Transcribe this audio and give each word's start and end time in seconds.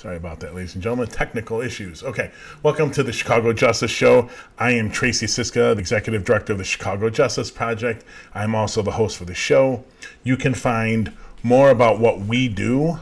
Sorry 0.00 0.16
about 0.16 0.40
that, 0.40 0.54
ladies 0.54 0.72
and 0.72 0.82
gentlemen. 0.82 1.08
Technical 1.08 1.60
issues. 1.60 2.02
Okay, 2.02 2.30
welcome 2.62 2.90
to 2.92 3.02
the 3.02 3.12
Chicago 3.12 3.52
Justice 3.52 3.90
Show. 3.90 4.30
I 4.58 4.70
am 4.70 4.90
Tracy 4.90 5.26
Siska, 5.26 5.74
the 5.74 5.78
executive 5.78 6.24
director 6.24 6.54
of 6.54 6.58
the 6.58 6.64
Chicago 6.64 7.10
Justice 7.10 7.50
Project. 7.50 8.02
I'm 8.32 8.54
also 8.54 8.80
the 8.80 8.92
host 8.92 9.18
for 9.18 9.26
the 9.26 9.34
show. 9.34 9.84
You 10.24 10.38
can 10.38 10.54
find 10.54 11.14
more 11.42 11.68
about 11.68 12.00
what 12.00 12.18
we 12.20 12.48
do 12.48 13.00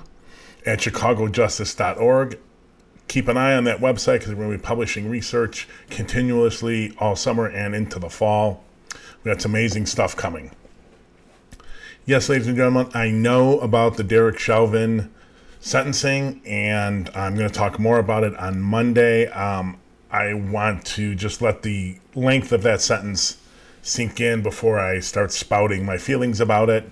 at 0.67 0.81
chicagojustice.org. 0.81 2.41
Keep 3.07 3.29
an 3.29 3.37
eye 3.37 3.55
on 3.55 3.63
that 3.63 3.79
website 3.79 4.19
because 4.19 4.31
we're 4.31 4.47
going 4.47 4.51
to 4.51 4.59
be 4.59 4.67
publishing 4.67 5.09
research 5.09 5.69
continuously 5.91 6.97
all 6.99 7.15
summer 7.15 7.47
and 7.47 7.77
into 7.77 8.01
the 8.01 8.11
fall. 8.11 8.65
We 9.23 9.31
got 9.31 9.41
some 9.41 9.53
amazing 9.53 9.87
stuff 9.87 10.17
coming. 10.17 10.51
Yes, 12.07 12.29
ladies 12.29 12.49
and 12.49 12.57
gentlemen, 12.57 12.91
I 12.93 13.13
know 13.13 13.61
about 13.61 13.99
the 13.99 14.03
Derek 14.03 14.41
Chauvin 14.41 15.13
sentencing, 15.61 16.41
and 16.47 17.11
I'm 17.15 17.35
going 17.35 17.49
to 17.49 17.55
talk 17.55 17.79
more 17.79 17.99
about 17.99 18.25
it 18.25 18.37
on 18.37 18.61
Monday. 18.61 19.27
Um, 19.29 19.79
I 20.11 20.35
want 20.35 20.85
to 20.87 21.15
just 21.15 21.43
let 21.43 21.63
the 21.63 21.99
length 22.15 22.53
of 22.53 22.63
that 22.63 22.81
sentence 22.81 23.39
sink 23.83 24.21
in 24.21 24.43
before 24.43 24.79
I 24.79 25.01
start 25.01 25.33
spouting 25.33 25.85
my 25.85 25.99
feelings 25.99 26.41
about 26.41 26.71
it. 26.71 26.91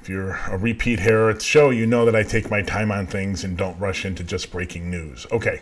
If 0.00 0.08
you're 0.08 0.38
a 0.48 0.56
repeat 0.56 1.00
here 1.00 1.28
at 1.28 1.38
the 1.38 1.44
show, 1.44 1.70
you 1.70 1.86
know 1.86 2.04
that 2.04 2.14
I 2.14 2.22
take 2.22 2.50
my 2.50 2.62
time 2.62 2.92
on 2.92 3.06
things 3.06 3.44
and 3.44 3.56
don't 3.56 3.78
rush 3.78 4.04
into 4.04 4.22
just 4.22 4.50
breaking 4.50 4.90
news. 4.90 5.26
Okay. 5.32 5.60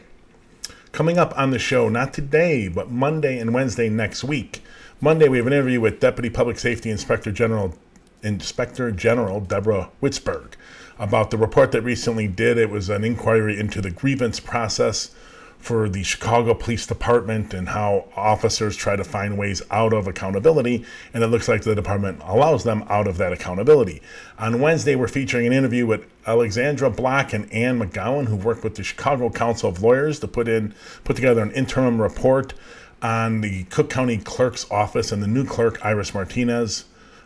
Coming 0.93 1.19
up 1.19 1.37
on 1.37 1.51
the 1.51 1.59
show, 1.59 1.89
not 1.89 2.13
today, 2.13 2.69
but 2.69 2.91
Monday 2.91 3.39
and 3.39 3.53
Wednesday 3.53 3.89
next 3.89 4.25
week. 4.25 4.63
Monday, 5.01 5.29
we 5.29 5.37
have 5.37 5.47
an 5.47 5.53
interview 5.53 5.80
with 5.80 6.01
Deputy 6.01 6.30
Public 6.30 6.59
Safety 6.59 6.91
Inspector 6.91 7.30
General 7.32 7.75
Inspector 8.23 8.91
General 8.93 9.41
Deborah 9.41 9.91
Witzburg 10.01 10.53
about 10.99 11.30
the 11.30 11.37
report 11.37 11.73
that 11.73 11.83
recently 11.83 12.29
did. 12.29 12.59
It 12.59 12.71
was 12.71 12.89
an 12.89 13.05
inquiry 13.05 13.59
into 13.59 13.80
the 13.80 13.91
grievance 13.91 14.41
process 14.41 15.11
for 15.59 15.88
the 15.88 16.03
Chicago 16.03 16.55
Police 16.55 16.87
Department 16.87 17.53
and 17.53 17.71
how 17.71 18.09
officers 18.15 18.77
try 18.77 18.95
to 18.95 19.03
find 19.03 19.37
ways 19.37 19.63
out 19.71 19.93
of 19.93 20.07
accountability, 20.07 20.85
and 21.13 21.25
it 21.25 21.29
looks 21.29 21.49
like 21.49 21.63
the 21.63 21.75
department 21.75 22.21
allows 22.25 22.63
them 22.63 22.85
out 22.88 23.07
of 23.07 23.16
that 23.19 23.33
accountability. 23.33 24.01
On 24.38 24.61
Wednesday, 24.61 24.95
we're 24.95 25.09
featuring 25.09 25.47
an 25.47 25.53
interview 25.53 25.87
with 25.87 26.07
Alexandra 26.27 26.91
Black 26.91 27.33
and 27.33 27.53
Ann 27.53 27.81
McGowan, 27.81 28.27
who 28.29 28.37
worked 28.37 28.63
with 28.63 28.77
the 28.77 28.85
Chicago 28.85 29.31
Council 29.31 29.69
of 29.69 29.83
Lawyers 29.83 30.21
to 30.21 30.29
put 30.29 30.47
in 30.47 30.75
put 31.05 31.16
together 31.16 31.43
an 31.43 31.53
interim 31.53 32.01
report 32.01 32.55
on 33.03 33.41
the 33.41 33.65
Cook 33.65 33.91
County 33.91 34.19
Clerk's 34.19 34.71
office 34.71 35.10
and 35.10 35.23
the 35.23 35.27
new 35.27 35.45
clerk 35.45 35.85
Iris 35.85 36.15
Martinez. 36.15 36.85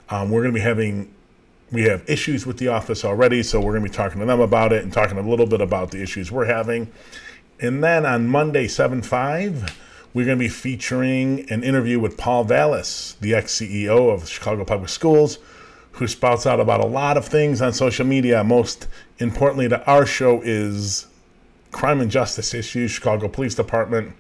Um, 0.09 0.31
we're 0.31 0.43
going 0.43 0.55
to 0.55 0.59
be 0.59 0.65
having 0.65 1.15
we 1.73 1.83
have 1.85 2.09
issues 2.09 2.47
with 2.47 2.59
the 2.59 2.69
office 2.69 3.05
already, 3.05 3.43
so 3.43 3.61
we're 3.61 3.73
going 3.73 3.85
to 3.85 3.91
be 3.91 3.95
talking 3.95 4.21
to 4.21 4.27
them 4.27 4.41
about 4.41 4.73
it 4.73 4.83
and 4.83 4.93
talking 4.93 5.19
a 5.19 5.29
little 5.29 5.47
bit 5.47 5.61
about 5.61 5.91
the 5.91 6.03
issues 6.03 6.33
we're 6.33 6.47
having. 6.47 6.91
And 7.61 7.85
then 7.85 8.07
on 8.07 8.27
Monday, 8.27 8.67
7 8.67 9.03
5, 9.03 9.79
we're 10.13 10.25
going 10.25 10.39
to 10.39 10.45
be 10.45 10.49
featuring 10.49 11.51
an 11.51 11.63
interview 11.63 12.01
with 12.01 12.17
Paul 12.17 12.45
Vallas, 12.45 13.17
the 13.21 13.35
ex 13.35 13.57
CEO 13.61 14.13
of 14.13 14.29
Chicago 14.29 14.65
Public 14.65 14.89
Schools, 14.89 15.39
who 15.93 16.09
spouts 16.09 16.47
out 16.47 16.59
about 16.59 16.81
a 16.81 16.87
lot 16.87 17.17
of 17.17 17.27
things 17.27 17.63
on 17.63 17.73
social 17.73 18.07
media. 18.07 18.43
Most 18.43 18.89
importantly 19.19 19.69
to 19.69 19.85
our 19.87 20.07
show 20.07 20.41
is 20.43 21.07
crime 21.71 22.01
and 22.01 22.11
justice 22.11 22.53
issues, 22.55 22.91
Chicago 22.91 23.29
Police 23.29 23.55
Department. 23.55 24.15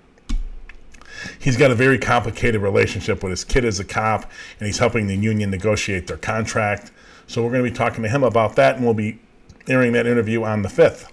He's 1.39 1.57
got 1.57 1.70
a 1.70 1.75
very 1.75 1.98
complicated 1.98 2.61
relationship 2.61 3.23
with 3.23 3.31
his 3.31 3.45
kid 3.45 3.64
as 3.64 3.81
a 3.81 3.85
cop, 3.85 4.31
and 4.59 4.67
he's 4.67 4.79
helping 4.79 5.07
the 5.07 5.17
union 5.17 5.51
negotiate 5.51 6.07
their 6.07 6.17
contract. 6.17 6.92
So 7.30 7.45
we're 7.45 7.52
going 7.52 7.64
to 7.64 7.70
be 7.70 7.77
talking 7.77 8.02
to 8.02 8.08
him 8.08 8.24
about 8.24 8.57
that, 8.57 8.74
and 8.74 8.85
we'll 8.85 8.92
be 8.92 9.20
airing 9.68 9.92
that 9.92 10.05
interview 10.05 10.42
on 10.42 10.63
the 10.63 10.68
5th. 10.68 11.08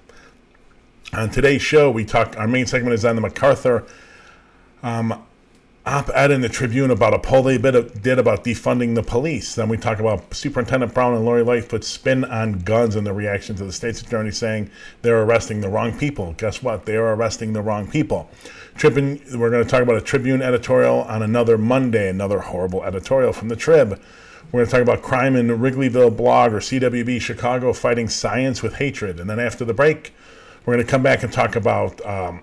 On 1.13 1.29
today's 1.29 1.61
show, 1.61 1.91
we 1.91 2.05
talk. 2.05 2.35
Our 2.39 2.47
main 2.47 2.65
segment 2.65 2.95
is 2.95 3.05
on 3.05 3.15
the 3.15 3.21
MacArthur 3.21 3.85
um, 4.81 5.23
op-ed 5.85 6.31
in 6.31 6.41
the 6.41 6.49
Tribune 6.49 6.89
about 6.89 7.13
a 7.13 7.19
poll 7.19 7.43
they 7.43 7.59
did 7.59 8.17
about 8.17 8.43
defunding 8.43 8.95
the 8.95 9.03
police. 9.03 9.53
Then 9.53 9.69
we 9.69 9.77
talk 9.77 9.99
about 9.99 10.33
Superintendent 10.33 10.91
Brown 10.91 11.13
and 11.13 11.23
Lori 11.23 11.43
Lightfoot's 11.43 11.87
spin 11.87 12.25
on 12.25 12.61
guns 12.61 12.95
and 12.95 13.05
the 13.05 13.13
reaction 13.13 13.55
to 13.57 13.65
the 13.65 13.71
state's 13.71 14.01
attorney 14.01 14.31
saying 14.31 14.71
they're 15.03 15.21
arresting 15.21 15.61
the 15.61 15.69
wrong 15.69 15.95
people. 15.95 16.33
Guess 16.39 16.63
what? 16.63 16.87
They 16.87 16.95
are 16.95 17.13
arresting 17.13 17.53
the 17.53 17.61
wrong 17.61 17.85
people. 17.85 18.27
Tribune. 18.75 19.21
We're 19.35 19.51
going 19.51 19.63
to 19.63 19.69
talk 19.69 19.83
about 19.83 19.97
a 19.97 20.01
Tribune 20.01 20.41
editorial 20.41 21.01
on 21.01 21.21
another 21.21 21.59
Monday. 21.59 22.09
Another 22.09 22.39
horrible 22.39 22.83
editorial 22.83 23.33
from 23.33 23.49
the 23.49 23.55
Trib. 23.55 24.01
We're 24.51 24.59
going 24.59 24.67
to 24.67 24.71
talk 24.71 24.81
about 24.81 25.01
crime 25.01 25.35
in 25.35 25.47
the 25.47 25.55
Wrigleyville 25.55 26.15
blog 26.15 26.53
or 26.53 26.59
CWB 26.59 27.19
Chicago 27.19 27.73
fighting 27.73 28.07
science 28.07 28.63
with 28.63 28.75
hatred. 28.75 29.19
And 29.19 29.29
then 29.29 29.41
after 29.41 29.65
the 29.65 29.73
break, 29.73 30.13
we're 30.65 30.75
going 30.75 30.85
to 30.85 30.89
come 30.89 31.03
back 31.03 31.21
and 31.21 31.33
talk 31.33 31.57
about 31.57 32.03
um, 32.05 32.41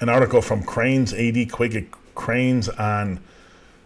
an 0.00 0.10
article 0.10 0.42
from 0.42 0.62
Crain's, 0.62 1.14
AD 1.14 1.34
Quiggett 1.48 1.86
Crain's 2.14 2.68
on 2.68 3.20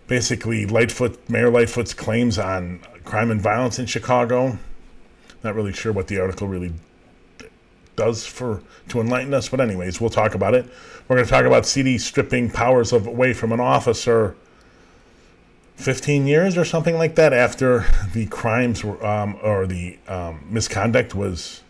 basically 0.09 0.67
Lightfoot, 0.67 1.31
Mayor 1.31 1.49
Lightfoot's 1.49 1.95
claims 1.95 2.39
on 2.41 2.81
crime 3.05 3.31
and 3.31 3.41
violence 3.41 3.79
in 3.79 3.87
Chicago. 3.87 4.59
Not 5.45 5.55
really 5.55 5.73
sure 5.73 5.93
what 5.93 6.09
the 6.09 6.19
article 6.19 6.49
really 6.49 6.73
does 7.95 8.27
for 8.27 8.63
to 8.89 9.01
enlighten 9.01 9.33
us, 9.33 9.49
but 9.49 9.61
anyways, 9.61 10.01
we'll 10.01 10.11
talk 10.11 10.35
about 10.35 10.55
it. 10.55 10.67
We're 11.07 11.17
going 11.17 11.27
to 11.27 11.31
talk 11.31 11.45
about 11.45 11.67
CD 11.67 11.99
stripping 11.99 12.51
powers 12.51 12.93
of, 12.93 13.07
away 13.07 13.33
from 13.33 13.53
an 13.53 13.61
officer 13.61 14.35
15 15.77 16.27
years 16.27 16.57
or 16.57 16.65
something 16.65 16.97
like 16.97 17.15
that 17.17 17.33
after 17.33 17.85
the 18.13 18.27
crimes 18.27 18.85
were, 18.85 19.05
um, 19.05 19.37
or 19.43 19.67
the 19.67 19.99
um, 20.09 20.47
misconduct 20.49 21.15
was 21.15 21.63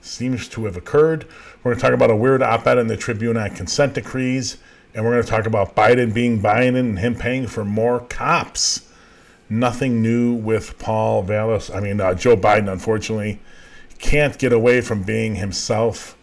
seems 0.00 0.48
to 0.48 0.64
have 0.64 0.76
occurred. 0.76 1.26
We're 1.62 1.72
going 1.72 1.76
to 1.76 1.82
talk 1.82 1.94
about 1.94 2.10
a 2.10 2.16
weird 2.16 2.42
op-ed 2.42 2.78
in 2.78 2.88
the 2.88 2.96
Tribune 2.96 3.36
on 3.36 3.50
consent 3.50 3.94
decrees, 3.94 4.58
and 4.94 5.04
we're 5.04 5.12
going 5.12 5.22
to 5.24 5.30
talk 5.30 5.46
about 5.46 5.74
Biden 5.74 6.12
being 6.12 6.40
Biden 6.40 6.76
and 6.76 6.98
him 6.98 7.14
paying 7.14 7.46
for 7.46 7.64
more 7.64 8.00
cops. 8.00 8.88
Nothing 9.48 10.02
new 10.02 10.34
with 10.34 10.78
Paul 10.78 11.22
Vallas. 11.22 11.70
I 11.70 11.80
mean, 11.80 12.00
uh, 12.00 12.14
Joe 12.14 12.36
Biden, 12.36 12.70
unfortunately, 12.70 13.38
can't 13.98 14.36
get 14.38 14.52
away 14.52 14.80
from 14.80 15.02
being 15.02 15.36
himself. 15.36 16.16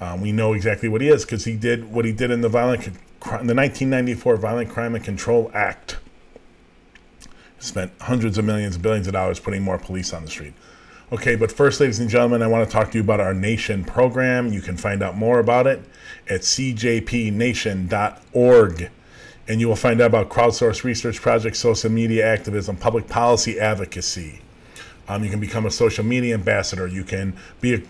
Um, 0.00 0.20
we 0.20 0.32
know 0.32 0.52
exactly 0.52 0.88
what 0.88 1.00
he 1.00 1.08
is 1.08 1.24
because 1.24 1.44
he 1.44 1.56
did 1.56 1.92
what 1.92 2.04
he 2.04 2.12
did 2.12 2.30
in 2.30 2.40
the 2.40 2.48
violent, 2.48 2.86
in 2.86 3.46
the 3.46 3.54
1994 3.54 4.36
Violent 4.36 4.70
Crime 4.70 4.94
and 4.94 5.04
Control 5.04 5.50
Act 5.54 5.98
spent 7.64 7.92
hundreds 8.00 8.38
of 8.38 8.44
millions, 8.44 8.78
billions 8.78 9.06
of 9.06 9.12
dollars 9.12 9.38
putting 9.40 9.62
more 9.62 9.78
police 9.78 10.12
on 10.12 10.24
the 10.24 10.30
street. 10.30 10.54
Okay, 11.12 11.36
but 11.36 11.52
first, 11.52 11.80
ladies 11.80 12.00
and 12.00 12.10
gentlemen, 12.10 12.42
I 12.42 12.46
want 12.46 12.66
to 12.68 12.72
talk 12.72 12.90
to 12.90 12.98
you 12.98 13.04
about 13.04 13.20
our 13.20 13.34
Nation 13.34 13.84
program. 13.84 14.52
You 14.52 14.60
can 14.60 14.76
find 14.76 15.02
out 15.02 15.16
more 15.16 15.38
about 15.38 15.66
it 15.66 15.82
at 16.28 16.40
cjpnation.org. 16.40 18.90
And 19.46 19.60
you 19.60 19.68
will 19.68 19.76
find 19.76 20.00
out 20.00 20.06
about 20.06 20.30
crowdsourced 20.30 20.84
research 20.84 21.20
projects, 21.20 21.58
social 21.58 21.90
media 21.90 22.26
activism, 22.26 22.76
public 22.76 23.08
policy 23.08 23.60
advocacy. 23.60 24.40
Um, 25.06 25.22
you 25.22 25.28
can 25.28 25.40
become 25.40 25.66
a 25.66 25.70
social 25.70 26.02
media 26.02 26.32
ambassador. 26.32 26.86
You 26.86 27.04
can 27.04 27.36
be 27.60 27.74
a, 27.74 27.82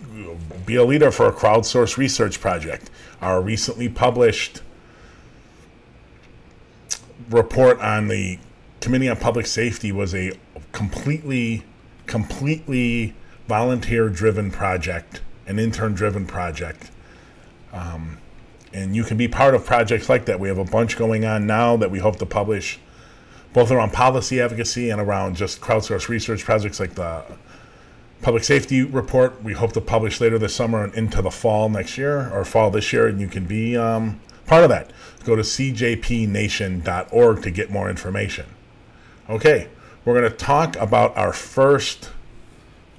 be 0.65 0.75
a 0.75 0.83
leader 0.83 1.11
for 1.11 1.27
a 1.27 1.31
crowdsourced 1.31 1.95
research 1.95 2.41
project. 2.41 2.89
Our 3.21 3.41
recently 3.41 3.87
published 3.87 4.61
report 7.29 7.79
on 7.79 8.09
the 8.09 8.37
Committee 8.85 9.09
on 9.09 9.17
Public 9.17 9.47
Safety 9.47 9.91
was 9.91 10.13
a 10.13 10.31
completely, 10.71 11.63
completely 12.05 13.15
volunteer 13.47 14.09
driven 14.09 14.51
project, 14.51 15.21
an 15.47 15.57
intern 15.57 15.95
driven 15.95 16.27
project. 16.27 16.91
Um, 17.73 18.19
and 18.73 18.95
you 18.95 19.03
can 19.03 19.17
be 19.17 19.27
part 19.27 19.55
of 19.55 19.65
projects 19.65 20.07
like 20.07 20.25
that. 20.25 20.39
We 20.39 20.49
have 20.49 20.59
a 20.59 20.65
bunch 20.65 20.97
going 20.97 21.25
on 21.25 21.47
now 21.47 21.75
that 21.77 21.89
we 21.89 21.97
hope 21.97 22.17
to 22.17 22.27
publish, 22.27 22.77
both 23.53 23.71
around 23.71 23.91
policy 23.91 24.39
advocacy 24.39 24.91
and 24.91 25.01
around 25.01 25.35
just 25.35 25.61
crowdsourced 25.61 26.07
research 26.07 26.43
projects 26.43 26.79
like 26.79 26.93
the 26.93 27.23
public 28.21 28.43
safety 28.43 28.83
report. 28.83 29.43
We 29.43 29.53
hope 29.53 29.73
to 29.73 29.81
publish 29.81 30.21
later 30.21 30.37
this 30.37 30.53
summer 30.53 30.83
and 30.83 30.93
into 30.93 31.23
the 31.23 31.31
fall 31.31 31.69
next 31.69 31.97
year 31.97 32.31
or 32.31 32.45
fall 32.45 32.69
this 32.69 32.93
year, 32.93 33.07
and 33.07 33.19
you 33.19 33.29
can 33.29 33.47
be 33.47 33.75
um, 33.75 34.21
part 34.45 34.63
of 34.63 34.69
that. 34.69 34.91
Go 35.23 35.35
to 35.35 35.41
cjpnation.org 35.41 37.41
to 37.41 37.49
get 37.49 37.71
more 37.71 37.89
information. 37.89 38.45
Okay, 39.27 39.69
we're 40.03 40.13
going 40.13 40.31
to 40.31 40.37
talk 40.37 40.75
about 40.75 41.17
our 41.17 41.33
first, 41.33 42.11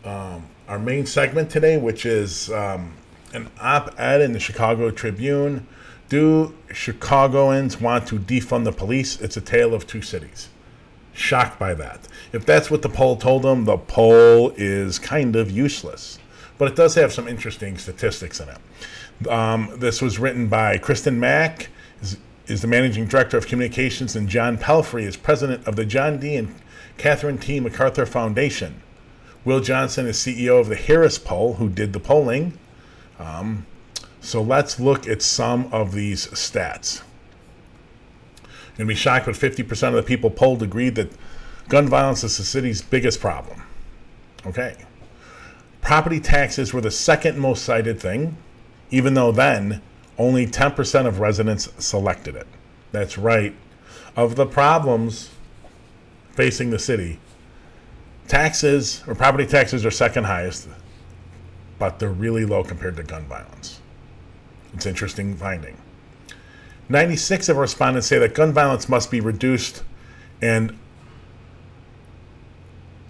um, 0.03 0.49
our 0.67 0.77
main 0.77 1.07
segment 1.07 1.51
today, 1.51 1.77
which 1.77 2.05
is 2.05 2.51
um, 2.51 2.95
an 3.33 3.49
op 3.61 3.95
ed 3.97 4.21
in 4.21 4.33
the 4.33 4.41
Chicago 4.41 4.91
Tribune. 4.91 5.69
Do 6.09 6.53
Chicagoans 6.73 7.81
want 7.81 8.09
to 8.09 8.19
defund 8.19 8.65
the 8.65 8.73
police? 8.73 9.21
It's 9.21 9.37
a 9.37 9.41
tale 9.41 9.73
of 9.73 9.87
two 9.87 10.03
cities. 10.03 10.49
Shocked 11.13 11.61
by 11.61 11.75
that. 11.75 12.09
If 12.33 12.45
that's 12.45 12.73
what 12.73 12.83
the 12.83 12.89
poll 12.89 13.15
told 13.17 13.43
them, 13.43 13.65
the 13.65 13.79
poll 13.79 14.53
is 14.57 14.99
kind 14.99 15.37
of 15.37 15.49
useless. 15.53 16.19
But 16.59 16.67
it 16.67 16.75
does 16.75 16.97
have 16.97 17.13
some 17.13 17.29
interesting 17.29 17.79
statistics 17.79 18.41
in 18.41 18.49
it. 18.49 19.29
Um, 19.29 19.71
this 19.77 20.03
was 20.03 20.19
written 20.19 20.49
by 20.49 20.79
Kristen 20.79 21.21
Mack, 21.21 21.69
is 22.47 22.63
the 22.63 22.69
managing 22.69 23.07
director 23.07 23.37
of 23.37 23.47
communications, 23.47 24.15
and 24.15 24.29
John 24.29 24.57
Palfrey 24.57 25.05
is 25.05 25.17
president 25.17 25.67
of 25.67 25.77
the 25.77 25.85
John 25.85 26.19
D. 26.19 26.37
and 26.37 26.55
Catherine 26.97 27.39
T. 27.39 27.61
MacArthur 27.61 28.07
Foundation. 28.07 28.83
Will 29.45 29.61
Johnson 29.61 30.07
is 30.07 30.17
CEO 30.17 30.61
of 30.61 30.69
the 30.69 30.77
Harris 30.77 31.19
Poll, 31.19 31.55
who 31.55 31.69
did 31.69 31.93
the 31.93 32.01
polling. 32.01 32.59
Um, 33.19 33.67
so 34.21 34.43
let's 34.43 34.81
look 34.81 35.07
at 35.07 35.23
some 35.23 35.73
of 35.73 35.93
these 35.93 36.27
stats. 36.29 37.03
To 38.77 38.85
be 38.85 38.95
shocked, 38.95 39.27
but 39.27 39.35
50% 39.35 39.89
of 39.89 39.95
the 39.95 40.03
people 40.03 40.31
polled 40.31 40.63
agreed 40.63 40.97
that 40.97 41.13
gun 41.69 41.89
violence 41.89 42.25
is 42.25 42.37
the 42.37 42.43
city's 42.43 42.83
biggest 42.83 43.21
problem. 43.21 43.63
Okay. 44.45 44.77
Property 45.81 46.21
taxes 46.21 46.75
were 46.75 46.81
the 46.81 46.91
second 46.91 47.39
most 47.39 47.65
cited 47.65 48.01
thing, 48.01 48.37
even 48.91 49.15
though 49.15 49.33
then 49.33 49.81
only 50.19 50.47
10% 50.47 51.07
of 51.07 51.21
residents 51.21 51.69
selected 51.85 52.37
it. 52.37 52.47
That's 52.93 53.19
right. 53.19 53.55
Of 54.17 54.37
the 54.37 54.47
problems 54.47 55.31
facing 56.33 56.71
the 56.71 56.79
city, 56.79 57.19
taxes 58.29 59.03
or 59.07 59.15
property 59.15 59.47
taxes 59.47 59.85
are 59.85 59.91
second 59.91 60.25
highest, 60.25 60.69
but 61.79 61.99
they're 61.99 62.11
really 62.11 62.45
low 62.45 62.65
compared 62.65 62.97
to 62.97 63.03
gun 63.03 63.25
violence. 63.25 63.81
It's 64.73 64.87
interesting 64.87 65.37
finding. 65.37 65.77
96 66.89 67.49
of 67.49 67.57
respondents 67.57 68.07
say 68.07 68.19
that 68.19 68.35
gun 68.35 68.53
violence 68.53 68.89
must 68.89 69.11
be 69.11 69.21
reduced 69.21 69.83
and 70.41 70.79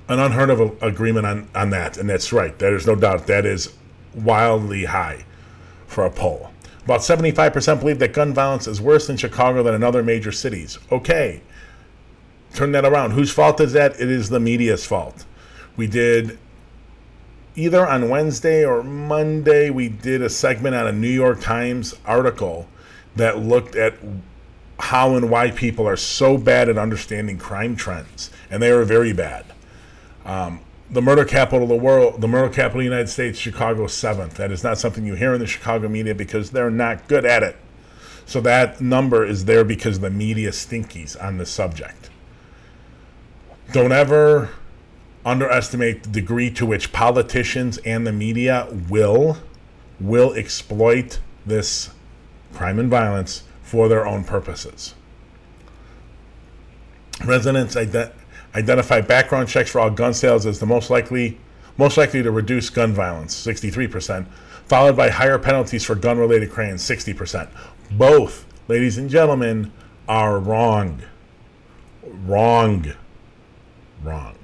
an 0.09 0.21
unheard 0.21 0.51
of 0.51 0.83
agreement 0.83 1.27
on, 1.27 1.49
on 1.55 1.71
that, 1.71 1.99
and 1.99 2.09
that's 2.09 2.33
right. 2.33 2.57
There's 2.59 2.87
no 2.87 2.95
doubt 2.95 3.27
that 3.27 3.45
is 3.45 3.75
wildly 4.15 4.85
high 4.85 5.25
for 5.87 6.07
a 6.07 6.11
poll. 6.11 6.53
About 6.87 7.01
75% 7.01 7.81
believe 7.81 7.99
that 7.99 8.13
gun 8.13 8.33
violence 8.33 8.69
is 8.69 8.81
worse 8.81 9.11
in 9.11 9.17
Chicago 9.17 9.65
than 9.65 9.75
in 9.75 9.83
other 9.83 10.05
major 10.05 10.31
cities. 10.31 10.79
Okay, 10.93 11.43
turn 12.55 12.71
that 12.73 12.85
around. 12.85 13.11
Whose 13.11 13.33
fault 13.33 13.61
is 13.61 13.73
that? 13.73 14.01
It 14.01 14.09
is 14.09 14.29
the 14.29 14.39
media's 14.39 14.87
fault. 14.87 15.25
We 15.77 15.89
did 15.89 16.39
either 17.57 17.85
on 17.85 18.09
Wednesday 18.09 18.65
or 18.65 18.85
Monday, 18.85 19.69
we 19.69 19.89
did 19.89 20.23
a 20.23 20.31
segment 20.31 20.77
on 20.77 20.87
a 20.87 20.93
New 20.93 21.11
York 21.11 21.41
Times 21.41 21.93
article 22.05 22.69
that 23.17 23.41
looked 23.41 23.75
at 23.75 23.95
how 24.79 25.17
and 25.17 25.29
why 25.29 25.51
people 25.51 25.89
are 25.89 25.97
so 25.97 26.39
bad 26.39 26.69
at 26.69 26.79
understanding 26.79 27.37
crime 27.37 27.75
trends, 27.75 28.31
and 28.49 28.63
they 28.63 28.71
are 28.71 28.85
very 28.85 29.13
bad. 29.13 29.45
Um, 30.25 30.61
the 30.91 31.03
murder 31.03 31.25
capital 31.25 31.65
of 31.65 31.69
the 31.69 31.77
world, 31.77 32.21
the 32.21 32.29
murder 32.29 32.49
capital 32.49 32.81
of 32.81 32.85
the 32.85 32.85
United 32.85 33.09
States, 33.09 33.39
Chicago 33.39 33.87
seventh. 33.87 34.35
That 34.35 34.53
is 34.53 34.63
not 34.63 34.79
something 34.79 35.05
you 35.05 35.15
hear 35.15 35.35
in 35.35 35.41
the 35.41 35.47
Chicago 35.47 35.89
media 35.89 36.15
because 36.15 36.51
they're 36.51 36.71
not 36.71 37.09
good 37.09 37.25
at 37.25 37.43
it. 37.43 37.57
So 38.25 38.41
that 38.41 38.81
number 38.81 39.25
is 39.25 39.45
there 39.45 39.65
because 39.65 40.01
the 40.01 40.11
media 40.11 40.51
stinkies 40.51 41.23
on 41.23 41.39
the 41.39 41.47
subject. 41.47 42.11
Don't 43.73 43.93
ever 43.93 44.51
underestimate 45.25 46.05
the 46.05 46.09
degree 46.09 46.51
to 46.53 46.65
which 46.65 46.93
politicians 46.93 47.79
and 47.79 48.07
the 48.07 48.13
media 48.13 48.69
will 48.89 49.39
will 49.99 50.33
exploit 50.35 51.19
this 51.45 51.91
crime 52.53 52.79
and 52.79 52.91
violence 52.91 53.43
for 53.63 53.89
their 53.89 54.07
own 54.07 54.23
purposes. 54.23 54.95
Residents 57.25 57.75
ident- 57.75 58.13
identify 58.57 59.01
background 59.03 59.49
checks 59.49 59.71
for 59.71 59.81
all 59.81 59.91
gun 59.91 60.15
sales 60.15 60.47
as 60.47 60.59
the 60.59 60.67
most 60.67 60.91
likely 60.91 61.39
most 61.79 61.99
likely 61.99 62.23
to 62.23 62.31
reduce 62.31 62.71
gun 62.71 62.95
violence, 62.95 63.35
63%, 63.47 64.27
followed 64.65 64.97
by 64.97 65.11
higher 65.11 65.39
penalties 65.39 65.85
for 65.85 65.95
gun 65.95 66.17
related 66.17 66.51
crimes, 66.51 66.83
60%. 66.83 67.49
Both, 67.91 68.47
ladies 68.67 68.97
and 68.97 69.11
gentlemen, 69.11 69.71
are 70.09 70.39
wrong. 70.39 71.03
Wrong. 72.03 72.95
Wrong. 74.03 74.37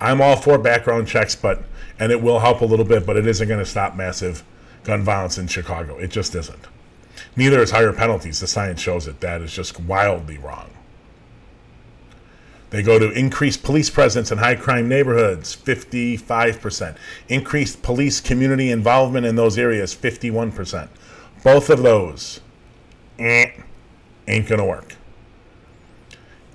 I'm 0.00 0.20
all 0.20 0.36
for 0.36 0.58
background 0.58 1.06
checks, 1.06 1.36
but 1.36 1.62
and 2.00 2.10
it 2.10 2.20
will 2.20 2.40
help 2.40 2.60
a 2.60 2.66
little 2.66 2.84
bit, 2.84 3.06
but 3.06 3.16
it 3.16 3.26
isn't 3.26 3.48
going 3.48 3.60
to 3.60 3.64
stop 3.64 3.94
massive 3.94 4.42
gun 4.84 5.02
violence 5.02 5.38
in 5.38 5.46
Chicago. 5.46 5.96
It 5.98 6.08
just 6.08 6.34
isn't. 6.34 6.66
Neither 7.36 7.60
is 7.62 7.70
higher 7.70 7.92
penalties. 7.92 8.40
The 8.40 8.46
science 8.46 8.80
shows 8.80 9.06
it. 9.06 9.20
That 9.20 9.40
is 9.40 9.52
just 9.52 9.80
wildly 9.80 10.36
wrong. 10.36 10.70
They 12.70 12.82
go 12.82 12.98
to 12.98 13.10
increased 13.12 13.62
police 13.62 13.90
presence 13.90 14.32
in 14.32 14.38
high 14.38 14.56
crime 14.56 14.88
neighborhoods, 14.88 15.54
55%. 15.54 16.96
Increased 17.28 17.82
police 17.82 18.20
community 18.20 18.70
involvement 18.70 19.24
in 19.24 19.36
those 19.36 19.56
areas, 19.56 19.94
51%. 19.94 20.88
Both 21.44 21.70
of 21.70 21.82
those 21.82 22.40
eh, 23.18 23.52
ain't 24.26 24.48
going 24.48 24.58
to 24.58 24.64
work. 24.64 24.96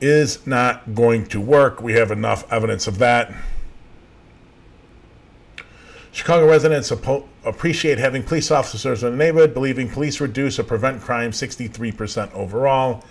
Is 0.02 0.46
not 0.46 0.96
going 0.96 1.28
to 1.28 1.40
work. 1.40 1.82
We 1.82 1.94
have 1.94 2.12
enough 2.12 2.52
evidence 2.52 2.88
of 2.88 2.98
that. 2.98 3.34
Chicago 6.12 6.46
residents 6.46 6.92
appreciate 6.92 7.98
having 7.98 8.22
police 8.22 8.52
officers 8.52 9.02
in 9.04 9.12
the 9.12 9.18
neighborhood, 9.18 9.54
believing 9.54 9.88
police 9.88 10.20
reduce 10.20 10.60
or 10.60 10.64
prevent 10.64 11.02
crime 11.02 11.32
63% 11.32 12.34
overall 12.34 13.06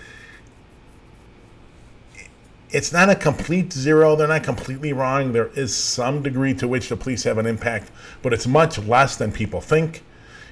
it's 2.73 2.93
not 2.93 3.11
a 3.11 3.15
complete 3.15 3.73
zero. 3.73 4.15
They're 4.17 4.29
not 4.29 4.45
completely 4.45 4.93
wrong. 4.93 5.33
There 5.33 5.49
is 5.49 5.75
some 5.75 6.23
degree 6.23 6.55
to 6.55 6.69
which 6.69 6.89
the 6.89 6.97
police 6.97 7.25
have 7.25 7.39
an 7.39 7.47
impact, 7.47 7.91
but 8.23 8.33
it's 8.33 8.47
much 8.47 8.79
less 8.79 9.17
than 9.17 9.33
people 9.33 9.61
think. 9.61 10.03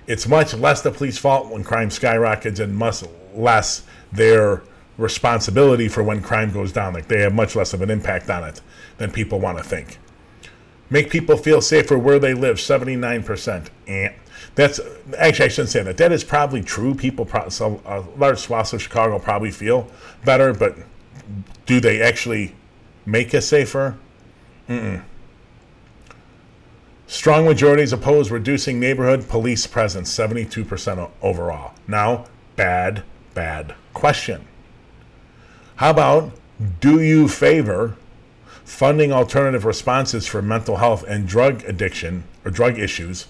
It's 0.06 0.26
much 0.26 0.55
less 0.55 0.81
the 0.82 0.91
police 0.91 1.19
fault 1.19 1.50
when 1.50 1.65
crime 1.65 1.91
skyrockets 1.91 2.61
and 2.61 2.76
much 2.76 3.05
less 3.35 3.82
their 4.11 4.62
responsibility 4.97 5.87
for 5.87 6.03
when 6.03 6.23
crime 6.23 6.53
goes 6.53 6.73
down. 6.73 6.94
Like 6.94 7.09
they 7.09 7.20
have 7.20 7.35
much 7.35 7.55
less 7.55 7.73
of 7.73 7.82
an 7.82 7.91
impact 7.91 8.29
on 8.31 8.43
it 8.44 8.61
than 8.97 9.11
people 9.12 9.38
want 9.38 9.59
to 9.59 9.65
think. 9.65 9.99
Make 10.91 11.11
people 11.11 11.37
feel 11.37 11.61
safer 11.61 11.99
where 11.99 12.19
they 12.19 12.35
live, 12.35 12.56
79%. 12.56 13.69
Eh. 13.87 14.12
That's 14.55 14.81
actually, 15.19 15.44
I 15.44 15.49
shouldn't 15.49 15.69
say 15.69 15.82
that. 15.82 15.99
That 15.99 16.11
is 16.11 16.25
probably 16.25 16.62
true. 16.62 16.94
People, 16.94 17.26
pro- 17.26 17.50
so 17.50 17.81
a 17.85 18.00
large 18.17 18.38
swaths 18.38 18.73
of 18.73 18.82
Chicago 18.82 19.19
probably 19.19 19.50
feel 19.50 19.88
better, 20.25 20.55
but 20.55 20.76
do 21.69 21.81
they 21.81 22.00
actually 22.00 22.55
make 23.05 23.35
us 23.35 23.47
safer? 23.47 23.99
Mm-mm. 24.70 25.03
Strong 27.06 27.44
majorities 27.44 27.93
oppose 27.93 28.31
reducing 28.31 28.81
neighborhood 28.81 29.29
police 29.29 29.67
presence, 29.67 30.11
72% 30.11 31.11
overall. 31.20 31.75
Now, 31.87 32.25
bad, 32.56 33.05
bad 33.35 33.75
question. 33.93 34.47
How 35.77 35.91
about 35.91 36.32
do 36.81 37.03
you 37.03 37.29
favor 37.29 37.96
funding 38.65 39.13
alternative 39.13 39.67
responses 39.67 40.27
for 40.27 40.41
mental 40.41 40.77
health 40.77 41.05
and 41.06 41.29
drug 41.29 41.65
addiction 41.65 42.25
or 42.46 42.51
drug 42.51 42.79
issues 42.79 43.27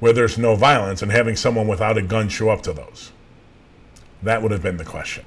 where 0.00 0.14
there's 0.14 0.38
no 0.38 0.56
violence 0.56 1.02
and 1.02 1.12
having 1.12 1.36
someone 1.36 1.68
without 1.68 1.98
a 1.98 2.02
gun 2.02 2.30
show 2.30 2.48
up 2.48 2.62
to 2.62 2.72
those? 2.72 3.12
That 4.22 4.40
would 4.40 4.52
have 4.52 4.62
been 4.62 4.78
the 4.78 4.84
question. 4.84 5.26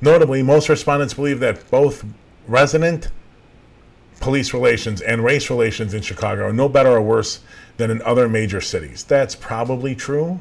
Notably, 0.00 0.42
most 0.42 0.68
respondents 0.68 1.14
believe 1.14 1.40
that 1.40 1.70
both 1.70 2.04
resident 2.46 3.10
police 4.20 4.52
relations 4.52 5.00
and 5.00 5.22
race 5.22 5.50
relations 5.50 5.94
in 5.94 6.02
Chicago 6.02 6.46
are 6.46 6.52
no 6.52 6.68
better 6.68 6.90
or 6.90 7.02
worse 7.02 7.40
than 7.76 7.90
in 7.90 8.02
other 8.02 8.28
major 8.28 8.60
cities. 8.60 9.04
That's 9.04 9.34
probably 9.34 9.94
true. 9.94 10.40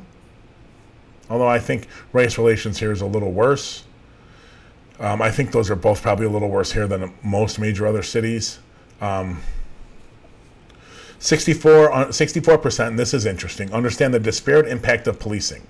Although 1.30 1.48
I 1.48 1.60
think 1.60 1.88
race 2.14 2.38
relations 2.38 2.80
here 2.80 2.92
is 2.92 3.02
a 3.02 3.06
little 3.06 3.32
worse. 3.32 3.84
Um, 5.00 5.22
I 5.22 5.32
think 5.32 5.52
those 5.52 5.70
are 5.70 5.76
both 5.76 6.02
probably 6.02 6.26
a 6.26 6.30
little 6.30 6.50
worse 6.50 6.72
here 6.72 6.88
than 6.88 7.14
most 7.24 7.60
major 7.60 7.86
other 7.86 8.04
cities. 8.04 8.60
Um, 9.02 9.42
64, 11.20 11.90
64%, 11.90 12.80
uh, 12.80 12.88
and 12.88 13.00
this 13.00 13.14
is 13.14 13.26
interesting, 13.26 13.74
understand 13.74 14.14
the 14.14 14.20
disparate 14.20 14.68
impact 14.68 15.08
of 15.08 15.20
policing 15.20 15.64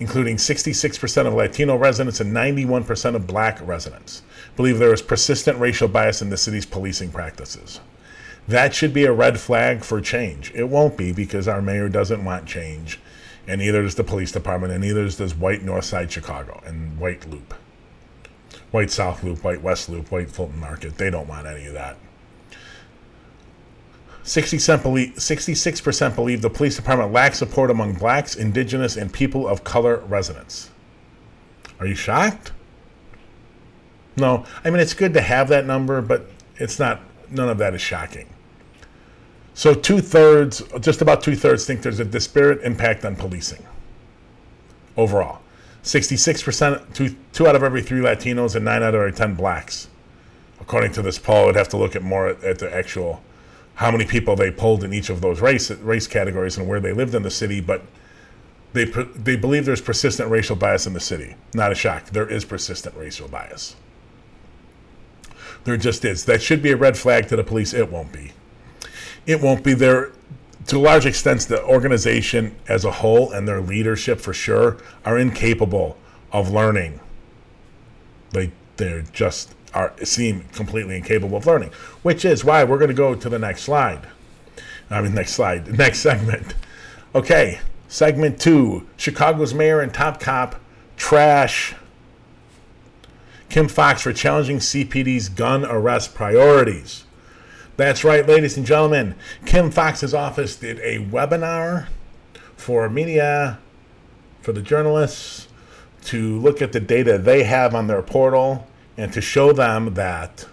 including 0.00 0.36
66% 0.36 1.26
of 1.26 1.34
Latino 1.34 1.76
residents 1.76 2.20
and 2.20 2.34
91% 2.34 3.14
of 3.14 3.26
black 3.26 3.60
residents, 3.66 4.22
believe 4.56 4.78
there 4.78 4.94
is 4.94 5.02
persistent 5.02 5.58
racial 5.58 5.88
bias 5.88 6.22
in 6.22 6.30
the 6.30 6.36
city's 6.36 6.66
policing 6.66 7.12
practices. 7.12 7.80
That 8.48 8.74
should 8.74 8.94
be 8.94 9.04
a 9.04 9.12
red 9.12 9.38
flag 9.38 9.84
for 9.84 10.00
change. 10.00 10.52
It 10.54 10.68
won't 10.68 10.96
be 10.96 11.12
because 11.12 11.46
our 11.46 11.62
mayor 11.62 11.88
doesn't 11.88 12.24
want 12.24 12.46
change, 12.46 12.98
and 13.46 13.60
neither 13.60 13.82
does 13.82 13.94
the 13.94 14.02
police 14.02 14.32
department, 14.32 14.72
and 14.72 14.82
neither 14.82 15.08
does 15.08 15.34
White 15.34 15.62
North 15.62 15.84
Side 15.84 16.10
Chicago 16.10 16.62
and 16.64 16.98
White 16.98 17.28
Loop. 17.30 17.54
White 18.70 18.90
South 18.90 19.22
Loop, 19.22 19.44
White 19.44 19.62
West 19.62 19.88
Loop, 19.88 20.10
White 20.10 20.30
Fulton 20.30 20.58
Market. 20.58 20.96
They 20.96 21.10
don't 21.10 21.28
want 21.28 21.46
any 21.46 21.66
of 21.66 21.74
that. 21.74 21.96
66% 24.30 26.14
believe 26.14 26.42
the 26.42 26.50
police 26.50 26.76
department 26.76 27.12
lacks 27.12 27.38
support 27.38 27.70
among 27.70 27.94
blacks, 27.94 28.36
indigenous, 28.36 28.96
and 28.96 29.12
people 29.12 29.48
of 29.48 29.64
color 29.64 29.98
residents. 29.98 30.70
Are 31.80 31.86
you 31.86 31.94
shocked? 31.94 32.52
No. 34.16 34.44
I 34.64 34.70
mean, 34.70 34.80
it's 34.80 34.94
good 34.94 35.14
to 35.14 35.20
have 35.20 35.48
that 35.48 35.66
number, 35.66 36.00
but 36.00 36.26
it's 36.56 36.78
not, 36.78 37.00
none 37.30 37.48
of 37.48 37.58
that 37.58 37.74
is 37.74 37.80
shocking. 37.80 38.28
So, 39.54 39.74
two 39.74 40.00
thirds, 40.00 40.62
just 40.80 41.02
about 41.02 41.22
two 41.22 41.34
thirds, 41.34 41.66
think 41.66 41.82
there's 41.82 42.00
a 42.00 42.04
disparate 42.04 42.62
impact 42.62 43.04
on 43.04 43.16
policing 43.16 43.66
overall. 44.96 45.40
66%, 45.82 46.94
two, 46.94 47.16
two 47.32 47.46
out 47.46 47.56
of 47.56 47.62
every 47.62 47.82
three 47.82 48.00
Latinos, 48.00 48.54
and 48.54 48.64
nine 48.64 48.82
out 48.82 48.94
of 48.94 49.00
every 49.00 49.12
10 49.12 49.34
blacks 49.34 49.88
according 50.60 50.92
to 50.92 51.02
this 51.02 51.18
poll, 51.18 51.48
I'd 51.48 51.56
have 51.56 51.68
to 51.70 51.76
look 51.76 51.96
at 51.96 52.02
more 52.02 52.28
at, 52.28 52.44
at 52.44 52.58
the 52.58 52.72
actual 52.72 53.22
how 53.80 53.90
many 53.90 54.04
people 54.04 54.36
they 54.36 54.50
polled 54.50 54.84
in 54.84 54.92
each 54.92 55.08
of 55.08 55.22
those 55.22 55.40
race 55.40 55.70
race 55.70 56.06
categories 56.06 56.58
and 56.58 56.68
where 56.68 56.80
they 56.80 56.92
lived 56.92 57.14
in 57.14 57.22
the 57.22 57.30
city, 57.30 57.62
but 57.62 57.82
they 58.74 58.84
they 58.84 59.36
believe 59.36 59.64
there's 59.64 59.80
persistent 59.80 60.30
racial 60.30 60.54
bias 60.54 60.86
in 60.86 60.92
the 60.92 61.00
city. 61.00 61.34
Not 61.54 61.72
a 61.72 61.74
shock. 61.74 62.10
There 62.10 62.28
is 62.28 62.44
persistent 62.44 62.94
racial 62.94 63.26
bias. 63.26 63.76
There 65.64 65.78
just 65.78 66.04
is. 66.04 66.26
That 66.26 66.42
should 66.42 66.62
be 66.62 66.72
a 66.72 66.76
red 66.76 66.98
flag 66.98 67.28
to 67.28 67.36
the 67.36 67.42
police. 67.42 67.72
It 67.72 67.90
won't 67.90 68.12
be. 68.12 68.32
It 69.24 69.40
won't 69.40 69.64
be 69.64 69.72
there. 69.72 70.12
To 70.66 70.76
a 70.76 70.78
large 70.78 71.06
extent, 71.06 71.40
the 71.48 71.64
organization 71.64 72.54
as 72.68 72.84
a 72.84 72.90
whole 72.90 73.32
and 73.32 73.48
their 73.48 73.62
leadership, 73.62 74.20
for 74.20 74.34
sure, 74.34 74.76
are 75.06 75.18
incapable 75.18 75.96
of 76.32 76.50
learning. 76.50 77.00
They 78.32 78.52
they're 78.76 79.02
just 79.02 79.54
are 79.74 79.92
seem 80.04 80.44
completely 80.52 80.96
incapable 80.96 81.36
of 81.36 81.46
learning, 81.46 81.70
which 82.02 82.24
is 82.24 82.44
why 82.44 82.64
we're 82.64 82.78
going 82.78 82.88
to 82.88 82.94
go 82.94 83.14
to 83.14 83.28
the 83.28 83.38
next 83.38 83.62
slide. 83.62 84.06
I 84.90 85.00
mean, 85.00 85.14
next 85.14 85.32
slide, 85.32 85.78
next 85.78 86.00
segment. 86.00 86.54
Okay, 87.14 87.60
segment 87.88 88.40
two: 88.40 88.86
Chicago's 88.96 89.54
mayor 89.54 89.80
and 89.80 89.92
top 89.92 90.20
cop 90.20 90.60
trash 90.96 91.74
Kim 93.50 93.66
Foxx 93.66 94.02
for 94.02 94.12
challenging 94.12 94.58
CPD's 94.58 95.28
gun 95.28 95.64
arrest 95.64 96.14
priorities. 96.14 97.04
That's 97.76 98.04
right, 98.04 98.26
ladies 98.26 98.56
and 98.56 98.64
gentlemen. 98.64 99.16
Kim 99.44 99.72
Foxx's 99.72 100.14
office 100.14 100.54
did 100.54 100.78
a 100.78 101.04
webinar 101.06 101.88
for 102.56 102.88
media, 102.88 103.58
for 104.40 104.52
the 104.52 104.62
journalists, 104.62 105.48
to 106.04 106.38
look 106.38 106.62
at 106.62 106.72
the 106.72 106.78
data 106.78 107.18
they 107.18 107.42
have 107.42 107.74
on 107.74 107.88
their 107.88 108.02
portal 108.02 108.68
and 109.00 109.14
to 109.14 109.20
show 109.22 109.50
them 109.50 109.94
that 109.94 110.46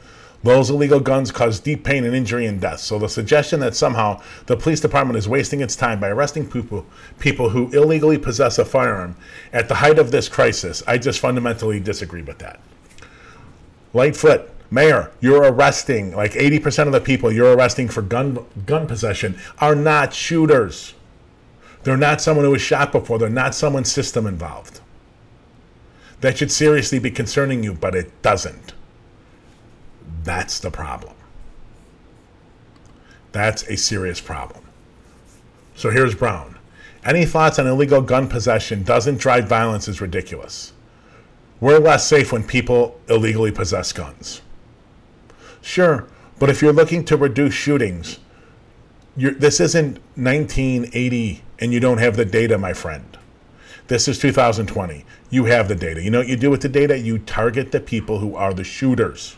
Those 0.44 0.70
illegal 0.70 1.00
guns 1.00 1.32
cause 1.32 1.62
deep 1.62 1.86
pain 1.86 2.04
and 2.04 2.14
injury 2.14 2.46
and 2.46 2.60
death. 2.60 2.82
So 2.82 3.00
the 3.00 3.08
suggestion 3.08 3.62
that 3.62 3.76
somehow 3.76 4.22
the 4.46 4.58
police 4.58 4.82
department 4.82 5.18
is 5.18 5.28
wasting 5.28 5.62
its 5.62 5.76
time 5.78 6.02
by 6.02 6.10
arresting 6.10 6.50
people 6.50 6.86
people 7.20 7.50
who 7.50 7.72
illegally 7.72 8.18
possess 8.18 8.60
a 8.60 8.66
firearm 8.66 9.16
at 9.54 9.70
the 9.70 9.76
height 9.76 10.00
of 10.00 10.12
this 10.12 10.28
crisis, 10.28 10.84
I 10.86 10.98
just 10.98 11.22
fundamentally 11.22 11.80
disagree 11.80 12.24
with 12.24 12.40
that. 12.40 12.60
Lightfoot, 13.94 14.50
Mayor, 14.74 15.12
you're 15.22 15.44
arresting 15.44 16.16
like 16.16 16.32
80% 16.32 16.88
of 16.88 16.94
the 16.94 17.00
people 17.00 17.32
you're 17.32 17.56
arresting 17.56 17.90
for 17.90 18.02
gun 18.02 18.44
gun 18.66 18.88
possession 18.88 19.38
are 19.60 19.76
not 19.76 20.16
shooters. 20.16 20.96
They're 21.84 21.96
not 21.96 22.22
someone 22.22 22.44
who 22.44 22.52
was 22.52 22.62
shot 22.64 22.92
before. 22.92 23.20
They're 23.20 23.30
not 23.30 23.54
someone 23.54 23.86
system 23.86 24.26
involved. 24.26 24.82
That 26.22 26.40
should 26.40 26.52
seriously 26.52 26.98
be 26.98 27.12
concerning 27.12 27.64
you, 27.64 27.76
but 27.76 27.94
it 27.94 28.20
doesn't. 28.24 28.74
That's 30.24 30.60
the 30.60 30.72
problem. 30.72 31.14
That's 33.32 33.62
a 33.68 33.78
serious 33.78 34.20
problem. 34.20 34.64
So 35.76 35.92
here's 35.92 36.16
Brown. 36.16 36.58
Any 37.06 37.26
thoughts 37.26 37.60
on 37.60 37.68
illegal 37.68 38.02
gun 38.02 38.28
possession 38.28 38.82
doesn't 38.82 39.20
drive 39.20 39.48
violence 39.48 39.88
is 39.88 40.02
ridiculous. 40.02 40.74
We're 41.60 41.78
less 41.78 42.08
safe 42.08 42.32
when 42.32 42.44
people 42.44 43.00
illegally 43.08 43.52
possess 43.52 43.94
guns. 43.94 44.42
Sure, 45.64 46.08
but 46.38 46.52
if 46.52 46.62
you're 46.62 46.72
looking 46.72 47.04
to 47.06 47.18
reduce 47.18 47.56
shootings, 47.56 48.20
this 49.18 49.60
isn't 49.60 49.98
1980 50.16 51.44
and 51.58 51.74
you 51.74 51.80
don't 51.80 51.98
have 51.98 52.16
the 52.16 52.26
data, 52.26 52.60
my 52.60 52.74
friend. 52.74 53.18
This 53.88 54.08
is 54.08 54.20
2020. 54.20 55.06
You 55.32 55.46
have 55.46 55.68
the 55.68 55.76
data. 55.76 56.04
You 56.04 56.12
know 56.12 56.20
what 56.20 56.28
you 56.28 56.36
do 56.36 56.52
with 56.52 56.62
the 56.62 56.70
data? 56.70 57.00
You 57.00 57.18
target 57.18 57.72
the 57.72 57.80
people 57.80 58.20
who 58.20 58.36
are 58.36 58.54
the 58.54 58.64
shooters 58.64 59.38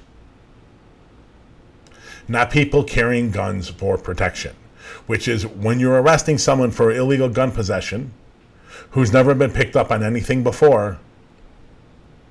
not 2.27 2.51
people 2.51 2.83
carrying 2.83 3.31
guns 3.31 3.69
for 3.69 3.97
protection, 3.97 4.55
which 5.05 5.27
is 5.27 5.45
when 5.45 5.79
you're 5.79 6.01
arresting 6.01 6.37
someone 6.37 6.71
for 6.71 6.91
illegal 6.91 7.29
gun 7.29 7.51
possession 7.51 8.11
who's 8.91 9.13
never 9.13 9.33
been 9.35 9.51
picked 9.51 9.75
up 9.75 9.91
on 9.91 10.03
anything 10.03 10.43
before, 10.43 10.99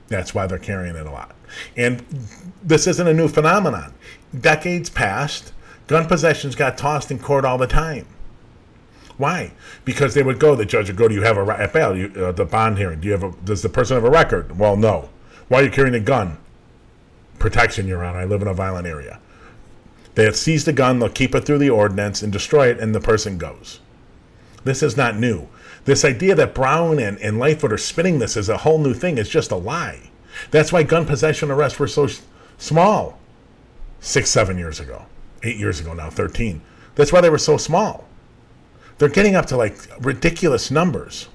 that's 0.08 0.34
why 0.34 0.46
they're 0.46 0.58
carrying 0.58 0.96
it 0.96 1.06
a 1.06 1.10
lot. 1.10 1.34
And 1.76 2.04
this 2.64 2.86
isn't 2.86 3.06
a 3.06 3.14
new 3.14 3.28
phenomenon. 3.28 3.94
Decades 4.38 4.90
past, 4.90 5.52
gun 5.86 6.06
possessions 6.06 6.54
got 6.54 6.78
tossed 6.78 7.10
in 7.10 7.18
court 7.18 7.44
all 7.44 7.58
the 7.58 7.66
time. 7.66 8.06
Why? 9.16 9.52
Because 9.84 10.14
they 10.14 10.22
would 10.22 10.40
go. 10.40 10.56
The 10.56 10.64
judge 10.64 10.88
would 10.88 10.96
go. 10.96 11.06
Do 11.06 11.14
you 11.14 11.22
have 11.22 11.38
a 11.38 11.60
at 11.60 11.72
bail? 11.72 11.96
You, 11.96 12.12
uh, 12.16 12.32
the 12.32 12.44
bond 12.44 12.78
hearing. 12.78 13.00
Do 13.00 13.06
you 13.06 13.12
have 13.12 13.22
a? 13.22 13.32
Does 13.44 13.62
the 13.62 13.68
person 13.68 13.94
have 13.94 14.04
a 14.04 14.10
record? 14.10 14.58
Well, 14.58 14.76
no. 14.76 15.10
Why 15.48 15.60
are 15.60 15.64
you 15.64 15.70
carrying 15.70 15.94
a 15.94 16.00
gun? 16.00 16.38
Protection, 17.38 17.86
Your 17.86 18.04
Honor. 18.04 18.18
I 18.18 18.24
live 18.24 18.42
in 18.42 18.48
a 18.48 18.54
violent 18.54 18.86
area. 18.86 19.20
They 20.14 20.24
have 20.24 20.36
seized 20.36 20.66
the 20.66 20.72
gun, 20.72 20.98
they'll 20.98 21.08
keep 21.08 21.34
it 21.34 21.44
through 21.44 21.58
the 21.58 21.70
ordinance 21.70 22.22
and 22.22 22.32
destroy 22.32 22.68
it, 22.68 22.78
and 22.78 22.94
the 22.94 23.00
person 23.00 23.36
goes. 23.36 23.80
This 24.62 24.82
is 24.82 24.96
not 24.96 25.18
new. 25.18 25.48
This 25.84 26.04
idea 26.04 26.34
that 26.36 26.54
Brown 26.54 26.98
and, 26.98 27.18
and 27.18 27.38
Lightfoot 27.38 27.72
are 27.72 27.78
spinning 27.78 28.18
this 28.18 28.36
as 28.36 28.48
a 28.48 28.58
whole 28.58 28.78
new 28.78 28.94
thing 28.94 29.18
is 29.18 29.28
just 29.28 29.50
a 29.50 29.56
lie. 29.56 30.10
That's 30.50 30.72
why 30.72 30.82
gun 30.82 31.04
possession 31.04 31.50
arrests 31.50 31.78
were 31.78 31.88
so 31.88 32.08
small 32.58 33.18
six, 34.00 34.30
seven 34.30 34.58
years 34.58 34.80
ago, 34.80 35.06
eight 35.42 35.56
years 35.56 35.80
ago 35.80 35.94
now, 35.94 36.10
13. 36.10 36.60
That's 36.94 37.12
why 37.12 37.20
they 37.20 37.30
were 37.30 37.38
so 37.38 37.56
small. 37.56 38.06
They're 38.98 39.08
getting 39.08 39.34
up 39.34 39.46
to 39.46 39.56
like 39.56 39.76
ridiculous 40.00 40.70
numbers. 40.70 41.28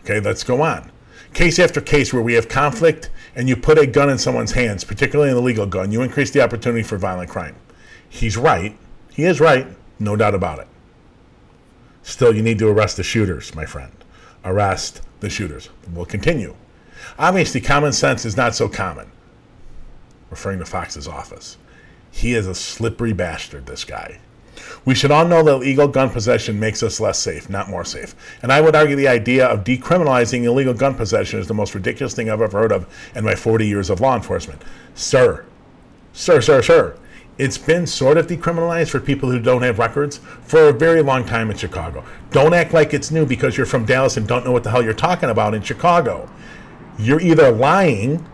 Okay, 0.00 0.20
let's 0.20 0.44
go 0.44 0.62
on. 0.62 0.90
Case 1.34 1.58
after 1.58 1.80
case 1.80 2.12
where 2.12 2.22
we 2.22 2.34
have 2.34 2.48
conflict 2.48 3.10
and 3.36 3.48
you 3.48 3.56
put 3.56 3.78
a 3.78 3.86
gun 3.86 4.10
in 4.10 4.18
someone's 4.18 4.52
hands, 4.52 4.82
particularly 4.82 5.30
an 5.30 5.36
illegal 5.36 5.66
gun, 5.66 5.92
you 5.92 6.02
increase 6.02 6.30
the 6.30 6.42
opportunity 6.42 6.82
for 6.82 6.96
violent 6.96 7.30
crime. 7.30 7.54
He's 8.08 8.36
right. 8.36 8.76
He 9.10 9.24
is 9.24 9.40
right. 9.40 9.66
No 9.98 10.16
doubt 10.16 10.34
about 10.34 10.58
it. 10.58 10.66
Still, 12.02 12.34
you 12.34 12.42
need 12.42 12.58
to 12.58 12.68
arrest 12.68 12.96
the 12.96 13.02
shooters, 13.02 13.54
my 13.54 13.66
friend. 13.66 13.92
Arrest 14.44 15.02
the 15.20 15.30
shooters. 15.30 15.68
We'll 15.92 16.06
continue. 16.06 16.56
Obviously, 17.18 17.60
common 17.60 17.92
sense 17.92 18.24
is 18.24 18.36
not 18.36 18.54
so 18.54 18.68
common. 18.68 19.10
Referring 20.30 20.58
to 20.60 20.64
Foxx's 20.64 21.08
office. 21.08 21.56
He 22.10 22.34
is 22.34 22.46
a 22.46 22.54
slippery 22.54 23.12
bastard, 23.12 23.66
this 23.66 23.84
guy. 23.84 24.18
We 24.84 24.94
should 24.94 25.10
all 25.10 25.26
know 25.26 25.42
that 25.42 25.54
illegal 25.54 25.88
gun 25.88 26.10
possession 26.10 26.58
makes 26.58 26.82
us 26.82 27.00
less 27.00 27.18
safe, 27.18 27.48
not 27.48 27.68
more 27.68 27.84
safe. 27.84 28.14
And 28.42 28.52
I 28.52 28.60
would 28.60 28.76
argue 28.76 28.96
the 28.96 29.08
idea 29.08 29.46
of 29.46 29.64
decriminalizing 29.64 30.44
illegal 30.44 30.74
gun 30.74 30.94
possession 30.94 31.38
is 31.38 31.46
the 31.46 31.54
most 31.54 31.74
ridiculous 31.74 32.14
thing 32.14 32.30
I've 32.30 32.40
ever 32.40 32.58
heard 32.58 32.72
of 32.72 32.86
in 33.14 33.24
my 33.24 33.34
40 33.34 33.66
years 33.66 33.90
of 33.90 34.00
law 34.00 34.16
enforcement. 34.16 34.62
Sir, 34.94 35.44
sir, 36.12 36.40
sir, 36.40 36.62
sir, 36.62 36.96
it's 37.38 37.58
been 37.58 37.86
sort 37.86 38.18
of 38.18 38.26
decriminalized 38.26 38.90
for 38.90 39.00
people 39.00 39.30
who 39.30 39.40
don't 39.40 39.62
have 39.62 39.78
records 39.78 40.18
for 40.42 40.68
a 40.68 40.72
very 40.72 41.02
long 41.02 41.24
time 41.24 41.50
in 41.50 41.56
Chicago. 41.56 42.04
Don't 42.32 42.52
act 42.52 42.74
like 42.74 42.92
it's 42.92 43.10
new 43.10 43.24
because 43.24 43.56
you're 43.56 43.66
from 43.66 43.86
Dallas 43.86 44.16
and 44.16 44.28
don't 44.28 44.44
know 44.44 44.52
what 44.52 44.62
the 44.62 44.70
hell 44.70 44.82
you're 44.82 44.92
talking 44.92 45.30
about 45.30 45.54
in 45.54 45.62
Chicago. 45.62 46.28
You're 47.00 47.20
either 47.20 47.50
lying 47.50 48.26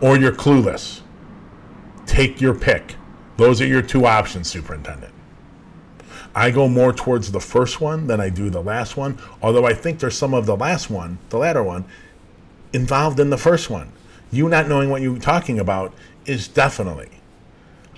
or 0.00 0.18
you're 0.18 0.32
clueless. 0.32 1.00
Take 2.06 2.40
your 2.40 2.54
pick. 2.54 2.96
Those 3.36 3.60
are 3.60 3.66
your 3.66 3.82
two 3.82 4.06
options, 4.06 4.48
Superintendent. 4.48 5.12
I 6.34 6.50
go 6.50 6.68
more 6.68 6.92
towards 6.92 7.32
the 7.32 7.40
first 7.40 7.80
one 7.80 8.08
than 8.08 8.20
I 8.20 8.28
do 8.28 8.50
the 8.50 8.62
last 8.62 8.96
one, 8.96 9.18
although 9.40 9.64
I 9.64 9.72
think 9.72 10.00
there's 10.00 10.16
some 10.16 10.34
of 10.34 10.44
the 10.44 10.56
last 10.56 10.90
one, 10.90 11.18
the 11.30 11.38
latter 11.38 11.62
one, 11.62 11.86
involved 12.72 13.18
in 13.20 13.30
the 13.30 13.38
first 13.38 13.70
one. 13.70 13.92
You 14.30 14.48
not 14.48 14.68
knowing 14.68 14.90
what 14.90 15.00
you're 15.00 15.18
talking 15.18 15.58
about 15.58 15.94
is 16.26 16.46
definitely, 16.46 17.08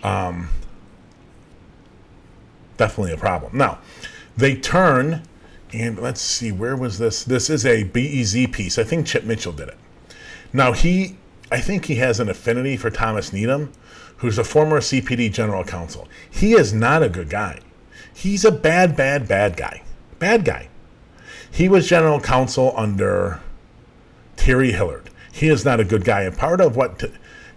um, 0.04 0.50
definitely 2.76 3.12
a 3.12 3.16
problem. 3.16 3.56
Now, 3.56 3.80
they 4.36 4.54
turn, 4.54 5.22
and 5.72 5.98
let's 5.98 6.20
see, 6.20 6.52
where 6.52 6.76
was 6.76 6.98
this? 6.98 7.24
This 7.24 7.50
is 7.50 7.66
a 7.66 7.84
BEZ 7.84 8.52
piece. 8.52 8.78
I 8.78 8.84
think 8.84 9.06
Chip 9.06 9.24
Mitchell 9.24 9.52
did 9.52 9.68
it. 9.68 9.78
Now, 10.52 10.72
he, 10.72 11.16
I 11.50 11.60
think 11.60 11.86
he 11.86 11.96
has 11.96 12.20
an 12.20 12.28
affinity 12.28 12.76
for 12.76 12.90
Thomas 12.90 13.32
Needham 13.32 13.72
who's 14.18 14.38
a 14.38 14.44
former 14.44 14.80
CPD 14.80 15.32
general 15.32 15.64
counsel. 15.64 16.08
He 16.28 16.52
is 16.52 16.72
not 16.72 17.02
a 17.02 17.08
good 17.08 17.30
guy. 17.30 17.60
He's 18.12 18.44
a 18.44 18.52
bad, 18.52 18.96
bad, 18.96 19.28
bad 19.28 19.56
guy. 19.56 19.82
Bad 20.18 20.44
guy. 20.44 20.68
He 21.50 21.68
was 21.68 21.88
general 21.88 22.20
counsel 22.20 22.74
under 22.76 23.40
Terry 24.36 24.72
Hillard. 24.72 25.10
He 25.32 25.48
is 25.48 25.64
not 25.64 25.78
a 25.78 25.84
good 25.84 26.04
guy. 26.04 26.22
And 26.22 26.36
part 26.36 26.60
of 26.60 26.76
what 26.76 27.04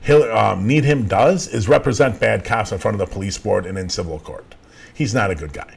Hill, 0.02 0.24
um, 0.36 0.68
Needham 0.68 1.08
does 1.08 1.48
is 1.48 1.68
represent 1.68 2.20
bad 2.20 2.46
cops 2.46 2.72
in 2.72 2.78
front 2.78 3.00
of 3.00 3.08
the 3.08 3.14
police 3.14 3.38
board 3.38 3.66
and 3.66 3.78
in 3.78 3.90
civil 3.90 4.20
court. 4.20 4.56
He's 4.94 5.14
not 5.14 5.32
a 5.32 5.36
good 5.36 5.54
guy. 5.54 5.76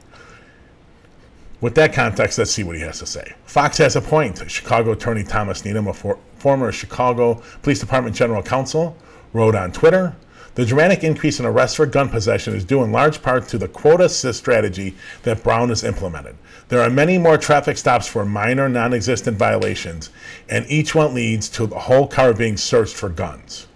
With 1.61 1.75
that 1.75 1.93
context, 1.93 2.37
let's 2.37 2.51
see 2.51 2.63
what 2.63 2.75
he 2.75 2.81
has 2.81 2.99
to 2.99 3.05
say. 3.05 3.33
Foxx 3.45 3.77
has 3.77 3.95
a 3.95 4.01
point. 4.01 4.49
Chicago 4.49 4.91
attorney 4.91 5.23
Thomas 5.23 5.63
Needham, 5.63 5.87
a 5.87 5.93
for, 5.93 6.19
former 6.37 6.71
Chicago 6.71 7.41
Police 7.61 7.79
Department 7.79 8.15
general 8.15 8.43
counsel, 8.43 8.97
wrote 9.33 9.55
on 9.55 9.71
Twitter 9.71 10.15
the 10.55 10.65
dramatic 10.65 11.03
increase 11.03 11.39
in 11.39 11.45
arrests 11.45 11.75
for 11.75 11.85
gun 11.85 12.07
possession 12.07 12.55
is 12.55 12.63
due 12.63 12.81
in 12.81 12.93
large 12.93 13.21
part 13.21 13.47
to 13.49 13.57
the 13.57 13.67
quota 13.67 14.05
assist 14.05 14.39
strategy 14.39 14.95
that 15.23 15.43
Brown 15.43 15.67
has 15.67 15.83
implemented. 15.83 16.37
There 16.69 16.81
are 16.81 16.89
many 16.89 17.17
more 17.17 17.37
traffic 17.37 17.77
stops 17.77 18.07
for 18.07 18.25
minor, 18.25 18.69
non 18.69 18.93
existent 18.93 19.37
violations, 19.37 20.09
and 20.47 20.65
each 20.69 20.95
one 20.95 21.13
leads 21.13 21.49
to 21.49 21.67
the 21.67 21.79
whole 21.79 22.07
car 22.07 22.33
being 22.33 22.55
searched 22.55 22.95
for 22.95 23.09
guns. 23.09 23.67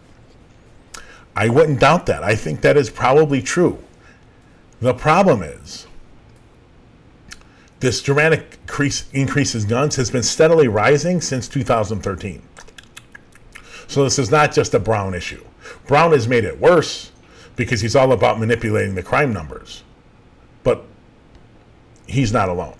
I 1.36 1.50
wouldn't 1.50 1.82
doubt 1.82 2.06
that. 2.06 2.24
I 2.24 2.36
think 2.36 2.62
that 2.62 2.78
is 2.78 2.90
probably 2.90 3.42
true. 3.42 3.84
The 4.80 4.94
problem 4.94 5.44
is, 5.44 5.86
this 7.80 8.02
dramatic 8.02 8.58
increase, 8.62 9.10
increase 9.14 9.56
in 9.56 9.68
guns 9.68 9.96
has 9.96 10.12
been 10.12 10.24
steadily 10.24 10.68
rising 10.68 11.22
since 11.22 11.48
2013. 11.48 12.42
So 13.88 14.04
this 14.04 14.20
is 14.20 14.30
not 14.30 14.54
just 14.54 14.74
a 14.74 14.80
Brown 14.80 15.14
issue. 15.14 15.44
Brown 15.88 16.12
has 16.12 16.28
made 16.28 16.44
it 16.44 16.60
worse 16.60 17.12
because 17.56 17.82
he's 17.82 17.96
all 17.96 18.12
about 18.12 18.40
manipulating 18.40 18.96
the 18.96 19.04
crime 19.04 19.34
numbers. 19.34 19.84
But 20.64 20.86
he's 22.06 22.32
not 22.32 22.50
alone. 22.50 22.78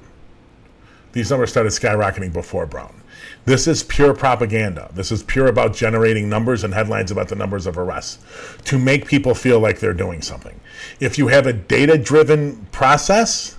These 1.12 1.32
numbers 1.32 1.50
started 1.50 1.72
skyrocketing 1.72 2.32
before 2.32 2.66
Brown. 2.66 3.02
This 3.46 3.68
is 3.68 3.84
pure 3.84 4.14
propaganda. 4.14 4.90
This 4.94 5.12
is 5.12 5.24
pure 5.24 5.48
about 5.48 5.74
generating 5.74 6.30
numbers 6.30 6.64
and 6.64 6.74
headlines 6.74 7.10
about 7.10 7.30
the 7.30 7.36
numbers 7.36 7.66
of 7.66 7.78
arrests 7.78 8.20
to 8.66 8.78
make 8.78 9.08
people 9.08 9.34
feel 9.34 9.60
like 9.60 9.80
they're 9.80 9.94
doing 9.94 10.22
something. 10.22 10.60
If 11.00 11.18
you 11.18 11.28
have 11.28 11.48
a 11.48 11.54
data 11.54 11.98
driven 11.98 12.68
process, 12.72 13.58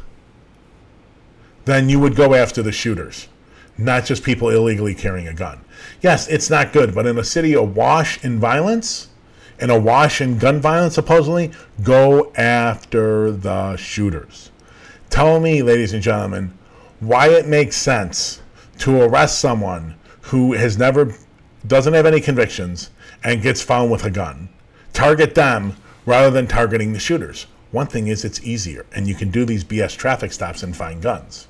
then 1.64 1.88
you 1.88 2.01
would 2.01 2.16
go 2.16 2.35
after 2.35 2.62
the 2.62 2.73
shooters, 2.73 3.29
not 3.77 4.05
just 4.05 4.25
people 4.25 4.49
illegally 4.49 4.94
carrying 4.94 5.29
a 5.29 5.35
gun. 5.35 5.61
Yes, 6.01 6.29
it's 6.29 6.51
not 6.51 6.73
good, 6.73 6.94
but 6.94 7.07
in 7.07 7.18
a 7.18 7.25
city 7.25 7.55
awash 7.55 8.23
in 8.25 8.38
violence, 8.38 9.09
and 9.59 9.70
awash 9.70 10.20
in 10.20 10.38
gun 10.38 10.61
violence, 10.61 10.94
supposedly, 10.94 11.53
go 11.83 12.33
after 12.35 13.31
the 13.31 13.77
shooters. 13.77 14.51
Tell 15.11 15.38
me, 15.40 15.62
ladies 15.62 15.92
and 15.92 16.03
gentlemen, 16.03 16.53
why 17.01 17.29
it 17.29 17.46
makes 17.46 17.77
sense 17.77 18.40
to 18.79 19.03
arrest 19.03 19.38
someone 19.38 19.96
who 20.23 20.55
has 20.55 20.79
never, 20.79 21.14
doesn't 21.66 21.92
have 21.92 22.07
any 22.07 22.20
convictions, 22.20 22.90
and 23.23 23.42
gets 23.42 23.61
found 23.61 23.90
with 23.90 24.05
a 24.05 24.11
gun. 24.11 24.49
Target 24.92 25.35
them 25.35 25.77
rather 26.07 26.31
than 26.31 26.46
targeting 26.46 26.92
the 26.92 26.99
shooters. 26.99 27.46
One 27.70 27.87
thing 27.87 28.07
is, 28.07 28.25
it's 28.25 28.42
easier, 28.42 28.87
and 28.94 29.07
you 29.07 29.14
can 29.14 29.31
do 29.31 29.44
these 29.44 29.64
BS 29.64 29.96
traffic 29.96 30.33
stops 30.33 30.62
and 30.62 30.77
find 30.77 31.03
guns. 31.03 31.46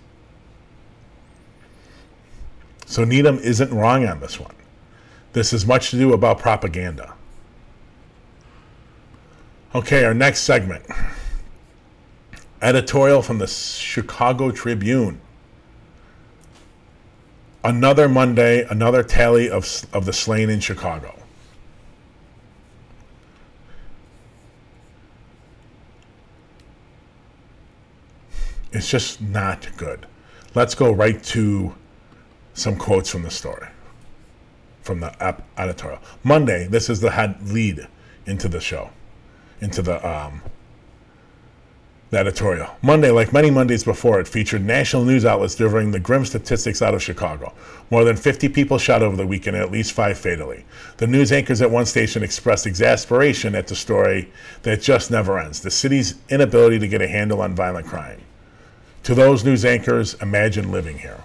So 2.90 3.04
Needham 3.04 3.38
isn't 3.38 3.72
wrong 3.72 4.04
on 4.04 4.18
this 4.18 4.40
one. 4.40 4.54
This 5.32 5.52
is 5.52 5.64
much 5.64 5.90
to 5.90 5.96
do 5.96 6.12
about 6.12 6.40
propaganda. 6.40 7.14
Okay, 9.76 10.04
our 10.04 10.12
next 10.12 10.40
segment. 10.40 10.84
Editorial 12.60 13.22
from 13.22 13.38
the 13.38 13.46
Chicago 13.46 14.50
Tribune. 14.50 15.20
Another 17.62 18.08
Monday, 18.08 18.64
another 18.64 19.04
tally 19.04 19.48
of, 19.48 19.86
of 19.92 20.04
the 20.04 20.12
slain 20.12 20.50
in 20.50 20.58
Chicago. 20.58 21.14
It's 28.72 28.90
just 28.90 29.20
not 29.20 29.68
good. 29.76 30.06
Let's 30.56 30.74
go 30.74 30.90
right 30.90 31.22
to 31.22 31.76
some 32.60 32.76
quotes 32.76 33.10
from 33.10 33.22
the 33.22 33.30
story, 33.30 33.68
from 34.82 35.00
the 35.00 35.36
editorial. 35.58 36.00
Monday, 36.22 36.66
this 36.66 36.88
is 36.88 37.00
the 37.00 37.10
head 37.10 37.50
lead 37.50 37.86
into 38.26 38.48
the 38.48 38.60
show 38.60 38.90
into 39.60 39.82
the 39.82 40.06
um, 40.08 40.42
the 42.10 42.18
editorial. 42.18 42.68
Monday, 42.82 43.10
like 43.12 43.32
many 43.32 43.50
Mondays 43.52 43.84
before, 43.84 44.18
it 44.18 44.26
featured 44.26 44.64
national 44.64 45.04
news 45.04 45.24
outlets 45.24 45.54
delivering 45.54 45.92
the 45.92 46.00
grim 46.00 46.24
statistics 46.24 46.82
out 46.82 46.92
of 46.92 47.00
Chicago. 47.00 47.52
More 47.88 48.02
than 48.02 48.16
50 48.16 48.48
people 48.48 48.78
shot 48.78 49.00
over 49.00 49.16
the 49.16 49.26
weekend, 49.26 49.56
at 49.56 49.70
least 49.70 49.92
five 49.92 50.18
fatally. 50.18 50.64
The 50.96 51.06
news 51.06 51.30
anchors 51.30 51.62
at 51.62 51.70
one 51.70 51.86
station 51.86 52.24
expressed 52.24 52.66
exasperation 52.66 53.54
at 53.54 53.68
the 53.68 53.76
story 53.76 54.32
that 54.62 54.82
just 54.82 55.12
never 55.12 55.38
ends 55.38 55.60
the 55.60 55.70
city's 55.70 56.16
inability 56.28 56.80
to 56.80 56.88
get 56.88 57.00
a 57.00 57.06
handle 57.06 57.42
on 57.42 57.54
violent 57.54 57.86
crime. 57.86 58.20
To 59.04 59.14
those 59.14 59.44
news 59.44 59.64
anchors, 59.64 60.14
imagine 60.14 60.72
living 60.72 60.98
here. 60.98 61.22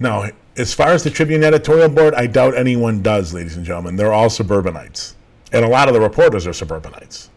Now, 0.00 0.28
as 0.56 0.74
far 0.74 0.88
as 0.88 1.04
the 1.04 1.10
Tribune 1.10 1.44
editorial 1.44 1.88
board, 1.88 2.14
I 2.14 2.26
doubt 2.26 2.56
anyone 2.56 3.02
does, 3.02 3.32
ladies 3.32 3.56
and 3.56 3.64
gentlemen. 3.64 3.96
They're 3.96 4.12
all 4.12 4.30
suburbanites. 4.30 5.14
And 5.52 5.64
a 5.64 5.68
lot 5.68 5.88
of 5.88 5.94
the 5.94 6.00
reporters 6.00 6.46
are 6.46 6.52
suburbanites. 6.52 7.30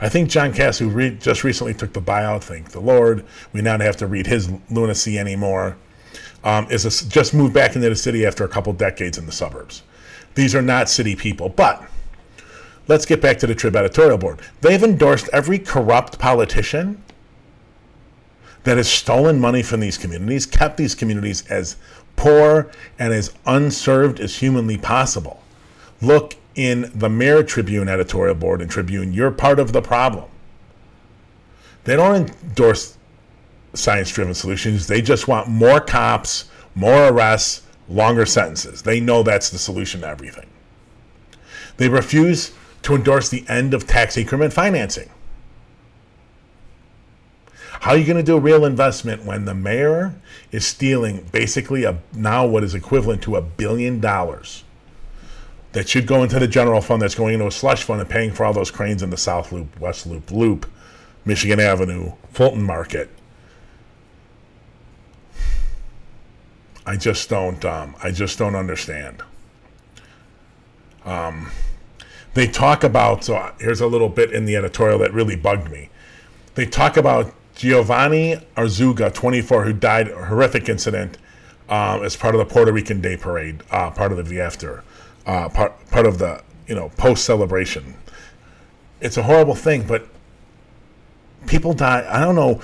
I 0.00 0.08
think 0.08 0.30
John 0.30 0.52
Kass, 0.52 0.78
who 0.78 0.88
re- 0.88 1.16
just 1.20 1.44
recently 1.44 1.74
took 1.74 1.92
the 1.92 2.00
buyout, 2.00 2.42
thank 2.42 2.70
the 2.70 2.80
Lord, 2.80 3.24
we 3.52 3.62
now 3.62 3.78
have 3.78 3.96
to 3.98 4.06
read 4.06 4.26
his 4.26 4.50
lunacy 4.70 5.18
anymore, 5.18 5.76
um, 6.44 6.66
is 6.70 6.84
a, 6.84 7.08
just 7.08 7.34
moved 7.34 7.54
back 7.54 7.76
into 7.76 7.88
the 7.88 7.96
city 7.96 8.26
after 8.26 8.44
a 8.44 8.48
couple 8.48 8.72
decades 8.72 9.18
in 9.18 9.26
the 9.26 9.32
suburbs. 9.32 9.82
These 10.34 10.54
are 10.54 10.62
not 10.62 10.88
city 10.88 11.14
people, 11.14 11.50
but 11.50 11.84
let's 12.88 13.06
get 13.06 13.20
back 13.20 13.38
to 13.38 13.46
the 13.46 13.54
Trib 13.54 13.76
editorial 13.76 14.18
board. 14.18 14.40
They've 14.60 14.82
endorsed 14.82 15.28
every 15.32 15.58
corrupt 15.58 16.18
politician 16.18 17.02
that 18.64 18.76
has 18.76 18.88
stolen 18.88 19.40
money 19.40 19.62
from 19.62 19.80
these 19.80 19.98
communities, 19.98 20.46
kept 20.46 20.76
these 20.76 20.94
communities 20.94 21.44
as 21.48 21.76
poor 22.22 22.70
and 23.00 23.12
as 23.12 23.34
unserved 23.46 24.20
as 24.20 24.36
humanly 24.36 24.78
possible. 24.78 25.42
Look 26.00 26.36
in 26.54 26.92
the 26.94 27.08
Mayor 27.08 27.42
Tribune 27.42 27.88
editorial 27.88 28.36
board 28.36 28.62
and 28.62 28.70
Tribune, 28.70 29.12
you're 29.12 29.32
part 29.32 29.58
of 29.58 29.72
the 29.72 29.82
problem. 29.82 30.30
They 31.82 31.96
don't 31.96 32.30
endorse 32.44 32.96
science 33.74 34.12
driven 34.12 34.34
solutions. 34.34 34.86
They 34.86 35.02
just 35.02 35.26
want 35.26 35.48
more 35.48 35.80
cops, 35.80 36.48
more 36.76 37.08
arrests, 37.08 37.62
longer 37.88 38.24
sentences. 38.24 38.82
They 38.82 39.00
know 39.00 39.24
that's 39.24 39.50
the 39.50 39.58
solution 39.58 40.02
to 40.02 40.06
everything. 40.06 40.46
They 41.78 41.88
refuse 41.88 42.52
to 42.82 42.94
endorse 42.94 43.30
the 43.30 43.44
end 43.48 43.74
of 43.74 43.88
tax 43.88 44.16
increment 44.16 44.52
financing. 44.52 45.10
How 47.82 47.92
are 47.92 47.96
you 47.96 48.04
going 48.04 48.16
to 48.16 48.22
do 48.22 48.36
a 48.36 48.40
real 48.40 48.64
investment 48.64 49.24
when 49.24 49.44
the 49.44 49.54
mayor 49.54 50.14
is 50.50 50.66
stealing 50.66 51.28
basically 51.32 51.84
a, 51.84 51.98
now 52.12 52.46
what 52.46 52.64
is 52.64 52.74
equivalent 52.74 53.22
to 53.22 53.36
a 53.36 53.42
billion 53.42 54.00
dollars? 54.00 54.64
that 55.72 55.88
should 55.88 56.06
go 56.06 56.22
into 56.22 56.38
the 56.38 56.46
general 56.46 56.80
fund 56.80 57.02
that's 57.02 57.14
going 57.14 57.34
into 57.34 57.46
a 57.46 57.50
slush 57.50 57.82
fund 57.82 58.00
and 58.00 58.08
paying 58.08 58.30
for 58.30 58.44
all 58.44 58.52
those 58.52 58.70
cranes 58.70 59.02
in 59.02 59.10
the 59.10 59.16
South 59.16 59.52
Loop, 59.52 59.78
West 59.80 60.06
Loop, 60.06 60.30
Loop, 60.30 60.70
Michigan 61.24 61.60
Avenue, 61.60 62.12
Fulton 62.30 62.62
Market. 62.62 63.10
I 66.84 66.96
just 66.96 67.28
don't. 67.28 67.64
Um, 67.64 67.94
I 68.02 68.10
just 68.10 68.38
don't 68.38 68.56
understand. 68.56 69.22
Um, 71.04 71.50
they 72.34 72.46
talk 72.46 72.84
about. 72.84 73.24
So 73.24 73.52
here's 73.58 73.80
a 73.80 73.86
little 73.86 74.08
bit 74.08 74.32
in 74.32 74.44
the 74.44 74.56
editorial 74.56 74.98
that 74.98 75.12
really 75.12 75.36
bugged 75.36 75.70
me. 75.70 75.88
They 76.54 76.66
talk 76.66 76.96
about 76.96 77.32
Giovanni 77.54 78.36
Arzuaga, 78.56 79.12
24, 79.12 79.64
who 79.64 79.72
died 79.72 80.08
a 80.08 80.24
horrific 80.26 80.68
incident 80.68 81.18
um, 81.68 82.04
as 82.04 82.16
part 82.16 82.34
of 82.34 82.38
the 82.38 82.44
Puerto 82.44 82.72
Rican 82.72 83.00
Day 83.00 83.16
Parade, 83.16 83.62
uh, 83.70 83.90
part 83.90 84.12
of 84.12 84.18
the 84.18 84.34
VFter, 84.34 84.82
uh, 85.26 85.48
part 85.48 85.72
part 85.90 86.06
of 86.06 86.18
the 86.18 86.42
you 86.66 86.74
know 86.74 86.90
post 86.96 87.24
celebration. 87.24 87.94
It's 89.00 89.16
a 89.16 89.22
horrible 89.22 89.54
thing, 89.54 89.86
but 89.86 90.06
people 91.46 91.72
die. 91.72 92.06
I 92.08 92.20
don't 92.20 92.34
know. 92.34 92.60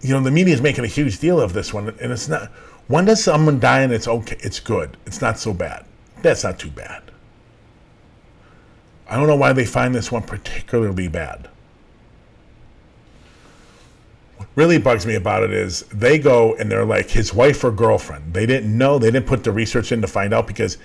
You 0.00 0.14
know, 0.14 0.20
the 0.22 0.30
media 0.30 0.54
is 0.54 0.62
making 0.62 0.84
a 0.84 0.88
huge 0.88 1.18
deal 1.18 1.40
of 1.40 1.52
this 1.52 1.74
one, 1.74 1.88
and 2.00 2.12
it's 2.12 2.28
not. 2.28 2.50
When 2.88 3.04
does 3.04 3.22
someone 3.22 3.60
die 3.60 3.82
and 3.82 3.92
it's 3.92 4.08
okay? 4.08 4.36
It's 4.40 4.60
good. 4.60 4.96
It's 5.06 5.20
not 5.20 5.38
so 5.38 5.52
bad. 5.52 5.84
That's 6.22 6.44
not 6.44 6.58
too 6.58 6.70
bad. 6.70 7.02
I 9.08 9.16
don't 9.16 9.26
know 9.26 9.36
why 9.36 9.52
they 9.52 9.64
find 9.64 9.94
this 9.94 10.12
one 10.12 10.22
particularly 10.22 11.08
bad. 11.08 11.48
Really 14.56 14.78
bugs 14.78 15.06
me 15.06 15.14
about 15.14 15.42
it 15.42 15.52
is 15.52 15.82
they 15.92 16.18
go 16.18 16.54
and 16.56 16.70
they're 16.70 16.84
like 16.84 17.10
his 17.10 17.32
wife 17.32 17.62
or 17.62 17.70
girlfriend. 17.70 18.34
They 18.34 18.46
didn't 18.46 18.76
know, 18.76 18.98
they 18.98 19.10
didn't 19.10 19.26
put 19.26 19.44
the 19.44 19.52
research 19.52 19.92
in 19.92 20.00
to 20.00 20.06
find 20.06 20.34
out 20.34 20.46
because 20.46 20.76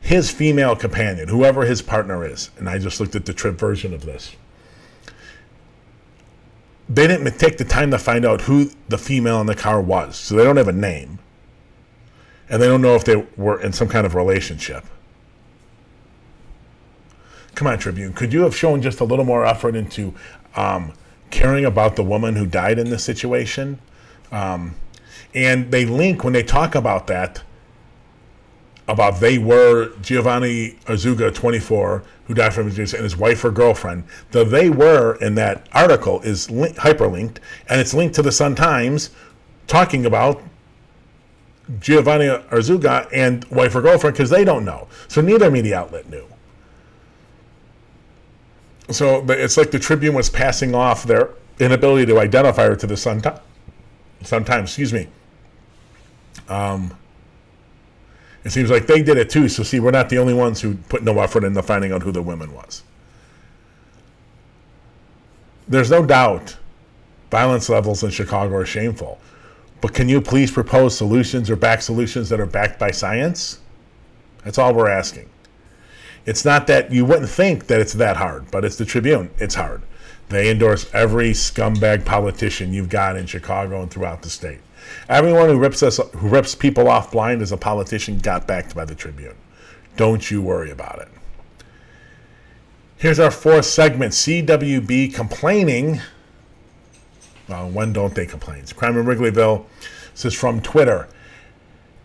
his 0.00 0.30
female 0.30 0.76
companion, 0.76 1.28
whoever 1.28 1.64
his 1.64 1.82
partner 1.82 2.24
is, 2.24 2.50
and 2.56 2.68
I 2.68 2.78
just 2.78 3.00
looked 3.00 3.16
at 3.16 3.26
the 3.26 3.34
trip 3.34 3.58
version 3.58 3.92
of 3.92 4.06
this 4.06 4.36
they 6.88 7.06
didn't 7.06 7.38
take 7.38 7.58
the 7.58 7.64
time 7.64 7.90
to 7.90 7.98
find 7.98 8.24
out 8.24 8.42
who 8.42 8.70
the 8.88 8.98
female 8.98 9.40
in 9.40 9.46
the 9.46 9.54
car 9.54 9.80
was. 9.80 10.16
So 10.16 10.34
they 10.34 10.44
don't 10.44 10.56
have 10.56 10.68
a 10.68 10.72
name 10.72 11.18
and 12.48 12.62
they 12.62 12.66
don't 12.66 12.80
know 12.80 12.94
if 12.94 13.04
they 13.04 13.16
were 13.36 13.60
in 13.60 13.72
some 13.72 13.88
kind 13.88 14.06
of 14.06 14.14
relationship. 14.14 14.84
Come 17.54 17.66
on, 17.66 17.78
Tribune. 17.78 18.14
Could 18.14 18.32
you 18.32 18.42
have 18.42 18.56
shown 18.56 18.80
just 18.80 19.00
a 19.00 19.04
little 19.04 19.24
more 19.24 19.44
effort 19.44 19.74
into 19.74 20.14
um, 20.56 20.94
caring 21.30 21.64
about 21.64 21.96
the 21.96 22.04
woman 22.04 22.36
who 22.36 22.46
died 22.46 22.78
in 22.78 22.90
this 22.90 23.04
situation? 23.04 23.78
Um, 24.32 24.74
and 25.34 25.70
they 25.70 25.84
link 25.84 26.24
when 26.24 26.32
they 26.32 26.42
talk 26.42 26.74
about 26.74 27.06
that 27.08 27.42
about 28.88 29.20
they 29.20 29.36
were 29.36 29.92
Giovanni 30.00 30.78
Arzuaga, 30.86 31.32
24, 31.32 32.02
who 32.24 32.34
died 32.34 32.54
from 32.54 32.68
injuries, 32.68 32.94
and 32.94 33.04
his 33.04 33.16
wife 33.16 33.44
or 33.44 33.50
girlfriend. 33.50 34.04
The 34.30 34.44
they 34.44 34.70
were 34.70 35.16
in 35.16 35.34
that 35.34 35.68
article 35.72 36.22
is 36.22 36.50
li- 36.50 36.72
hyperlinked, 36.72 37.36
and 37.68 37.80
it's 37.80 37.92
linked 37.92 38.14
to 38.16 38.22
the 38.22 38.32
Sun 38.32 38.54
Times 38.54 39.10
talking 39.66 40.06
about 40.06 40.42
Giovanni 41.80 42.24
Arzuaga 42.24 43.06
and 43.12 43.44
wife 43.46 43.76
or 43.76 43.82
girlfriend 43.82 44.14
because 44.14 44.30
they 44.30 44.42
don't 44.42 44.64
know. 44.64 44.88
So 45.06 45.20
neither 45.20 45.50
media 45.50 45.78
outlet 45.80 46.08
knew. 46.08 46.24
So 48.90 49.24
it's 49.28 49.56
like 49.56 49.70
the 49.70 49.78
Tribune 49.78 50.14
was 50.14 50.30
passing 50.30 50.74
off 50.74 51.04
their 51.04 51.30
inability 51.60 52.06
to 52.06 52.18
identify 52.18 52.64
her 52.64 52.76
to 52.76 52.86
the 52.86 52.96
Sun. 52.96 53.22
Sometimes, 54.22 54.70
excuse 54.70 54.92
me. 54.92 55.08
Um, 56.48 56.96
it 58.44 58.50
seems 58.50 58.70
like 58.70 58.86
they 58.86 59.02
did 59.02 59.18
it 59.18 59.28
too. 59.28 59.48
So 59.48 59.62
see, 59.62 59.80
we're 59.80 59.90
not 59.90 60.08
the 60.08 60.18
only 60.18 60.34
ones 60.34 60.60
who 60.60 60.74
put 60.74 61.02
no 61.02 61.20
effort 61.20 61.44
into 61.44 61.62
finding 61.62 61.92
out 61.92 62.02
who 62.02 62.12
the 62.12 62.22
woman 62.22 62.54
was. 62.54 62.82
There's 65.66 65.90
no 65.90 66.06
doubt 66.06 66.56
violence 67.30 67.68
levels 67.68 68.02
in 68.02 68.10
Chicago 68.10 68.56
are 68.56 68.64
shameful. 68.64 69.20
But 69.80 69.92
can 69.92 70.08
you 70.08 70.20
please 70.20 70.50
propose 70.50 70.96
solutions 70.96 71.50
or 71.50 71.56
back 71.56 71.82
solutions 71.82 72.28
that 72.30 72.40
are 72.40 72.46
backed 72.46 72.78
by 72.78 72.90
science? 72.90 73.60
That's 74.44 74.58
all 74.58 74.74
we're 74.74 74.88
asking. 74.88 75.28
It's 76.26 76.44
not 76.44 76.66
that 76.66 76.92
you 76.92 77.04
wouldn't 77.04 77.28
think 77.28 77.66
that 77.66 77.80
it's 77.80 77.94
that 77.94 78.16
hard, 78.16 78.50
but 78.50 78.64
it's 78.64 78.76
the 78.76 78.84
Tribune. 78.84 79.30
It's 79.38 79.54
hard. 79.54 79.82
They 80.28 80.50
endorse 80.50 80.92
every 80.92 81.30
scumbag 81.30 82.04
politician 82.04 82.72
you've 82.72 82.90
got 82.90 83.16
in 83.16 83.26
Chicago 83.26 83.80
and 83.82 83.90
throughout 83.90 84.22
the 84.22 84.30
state. 84.30 84.58
Everyone 85.08 85.48
who 85.48 85.58
rips 85.58 85.82
us, 85.82 85.98
who 86.16 86.28
rips 86.28 86.54
people 86.54 86.88
off 86.88 87.12
blind 87.12 87.40
as 87.40 87.52
a 87.52 87.56
politician 87.56 88.18
got 88.18 88.46
backed 88.46 88.74
by 88.74 88.84
the 88.84 88.94
Tribune. 88.94 89.36
Don't 89.96 90.30
you 90.30 90.42
worry 90.42 90.70
about 90.70 91.00
it. 91.00 91.08
Here's 92.96 93.18
our 93.18 93.30
fourth 93.30 93.64
segment: 93.64 94.12
CWB 94.12 95.14
complaining 95.14 96.00
well, 97.48 97.70
when 97.70 97.92
don't 97.92 98.14
they 98.14 98.26
complain? 98.26 98.64
Crime 98.76 98.98
in 98.98 99.06
Wrigleyville. 99.06 99.64
This 100.12 100.26
is 100.26 100.34
from 100.34 100.60
Twitter. 100.60 101.08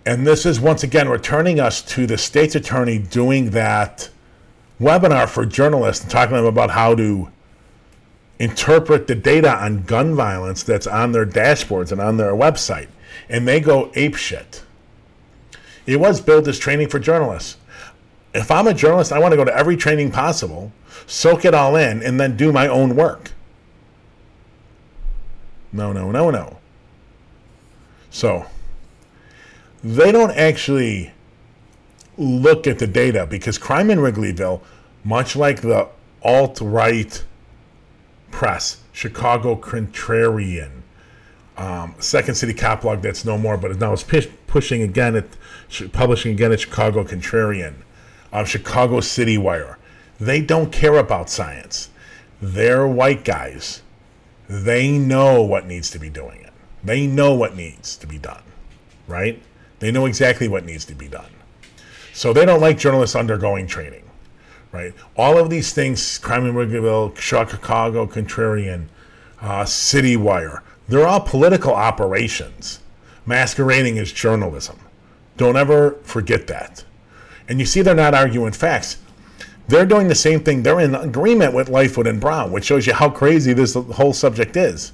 And 0.06 0.28
this 0.28 0.46
is 0.46 0.60
once 0.60 0.84
again 0.84 1.08
returning 1.08 1.60
us 1.60 1.82
to 1.84 2.06
the 2.06 2.18
state's 2.18 2.56
attorney 2.56 2.98
doing 2.98 3.52
that 3.52 4.10
webinar 4.80 5.30
for 5.30 5.46
journalists 5.46 6.04
and 6.04 6.12
talking 6.12 6.36
to 6.36 6.42
them 6.42 6.46
about 6.46 6.72
how 6.72 6.94
to 6.96 7.30
interpret 8.40 9.08
the 9.08 9.16
data 9.16 9.56
on 9.56 9.84
gun 9.84 10.16
violence 10.16 10.64
that's 10.64 10.88
on 10.88 11.14
their 11.14 11.26
dashboards 11.26 11.92
and 11.92 12.02
on 12.02 12.18
their 12.18 12.34
website. 12.34 12.88
And 13.30 13.48
they 13.48 13.62
go 13.62 13.88
apeshit. 13.90 14.64
It 15.86 16.00
was 16.00 16.20
billed 16.20 16.48
as 16.48 16.60
training 16.60 16.90
for 16.90 17.00
journalists. 17.00 17.58
If 18.34 18.50
I'm 18.52 18.68
a 18.68 18.74
journalist, 18.74 19.14
I 19.14 19.20
want 19.20 19.32
to 19.32 19.38
go 19.38 19.46
to 19.46 19.56
every 19.56 19.78
training 19.78 20.12
possible, 20.12 20.72
soak 21.06 21.46
it 21.46 21.54
all 21.54 21.76
in, 21.76 22.02
and 22.02 22.20
then 22.20 22.36
do 22.36 22.52
my 22.52 22.68
own 22.68 22.96
work. 22.96 23.32
No, 25.72 25.94
no, 25.94 26.12
no, 26.12 26.30
no. 26.30 26.58
So, 28.10 28.46
they 29.84 30.12
don't 30.12 30.32
actually 30.32 31.12
look 32.18 32.68
at 32.68 32.80
the 32.80 32.88
data 32.88 33.26
because 33.26 33.58
crime 33.58 33.90
in 33.90 34.00
Wrigleyville, 34.00 34.62
much 35.04 35.36
like 35.36 35.62
the 35.62 35.90
alt 36.22 36.62
right 36.62 37.24
press, 38.32 38.78
Chicago 38.92 39.56
Contrarian, 39.56 40.82
um, 41.58 41.96
Second 42.00 42.36
City 42.36 42.54
Cop 42.54 42.84
Log 42.84 43.02
that's 43.02 43.26
no 43.26 43.38
more, 43.38 43.58
but 43.58 43.78
now 43.80 43.94
it's 43.94 44.04
pushing 44.48 44.82
again 44.82 45.16
at 45.16 45.28
publishing 45.92 46.32
again 46.32 46.52
at 46.52 46.60
Chicago 46.60 47.04
Contrarian, 47.04 47.76
um, 48.32 48.46
Chicago 48.46 49.02
City 49.02 49.38
Wire. 49.38 49.78
They 50.20 50.42
don't 50.42 50.72
care 50.72 50.98
about 50.98 51.30
science. 51.30 51.90
They're 52.42 52.88
white 52.88 53.26
guys 53.26 53.82
they 54.50 54.92
know 54.92 55.42
what 55.42 55.66
needs 55.66 55.90
to 55.92 56.00
be 56.00 56.10
doing 56.10 56.42
it. 56.42 56.54
They 56.84 57.08
know 57.08 57.34
what 57.34 57.56
needs 57.56 57.96
to 57.98 58.08
be 58.08 58.18
done, 58.18 58.44
right? 59.08 59.42
They 59.80 59.92
know 59.92 60.06
exactly 60.06 60.48
what 60.48 60.66
needs 60.66 60.86
to 60.86 60.96
be 60.96 61.08
done. 61.08 61.30
So 62.14 62.32
they 62.32 62.46
don't 62.46 62.62
like 62.62 62.78
journalists 62.78 63.16
undergoing 63.16 63.68
training, 63.68 64.04
right? 64.72 64.94
All 65.18 65.38
of 65.38 65.50
these 65.50 65.74
things, 65.74 66.20
Crime 66.20 66.46
in 66.46 66.54
Wrigleyville, 66.54 67.18
Chicago 67.18 68.06
Contrarian, 68.06 68.86
uh, 69.42 69.66
City 69.66 70.16
Wire, 70.16 70.64
they're 70.88 71.08
all 71.08 71.22
political 71.22 71.74
operations 71.74 72.80
masquerading 73.26 73.98
as 73.98 74.12
journalism. 74.12 74.80
Don't 75.38 75.56
ever 75.56 75.94
forget 76.04 76.48
that. 76.48 76.84
And 77.48 77.60
you 77.60 77.66
see, 77.66 77.82
they're 77.82 77.96
not 77.96 78.14
arguing 78.14 78.54
facts. 78.54 78.98
They're 79.68 79.86
doing 79.86 80.08
the 80.08 80.16
same 80.16 80.42
thing. 80.42 80.64
They're 80.64 80.80
in 80.80 80.94
agreement 80.94 81.54
with 81.54 81.70
Lightfoot 81.70 82.08
and 82.08 82.20
Brown, 82.20 82.52
which 82.52 82.66
shows 82.66 82.86
you 82.86 82.94
how 82.94 83.10
crazy 83.10 83.54
this 83.54 83.74
whole 83.74 84.14
subject 84.14 84.58
is. 84.58 84.92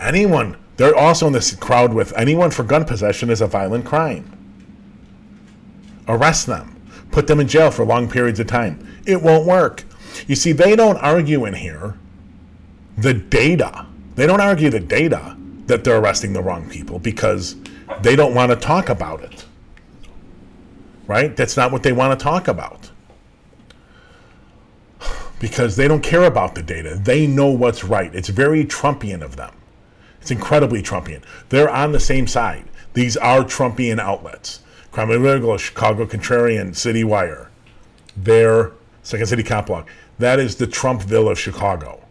Anyone, 0.00 0.56
they're 0.80 0.96
also 0.96 1.26
in 1.26 1.34
this 1.34 1.54
crowd 1.54 1.92
with 1.92 2.16
anyone 2.16 2.50
for 2.50 2.62
gun 2.62 2.86
possession 2.86 3.28
is 3.28 3.42
a 3.42 3.46
violent 3.46 3.84
crime. 3.84 4.24
Arrest 6.08 6.46
them, 6.46 6.80
put 7.10 7.26
them 7.26 7.38
in 7.38 7.48
jail 7.48 7.70
for 7.70 7.84
long 7.84 8.08
periods 8.08 8.40
of 8.40 8.46
time. 8.46 8.88
It 9.04 9.20
won't 9.20 9.46
work. 9.46 9.84
You 10.26 10.36
see, 10.36 10.52
they 10.52 10.74
don't 10.76 10.96
argue 10.96 11.44
in 11.44 11.52
here 11.52 11.98
the 12.96 13.12
data. 13.12 13.84
They 14.14 14.26
don't 14.26 14.40
argue 14.40 14.70
the 14.70 14.80
data 14.80 15.36
that 15.66 15.84
they're 15.84 15.98
arresting 15.98 16.32
the 16.32 16.40
wrong 16.40 16.66
people 16.70 16.98
because 16.98 17.56
they 18.00 18.16
don't 18.16 18.34
want 18.34 18.48
to 18.50 18.56
talk 18.56 18.88
about 18.88 19.22
it. 19.22 19.44
Right? 21.06 21.36
That's 21.36 21.58
not 21.58 21.72
what 21.72 21.82
they 21.82 21.92
want 21.92 22.18
to 22.18 22.24
talk 22.24 22.48
about 22.48 22.90
because 25.40 25.76
they 25.76 25.88
don't 25.88 26.02
care 26.02 26.24
about 26.24 26.54
the 26.54 26.62
data. 26.62 26.98
They 26.98 27.26
know 27.26 27.48
what's 27.50 27.84
right. 27.84 28.14
It's 28.14 28.30
very 28.30 28.64
Trumpian 28.64 29.20
of 29.20 29.36
them. 29.36 29.52
It's 30.20 30.30
incredibly 30.30 30.82
Trumpian. 30.82 31.22
They're 31.48 31.70
on 31.70 31.92
the 31.92 32.00
same 32.00 32.26
side. 32.26 32.64
These 32.94 33.16
are 33.16 33.42
Trumpian 33.42 33.98
outlets. 33.98 34.60
Crime 34.92 35.10
Regular, 35.10 35.58
Chicago 35.58 36.04
Contrarian, 36.04 36.74
City 36.74 37.04
Wire. 37.04 37.50
They're 38.16 38.72
Second 39.02 39.26
City 39.26 39.42
Cop 39.42 39.68
Log. 39.68 39.88
That 40.18 40.38
is 40.38 40.56
the 40.56 40.66
Trumpville 40.66 41.30
of 41.30 41.38
Chicago. 41.38 42.02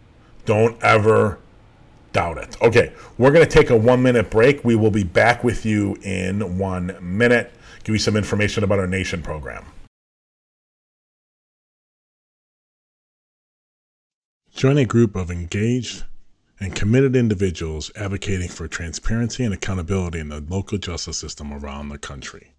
Don't 0.45 0.81
ever 0.81 1.39
doubt 2.13 2.37
it. 2.37 2.59
Okay, 2.61 2.93
we're 3.17 3.31
going 3.31 3.45
to 3.45 3.51
take 3.51 3.69
a 3.69 3.77
one 3.77 4.01
minute 4.01 4.31
break. 4.31 4.63
We 4.63 4.75
will 4.75 4.91
be 4.91 5.03
back 5.03 5.43
with 5.43 5.65
you 5.65 5.97
in 6.01 6.57
one 6.57 6.97
minute. 7.01 7.51
Give 7.83 7.93
you 7.93 7.99
some 7.99 8.15
information 8.15 8.63
about 8.63 8.79
our 8.79 8.87
nation 8.87 9.21
program. 9.21 9.65
Join 14.55 14.77
a 14.77 14.85
group 14.85 15.15
of 15.15 15.29
engaged 15.29 16.03
and 16.59 16.75
committed 16.75 17.15
individuals 17.15 17.91
advocating 17.95 18.49
for 18.49 18.67
transparency 18.67 19.43
and 19.43 19.53
accountability 19.53 20.19
in 20.19 20.29
the 20.29 20.41
local 20.41 20.77
justice 20.77 21.17
system 21.17 21.53
around 21.53 21.89
the 21.89 21.97
country. 21.97 22.53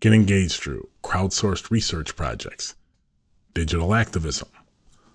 Get 0.00 0.12
engaged 0.12 0.60
through 0.60 0.88
crowdsourced 1.02 1.70
research 1.70 2.16
projects, 2.16 2.74
digital 3.54 3.94
activism, 3.94 4.48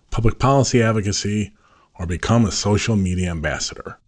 public 0.09 0.39
policy 0.39 0.81
advocacy, 0.81 1.53
or 1.99 2.05
become 2.05 2.45
a 2.45 2.51
social 2.51 2.95
media 2.95 3.29
ambassador. 3.29 3.99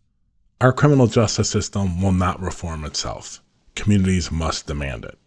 Our 0.60 0.74
criminal 0.74 1.08
justice 1.08 1.50
system 1.50 2.02
will 2.02 2.12
not 2.12 2.42
reform 2.42 2.84
itself. 2.84 3.42
Communities 3.76 4.32
must 4.32 4.66
demand 4.66 5.06
it. 5.06 5.18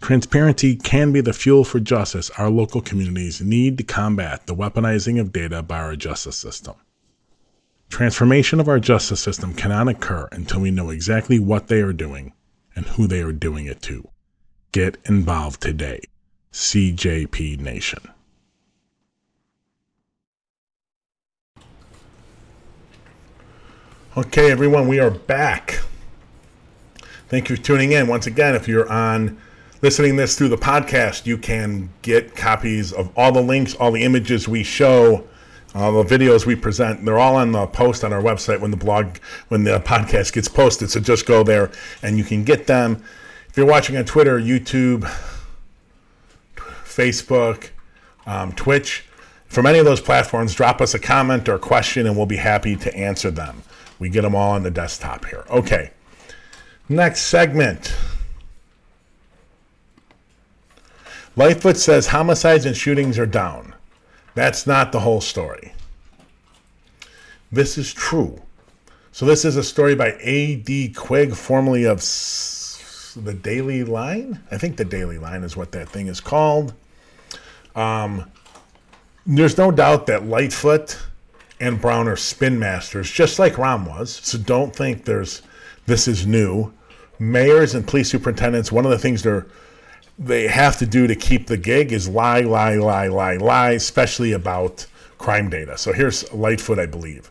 Transparency 0.00 0.76
can 0.76 1.12
be 1.12 1.20
the 1.20 1.32
fuel 1.32 1.64
for 1.64 1.80
justice 1.80 2.30
our 2.38 2.50
local 2.50 2.80
communities 2.80 3.40
need 3.40 3.78
to 3.78 3.84
combat 3.84 4.46
the 4.46 4.54
weaponizing 4.54 5.20
of 5.20 5.32
data 5.32 5.62
by 5.62 5.78
our 5.78 5.96
justice 5.96 6.36
system. 6.36 6.74
Transformation 7.88 8.60
of 8.60 8.68
our 8.68 8.78
justice 8.78 9.20
system 9.20 9.54
cannot 9.54 9.88
occur 9.88 10.28
until 10.30 10.60
we 10.60 10.70
know 10.70 10.90
exactly 10.90 11.38
what 11.38 11.68
they 11.68 11.80
are 11.80 11.92
doing 11.92 12.32
and 12.76 12.86
who 12.86 13.06
they 13.06 13.20
are 13.22 13.32
doing 13.32 13.66
it 13.66 13.82
to. 13.82 14.08
Get 14.72 14.98
involved 15.06 15.60
today. 15.60 16.02
CJP 16.52 17.60
Nation. 17.60 18.00
Okay, 24.16 24.50
everyone, 24.50 24.88
we 24.88 24.98
are 24.98 25.10
back. 25.10 25.80
Thank 27.28 27.48
you 27.48 27.56
for 27.56 27.62
tuning 27.62 27.92
in. 27.92 28.08
Once 28.08 28.26
again, 28.26 28.54
if 28.54 28.66
you're 28.66 28.90
on 28.90 29.40
listening 29.80 30.16
this 30.16 30.36
through 30.36 30.48
the 30.48 30.56
podcast, 30.56 31.26
you 31.26 31.38
can 31.38 31.90
get 32.02 32.34
copies 32.34 32.92
of 32.92 33.10
all 33.16 33.32
the 33.32 33.42
links, 33.42 33.74
all 33.74 33.92
the 33.92 34.02
images 34.02 34.48
we 34.48 34.62
show, 34.62 35.26
all 35.74 36.02
the 36.02 36.18
videos 36.18 36.46
we 36.46 36.56
present. 36.56 37.04
They're 37.04 37.18
all 37.18 37.36
on 37.36 37.52
the 37.52 37.66
post 37.66 38.04
on 38.04 38.12
our 38.12 38.22
website 38.22 38.60
when 38.60 38.70
the 38.70 38.76
blog, 38.76 39.18
when 39.48 39.64
the 39.64 39.80
podcast 39.80 40.32
gets 40.32 40.48
posted. 40.48 40.90
So 40.90 41.00
just 41.00 41.26
go 41.26 41.42
there 41.42 41.70
and 42.02 42.16
you 42.16 42.24
can 42.24 42.44
get 42.44 42.66
them. 42.66 43.02
If 43.48 43.56
you're 43.56 43.66
watching 43.66 43.96
on 43.96 44.04
Twitter, 44.04 44.38
YouTube, 44.40 45.10
Facebook, 46.56 47.70
um, 48.26 48.52
Twitch, 48.52 49.04
from 49.46 49.66
any 49.66 49.78
of 49.78 49.84
those 49.84 50.00
platforms, 50.00 50.54
drop 50.54 50.80
us 50.80 50.94
a 50.94 50.98
comment 50.98 51.48
or 51.48 51.58
question 51.58 52.06
and 52.06 52.16
we'll 52.16 52.26
be 52.26 52.36
happy 52.36 52.76
to 52.76 52.94
answer 52.94 53.30
them. 53.30 53.62
We 53.98 54.10
get 54.10 54.22
them 54.22 54.34
all 54.34 54.52
on 54.52 54.62
the 54.62 54.70
desktop 54.70 55.24
here. 55.26 55.44
Okay. 55.50 55.90
Next 56.88 57.22
segment. 57.22 57.94
Lightfoot 61.36 61.76
says 61.76 62.08
homicides 62.08 62.66
and 62.66 62.76
shootings 62.76 63.18
are 63.18 63.26
down. 63.26 63.74
That's 64.38 64.68
not 64.68 64.92
the 64.92 65.00
whole 65.00 65.20
story. 65.20 65.72
This 67.50 67.76
is 67.76 67.92
true. 67.92 68.40
So, 69.10 69.26
this 69.26 69.44
is 69.44 69.56
a 69.56 69.64
story 69.64 69.96
by 69.96 70.16
A.D. 70.20 70.90
Quig, 70.90 71.34
formerly 71.34 71.84
of 71.84 71.98
the 73.16 73.34
Daily 73.34 73.82
Line. 73.82 74.40
I 74.52 74.56
think 74.56 74.76
the 74.76 74.84
Daily 74.84 75.18
Line 75.18 75.42
is 75.42 75.56
what 75.56 75.72
that 75.72 75.88
thing 75.88 76.06
is 76.06 76.20
called. 76.20 76.72
Um, 77.74 78.30
there's 79.26 79.58
no 79.58 79.72
doubt 79.72 80.06
that 80.06 80.26
Lightfoot 80.26 80.96
and 81.58 81.80
Brown 81.80 82.06
are 82.06 82.14
spin 82.14 82.60
masters, 82.60 83.10
just 83.10 83.40
like 83.40 83.54
Rahm 83.54 83.88
was. 83.88 84.20
So 84.22 84.38
don't 84.38 84.72
think 84.72 85.04
there's 85.04 85.42
this 85.86 86.06
is 86.06 86.28
new. 86.28 86.72
Mayors 87.18 87.74
and 87.74 87.84
police 87.84 88.08
superintendents, 88.08 88.70
one 88.70 88.84
of 88.84 88.92
the 88.92 88.98
things 88.98 89.24
they're 89.24 89.48
they 90.18 90.48
have 90.48 90.76
to 90.78 90.86
do 90.86 91.06
to 91.06 91.14
keep 91.14 91.46
the 91.46 91.56
gig 91.56 91.92
is 91.92 92.08
lie, 92.08 92.40
lie, 92.40 92.74
lie, 92.74 93.06
lie, 93.06 93.36
lie, 93.36 93.70
especially 93.70 94.32
about 94.32 94.86
crime 95.18 95.48
data. 95.48 95.78
So 95.78 95.92
here's 95.92 96.30
Lightfoot, 96.32 96.78
I 96.78 96.86
believe. 96.86 97.30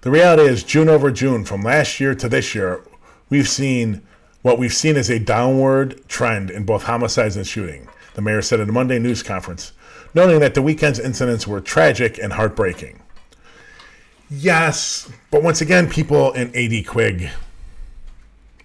The 0.00 0.10
reality 0.10 0.44
is, 0.44 0.64
June 0.64 0.88
over 0.88 1.10
June, 1.10 1.44
from 1.44 1.62
last 1.62 2.00
year 2.00 2.14
to 2.14 2.28
this 2.28 2.54
year, 2.54 2.82
we've 3.28 3.48
seen 3.48 4.02
what 4.42 4.58
we've 4.58 4.72
seen 4.72 4.96
is 4.96 5.08
a 5.08 5.20
downward 5.20 6.06
trend 6.08 6.50
in 6.50 6.64
both 6.64 6.84
homicides 6.84 7.36
and 7.36 7.46
shooting. 7.46 7.88
The 8.14 8.22
mayor 8.22 8.42
said 8.42 8.60
at 8.60 8.68
a 8.68 8.72
Monday 8.72 8.98
news 8.98 9.22
conference, 9.22 9.72
noting 10.14 10.40
that 10.40 10.54
the 10.54 10.62
weekend's 10.62 10.98
incidents 10.98 11.46
were 11.46 11.60
tragic 11.60 12.18
and 12.18 12.32
heartbreaking. 12.32 13.00
Yes, 14.28 15.10
but 15.30 15.42
once 15.42 15.60
again, 15.60 15.88
people 15.88 16.32
in 16.32 16.54
AD 16.56 16.86
Quig, 16.86 17.28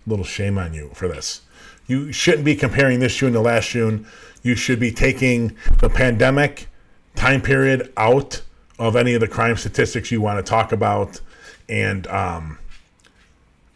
little 0.08 0.26
shame 0.26 0.58
on 0.58 0.74
you 0.74 0.90
for 0.94 1.08
this. 1.08 1.42
You 1.88 2.12
shouldn't 2.12 2.46
be 2.46 2.56
comparing 2.56 3.00
this 3.00 3.16
June 3.16 3.34
to 3.34 3.40
last 3.40 3.70
June. 3.70 4.06
You 4.44 4.56
should 4.56 4.80
be 4.80 4.92
taking 4.92 5.56
the 5.80 5.90
pandemic 5.90 6.68
time 7.16 7.42
period 7.42 7.92
out 7.98 8.42
of 8.78 8.96
any 8.96 9.14
of 9.14 9.22
the 9.22 9.28
crime 9.28 9.58
statistics 9.58 10.12
you 10.12 10.22
want 10.22 10.46
to 10.46 10.48
talk 10.48 10.72
about. 10.72 11.20
And 11.68 12.06
um, 12.08 12.60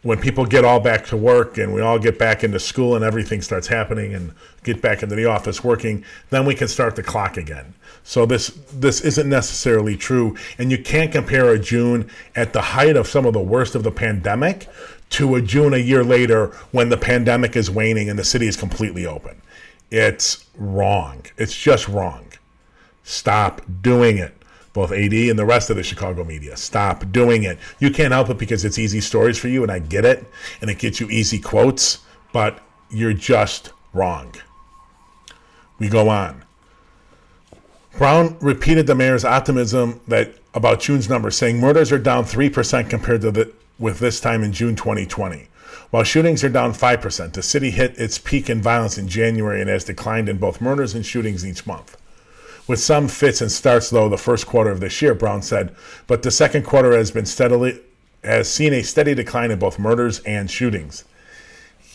when 0.02 0.18
people 0.18 0.44
get 0.44 0.64
all 0.64 0.80
back 0.80 1.06
to 1.06 1.16
work 1.16 1.58
and 1.58 1.72
we 1.72 1.80
all 1.80 1.98
get 1.98 2.18
back 2.18 2.42
into 2.42 2.58
school 2.58 2.94
and 2.96 3.04
everything 3.04 3.40
starts 3.40 3.68
happening 3.68 4.14
and 4.14 4.32
get 4.64 4.82
back 4.82 5.02
into 5.02 5.14
the 5.14 5.26
office 5.26 5.62
working, 5.62 6.04
then 6.30 6.44
we 6.44 6.54
can 6.54 6.68
start 6.68 6.96
the 6.96 7.02
clock 7.02 7.36
again. 7.36 7.74
So 8.04 8.26
this 8.26 8.48
this 8.72 9.00
isn't 9.00 9.28
necessarily 9.28 9.96
true, 9.96 10.36
and 10.58 10.72
you 10.72 10.78
can't 10.82 11.12
compare 11.12 11.50
a 11.50 11.58
June 11.58 12.10
at 12.34 12.52
the 12.52 12.60
height 12.60 12.96
of 12.96 13.06
some 13.06 13.26
of 13.26 13.32
the 13.32 13.40
worst 13.40 13.76
of 13.76 13.84
the 13.84 13.92
pandemic 13.92 14.68
to 15.12 15.34
a 15.34 15.42
June 15.42 15.74
a 15.74 15.78
year 15.78 16.02
later 16.02 16.48
when 16.72 16.88
the 16.88 16.96
pandemic 16.96 17.56
is 17.56 17.70
waning 17.70 18.08
and 18.08 18.18
the 18.18 18.24
city 18.24 18.48
is 18.48 18.56
completely 18.56 19.06
open. 19.06 19.40
It's 19.90 20.46
wrong. 20.56 21.26
It's 21.36 21.56
just 21.56 21.86
wrong. 21.86 22.32
Stop 23.04 23.60
doing 23.82 24.18
it. 24.18 24.34
Both 24.72 24.90
AD 24.90 25.12
and 25.12 25.38
the 25.38 25.44
rest 25.44 25.68
of 25.68 25.76
the 25.76 25.82
Chicago 25.82 26.24
media. 26.24 26.56
Stop 26.56 27.12
doing 27.12 27.42
it. 27.42 27.58
You 27.78 27.90
can't 27.90 28.12
help 28.12 28.30
it 28.30 28.38
because 28.38 28.64
it's 28.64 28.78
easy 28.78 29.02
stories 29.02 29.38
for 29.38 29.48
you, 29.48 29.62
and 29.62 29.70
I 29.70 29.80
get 29.80 30.06
it, 30.06 30.24
and 30.62 30.70
it 30.70 30.78
gets 30.78 30.98
you 30.98 31.10
easy 31.10 31.38
quotes, 31.38 31.98
but 32.32 32.60
you're 32.90 33.12
just 33.12 33.72
wrong. 33.92 34.34
We 35.78 35.90
go 35.90 36.08
on. 36.08 36.44
Brown 37.98 38.38
repeated 38.40 38.86
the 38.86 38.94
mayor's 38.94 39.26
optimism 39.26 40.00
that 40.08 40.36
about 40.54 40.80
June's 40.80 41.08
numbers, 41.08 41.36
saying 41.36 41.58
murders 41.58 41.92
are 41.92 41.98
down 41.98 42.24
3% 42.24 42.88
compared 42.88 43.20
to 43.20 43.30
the, 43.30 43.52
with 43.78 43.98
this 43.98 44.20
time 44.20 44.42
in 44.42 44.52
June 44.52 44.76
2020. 44.76 45.48
While 45.90 46.04
shootings 46.04 46.42
are 46.44 46.48
down 46.48 46.72
5%, 46.72 47.32
the 47.32 47.42
city 47.42 47.70
hit 47.70 47.98
its 47.98 48.18
peak 48.18 48.48
in 48.48 48.62
violence 48.62 48.98
in 48.98 49.08
January 49.08 49.60
and 49.60 49.68
has 49.68 49.84
declined 49.84 50.28
in 50.28 50.38
both 50.38 50.60
murders 50.60 50.94
and 50.94 51.04
shootings 51.04 51.44
each 51.44 51.66
month. 51.66 51.96
With 52.66 52.80
some 52.80 53.08
fits 53.08 53.40
and 53.40 53.50
starts, 53.50 53.90
though, 53.90 54.08
the 54.08 54.16
first 54.16 54.46
quarter 54.46 54.70
of 54.70 54.80
this 54.80 55.02
year, 55.02 55.14
Brown 55.14 55.42
said, 55.42 55.74
but 56.06 56.22
the 56.22 56.30
second 56.30 56.64
quarter 56.64 56.96
has 56.96 57.10
been 57.10 57.26
steadily 57.26 57.80
has 58.24 58.48
seen 58.48 58.72
a 58.72 58.82
steady 58.82 59.14
decline 59.14 59.50
in 59.50 59.58
both 59.58 59.78
murders 59.78 60.20
and 60.20 60.50
shootings. 60.50 61.04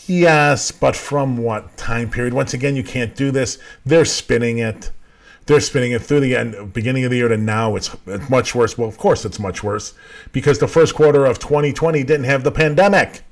Yes, 0.08 0.72
but 0.72 0.96
from 0.96 1.38
what 1.38 1.76
time 1.78 2.10
period? 2.10 2.34
Once 2.34 2.54
again, 2.54 2.76
you 2.76 2.84
can't 2.84 3.16
do 3.16 3.32
this. 3.32 3.58
They're 3.86 4.06
spinning 4.06 4.58
it 4.58 4.92
they're 5.48 5.62
spinning 5.62 5.94
it 5.94 6.02
through 6.02 6.20
the 6.20 6.36
end, 6.36 6.74
beginning 6.74 7.06
of 7.06 7.12
the 7.12 7.18
year 7.18 7.30
to 7.30 7.38
now. 7.38 7.76
It's, 7.76 7.96
much 8.30 8.54
worse. 8.54 8.78
Well, 8.78 8.88
of 8.88 8.98
course, 8.98 9.26
it's 9.26 9.40
much 9.40 9.64
worse 9.64 9.94
because 10.32 10.60
the 10.60 10.68
first 10.68 10.94
quarter 10.94 11.26
of 11.26 11.40
2020 11.40 12.04
didn't 12.04 12.26
have 12.26 12.44
the 12.44 12.52
pandemic. 12.52 13.24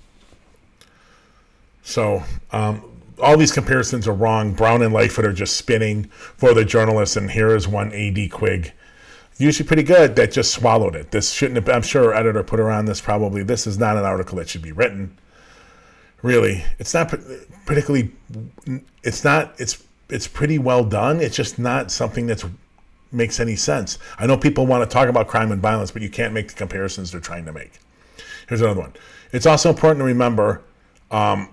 So, 1.83 2.23
um, 2.51 2.83
all 3.21 3.37
these 3.37 3.51
comparisons 3.51 4.07
are 4.07 4.13
wrong. 4.13 4.53
Brown 4.53 4.81
and 4.81 4.93
Lightfoot 4.93 5.25
are 5.25 5.33
just 5.33 5.57
spinning 5.57 6.05
for 6.05 6.53
the 6.53 6.65
journalists, 6.65 7.15
and 7.15 7.31
here 7.31 7.55
is 7.55 7.67
one 7.67 7.93
AD 7.93 8.31
Quig. 8.31 8.71
Usually 9.37 9.67
pretty 9.67 9.83
good 9.83 10.15
that 10.15 10.31
just 10.31 10.53
swallowed 10.53 10.95
it. 10.95 11.11
This 11.11 11.31
shouldn't 11.31 11.57
have, 11.57 11.69
I'm 11.69 11.81
sure 11.81 12.05
our 12.05 12.13
editor 12.13 12.43
put 12.43 12.59
her 12.59 12.71
on 12.71 12.85
this 12.85 13.01
probably. 13.01 13.43
This 13.43 13.67
is 13.67 13.77
not 13.77 13.97
an 13.97 14.05
article 14.05 14.37
that 14.37 14.47
should 14.47 14.61
be 14.61 14.71
written. 14.71 15.17
Really, 16.21 16.63
it's 16.79 16.93
not 16.93 17.13
particularly, 17.65 18.13
it's 19.03 19.23
not, 19.25 19.53
it's 19.59 19.83
it's 20.09 20.27
pretty 20.27 20.59
well 20.59 20.83
done. 20.83 21.19
It's 21.19 21.35
just 21.35 21.57
not 21.57 21.91
something 21.91 22.27
that 22.27 22.43
makes 23.11 23.39
any 23.39 23.55
sense. 23.55 23.97
I 24.19 24.27
know 24.27 24.37
people 24.37 24.65
want 24.65 24.87
to 24.87 24.93
talk 24.93 25.07
about 25.07 25.27
crime 25.27 25.51
and 25.51 25.61
violence, 25.61 25.91
but 25.91 26.01
you 26.01 26.09
can't 26.09 26.33
make 26.33 26.49
the 26.49 26.55
comparisons 26.55 27.11
they're 27.11 27.21
trying 27.21 27.45
to 27.45 27.53
make. 27.53 27.79
Here's 28.47 28.61
another 28.61 28.81
one. 28.81 28.93
It's 29.31 29.45
also 29.45 29.69
important 29.69 29.99
to 29.99 30.05
remember. 30.05 30.61
Um, 31.11 31.49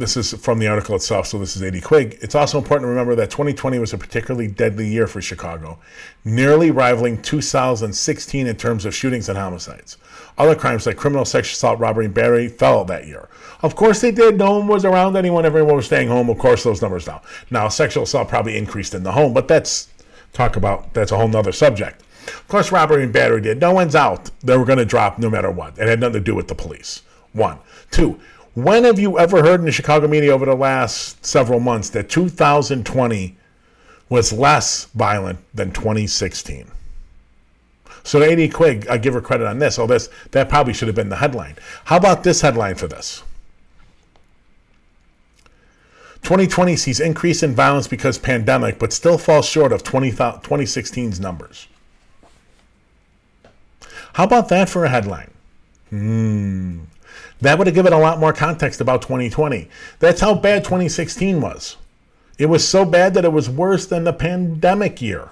this 0.00 0.16
is 0.16 0.32
from 0.32 0.58
the 0.58 0.66
article 0.66 0.96
itself, 0.96 1.26
so 1.26 1.38
this 1.38 1.56
is 1.56 1.62
AD 1.62 1.82
Quig. 1.84 2.18
It's 2.22 2.34
also 2.34 2.58
important 2.58 2.86
to 2.86 2.88
remember 2.88 3.14
that 3.16 3.30
2020 3.30 3.78
was 3.78 3.92
a 3.92 3.98
particularly 3.98 4.48
deadly 4.48 4.88
year 4.88 5.06
for 5.06 5.20
Chicago, 5.20 5.78
nearly 6.24 6.70
rivaling 6.70 7.20
2016 7.20 8.46
in 8.46 8.56
terms 8.56 8.84
of 8.84 8.94
shootings 8.94 9.28
and 9.28 9.38
homicides. 9.38 9.98
Other 10.38 10.54
crimes 10.54 10.86
like 10.86 10.96
criminal 10.96 11.24
sexual 11.24 11.52
assault, 11.52 11.78
robbery, 11.78 12.06
and 12.06 12.14
battery 12.14 12.48
fell 12.48 12.84
that 12.86 13.06
year. 13.06 13.28
Of 13.62 13.76
course 13.76 14.00
they 14.00 14.10
did. 14.10 14.38
No 14.38 14.58
one 14.58 14.66
was 14.66 14.86
around 14.86 15.16
anyone. 15.16 15.44
Everyone 15.44 15.76
was 15.76 15.86
staying 15.86 16.08
home. 16.08 16.30
Of 16.30 16.38
course, 16.38 16.64
those 16.64 16.80
numbers 16.80 17.04
down. 17.04 17.20
Now, 17.50 17.68
sexual 17.68 18.04
assault 18.04 18.28
probably 18.28 18.56
increased 18.56 18.94
in 18.94 19.02
the 19.02 19.12
home, 19.12 19.34
but 19.34 19.48
that's 19.48 19.88
talk 20.32 20.56
about 20.56 20.94
that's 20.94 21.12
a 21.12 21.16
whole 21.16 21.28
nother 21.28 21.52
subject. 21.52 22.02
Of 22.26 22.48
course, 22.48 22.72
robbery 22.72 23.02
and 23.02 23.12
battery 23.12 23.42
did. 23.42 23.60
No 23.60 23.72
one's 23.72 23.94
out. 23.94 24.30
They 24.40 24.56
were 24.56 24.64
going 24.64 24.78
to 24.78 24.84
drop 24.84 25.18
no 25.18 25.28
matter 25.28 25.50
what. 25.50 25.78
It 25.78 25.88
had 25.88 26.00
nothing 26.00 26.14
to 26.14 26.20
do 26.20 26.34
with 26.34 26.48
the 26.48 26.54
police. 26.54 27.02
One. 27.32 27.58
Two. 27.90 28.18
When 28.54 28.84
have 28.84 28.98
you 28.98 29.18
ever 29.18 29.42
heard 29.42 29.60
in 29.60 29.66
the 29.66 29.72
Chicago 29.72 30.08
media 30.08 30.32
over 30.32 30.44
the 30.44 30.54
last 30.54 31.24
several 31.24 31.60
months 31.60 31.90
that 31.90 32.08
2020 32.08 33.36
was 34.08 34.32
less 34.32 34.86
violent 34.86 35.38
than 35.54 35.70
2016? 35.72 36.70
So 38.02 38.22
A.D. 38.22 38.48
Quig, 38.48 38.88
I 38.88 38.98
give 38.98 39.14
her 39.14 39.20
credit 39.20 39.46
on 39.46 39.58
this. 39.58 39.78
Oh, 39.78 39.86
this 39.86 40.08
that 40.32 40.48
probably 40.48 40.72
should 40.72 40.88
have 40.88 40.94
been 40.96 41.10
the 41.10 41.16
headline. 41.16 41.56
How 41.84 41.96
about 41.96 42.24
this 42.24 42.40
headline 42.40 42.74
for 42.74 42.88
this? 42.88 43.22
2020 46.22 46.76
sees 46.76 47.00
increase 47.00 47.42
in 47.42 47.54
violence 47.54 47.88
because 47.88 48.18
pandemic, 48.18 48.78
but 48.78 48.92
still 48.92 49.16
falls 49.16 49.46
short 49.46 49.72
of 49.72 49.82
20, 49.82 50.12
2016's 50.12 51.20
numbers. 51.20 51.66
How 54.14 54.24
about 54.24 54.48
that 54.48 54.68
for 54.68 54.84
a 54.84 54.88
headline? 54.88 55.30
Hmm. 55.90 56.80
That 57.40 57.58
would 57.58 57.66
have 57.66 57.74
given 57.74 57.92
a 57.92 57.98
lot 57.98 58.18
more 58.18 58.32
context 58.32 58.80
about 58.80 59.02
2020. 59.02 59.68
That's 59.98 60.20
how 60.20 60.34
bad 60.34 60.64
2016 60.64 61.40
was. 61.40 61.76
It 62.38 62.46
was 62.46 62.66
so 62.66 62.84
bad 62.84 63.14
that 63.14 63.24
it 63.24 63.32
was 63.32 63.50
worse 63.50 63.86
than 63.86 64.04
the 64.04 64.12
pandemic 64.12 65.00
year. 65.00 65.30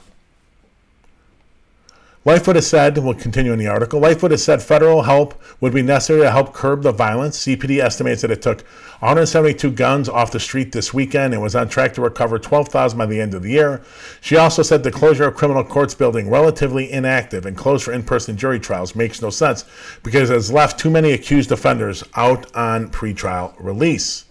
Lightfoot 2.29 2.57
has 2.57 2.67
said, 2.67 2.99
we'll 2.99 3.15
continue 3.15 3.55
in 3.55 3.59
the 3.59 3.69
article, 3.69 4.01
Lightfoot 4.01 4.33
has 4.33 4.45
said 4.45 4.61
federal 4.61 5.01
help 5.01 5.41
would 5.63 5.73
be 5.73 5.81
necessary 5.81 6.21
to 6.21 6.31
help 6.31 6.53
curb 6.53 6.83
the 6.83 6.93
violence. 6.93 7.39
CPD 7.39 7.81
estimates 7.81 8.21
that 8.21 8.31
it 8.31 8.43
took 8.43 8.61
172 9.01 9.71
guns 9.71 10.11
off 10.11 10.31
the 10.31 10.39
street 10.39 10.71
this 10.71 10.93
weekend 10.93 11.33
and 11.33 11.43
was 11.43 11.57
on 11.57 11.71
track 11.71 11.95
to 11.95 12.03
recover 12.03 12.39
12,000 12.39 12.99
by 12.99 13.07
the 13.07 13.19
end 13.19 13.33
of 13.33 13.43
the 13.43 13.53
year. 13.53 13.81
She 14.21 14.37
also 14.37 14.63
said 14.63 14.83
the 14.83 14.93
closure 14.93 15.25
of 15.25 15.37
criminal 15.37 15.65
courts 15.65 15.95
building 15.95 16.29
relatively 16.29 16.93
inactive 16.93 17.47
and 17.47 17.57
closed 17.57 17.85
for 17.85 17.95
in-person 17.95 18.37
jury 18.37 18.61
trials 18.61 18.95
makes 18.95 19.23
no 19.23 19.31
sense 19.31 19.65
because 20.03 20.29
it 20.29 20.35
has 20.35 20.53
left 20.53 20.79
too 20.79 20.91
many 20.91 21.13
accused 21.13 21.51
offenders 21.51 22.05
out 22.15 22.55
on 22.55 22.91
pretrial 22.91 23.55
release. 23.59 24.27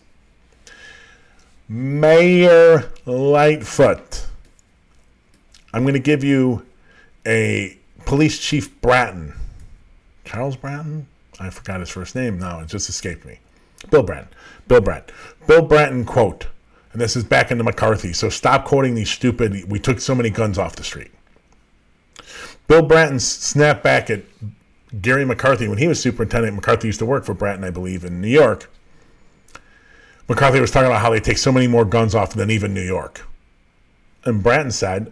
Mayor 1.67 2.91
Lightfoot. 3.07 4.27
I'm 5.73 5.81
going 5.81 5.95
to 5.95 5.99
give 5.99 6.23
you 6.23 6.63
a 7.25 7.75
Police 8.07 8.39
Chief 8.39 8.79
Bratton, 8.79 9.33
Charles 10.23 10.55
Bratton, 10.55 11.07
I 11.41 11.49
forgot 11.49 11.81
his 11.81 11.89
first 11.89 12.15
name 12.15 12.39
now, 12.39 12.61
it 12.61 12.69
just 12.69 12.87
escaped 12.87 13.25
me. 13.25 13.39
Bill 13.91 14.01
Bratton, 14.01 14.29
Bill 14.69 14.79
Bratton, 14.79 15.13
Bill 15.45 15.61
Bratton 15.61 16.05
quote, 16.05 16.47
and 16.93 17.01
this 17.01 17.17
is 17.17 17.25
back 17.25 17.51
into 17.51 17.65
McCarthy, 17.65 18.13
so 18.13 18.29
stop 18.29 18.63
quoting 18.63 18.95
these 18.95 19.11
stupid, 19.11 19.69
we 19.69 19.77
took 19.77 19.99
so 19.99 20.15
many 20.15 20.29
guns 20.29 20.57
off 20.57 20.77
the 20.77 20.85
street. 20.85 21.11
Bill 22.67 22.81
Bratton 22.81 23.19
snapped 23.19 23.83
back 23.83 24.09
at 24.09 24.23
Gary 25.01 25.25
McCarthy 25.25 25.67
when 25.67 25.77
he 25.77 25.89
was 25.89 25.99
superintendent. 26.01 26.55
McCarthy 26.55 26.87
used 26.87 26.99
to 26.99 27.05
work 27.05 27.25
for 27.25 27.33
Bratton, 27.33 27.65
I 27.65 27.71
believe, 27.71 28.05
in 28.05 28.21
New 28.21 28.29
York. 28.29 28.71
McCarthy 30.29 30.61
was 30.61 30.71
talking 30.71 30.87
about 30.87 31.01
how 31.01 31.09
they 31.09 31.19
take 31.19 31.39
so 31.39 31.51
many 31.51 31.67
more 31.67 31.83
guns 31.83 32.15
off 32.15 32.33
than 32.33 32.51
even 32.51 32.73
New 32.73 32.79
York. 32.79 33.27
And 34.23 34.41
Bratton 34.41 34.71
said, 34.71 35.11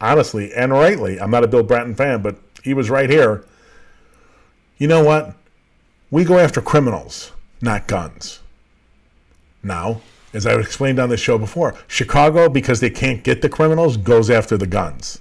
honestly 0.00 0.52
and 0.54 0.72
rightly, 0.72 1.20
I'm 1.20 1.30
not 1.30 1.44
a 1.44 1.48
Bill 1.48 1.62
Bratton 1.62 1.94
fan, 1.94 2.22
but 2.22 2.36
he 2.62 2.74
was 2.74 2.90
right 2.90 3.10
here. 3.10 3.44
You 4.78 4.86
know 4.86 5.04
what? 5.04 5.34
We 6.10 6.24
go 6.24 6.38
after 6.38 6.60
criminals, 6.60 7.32
not 7.60 7.86
guns. 7.86 8.40
Now, 9.62 10.00
as 10.32 10.46
I've 10.46 10.60
explained 10.60 10.98
on 10.98 11.08
this 11.08 11.20
show 11.20 11.38
before, 11.38 11.74
Chicago, 11.86 12.48
because 12.48 12.80
they 12.80 12.90
can't 12.90 13.22
get 13.22 13.42
the 13.42 13.48
criminals, 13.48 13.96
goes 13.96 14.30
after 14.30 14.56
the 14.56 14.66
guns. 14.66 15.20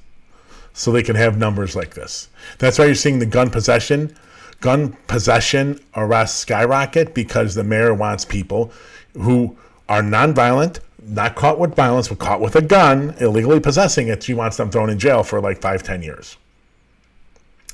So 0.74 0.92
they 0.92 1.04
can 1.04 1.16
have 1.16 1.38
numbers 1.38 1.76
like 1.76 1.96
this. 1.96 2.30
That's 2.58 2.80
why 2.80 2.86
you're 2.86 2.96
seeing 2.96 3.20
the 3.20 3.26
gun 3.26 3.50
possession, 3.50 4.16
gun 4.62 4.96
possession 5.08 5.80
arrests 5.96 6.40
skyrocket 6.40 7.14
because 7.14 7.56
the 7.56 7.64
mayor 7.64 7.94
wants 7.94 8.24
people 8.24 8.72
who 9.14 9.58
are 9.90 10.02
nonviolent, 10.02 10.80
not 11.10 11.36
caught 11.36 11.60
with 11.60 11.76
violence, 11.76 12.08
but 12.08 12.20
caught 12.20 12.42
with 12.42 12.56
a 12.56 12.62
gun, 12.62 13.16
illegally 13.20 13.60
possessing 13.60 14.08
it, 14.08 14.24
she 14.24 14.34
wants 14.34 14.58
them 14.58 14.70
thrown 14.70 14.90
in 14.90 15.00
jail 15.00 15.24
for 15.24 15.42
like 15.42 15.62
five, 15.62 15.84
ten 15.84 16.04
years. 16.04 16.38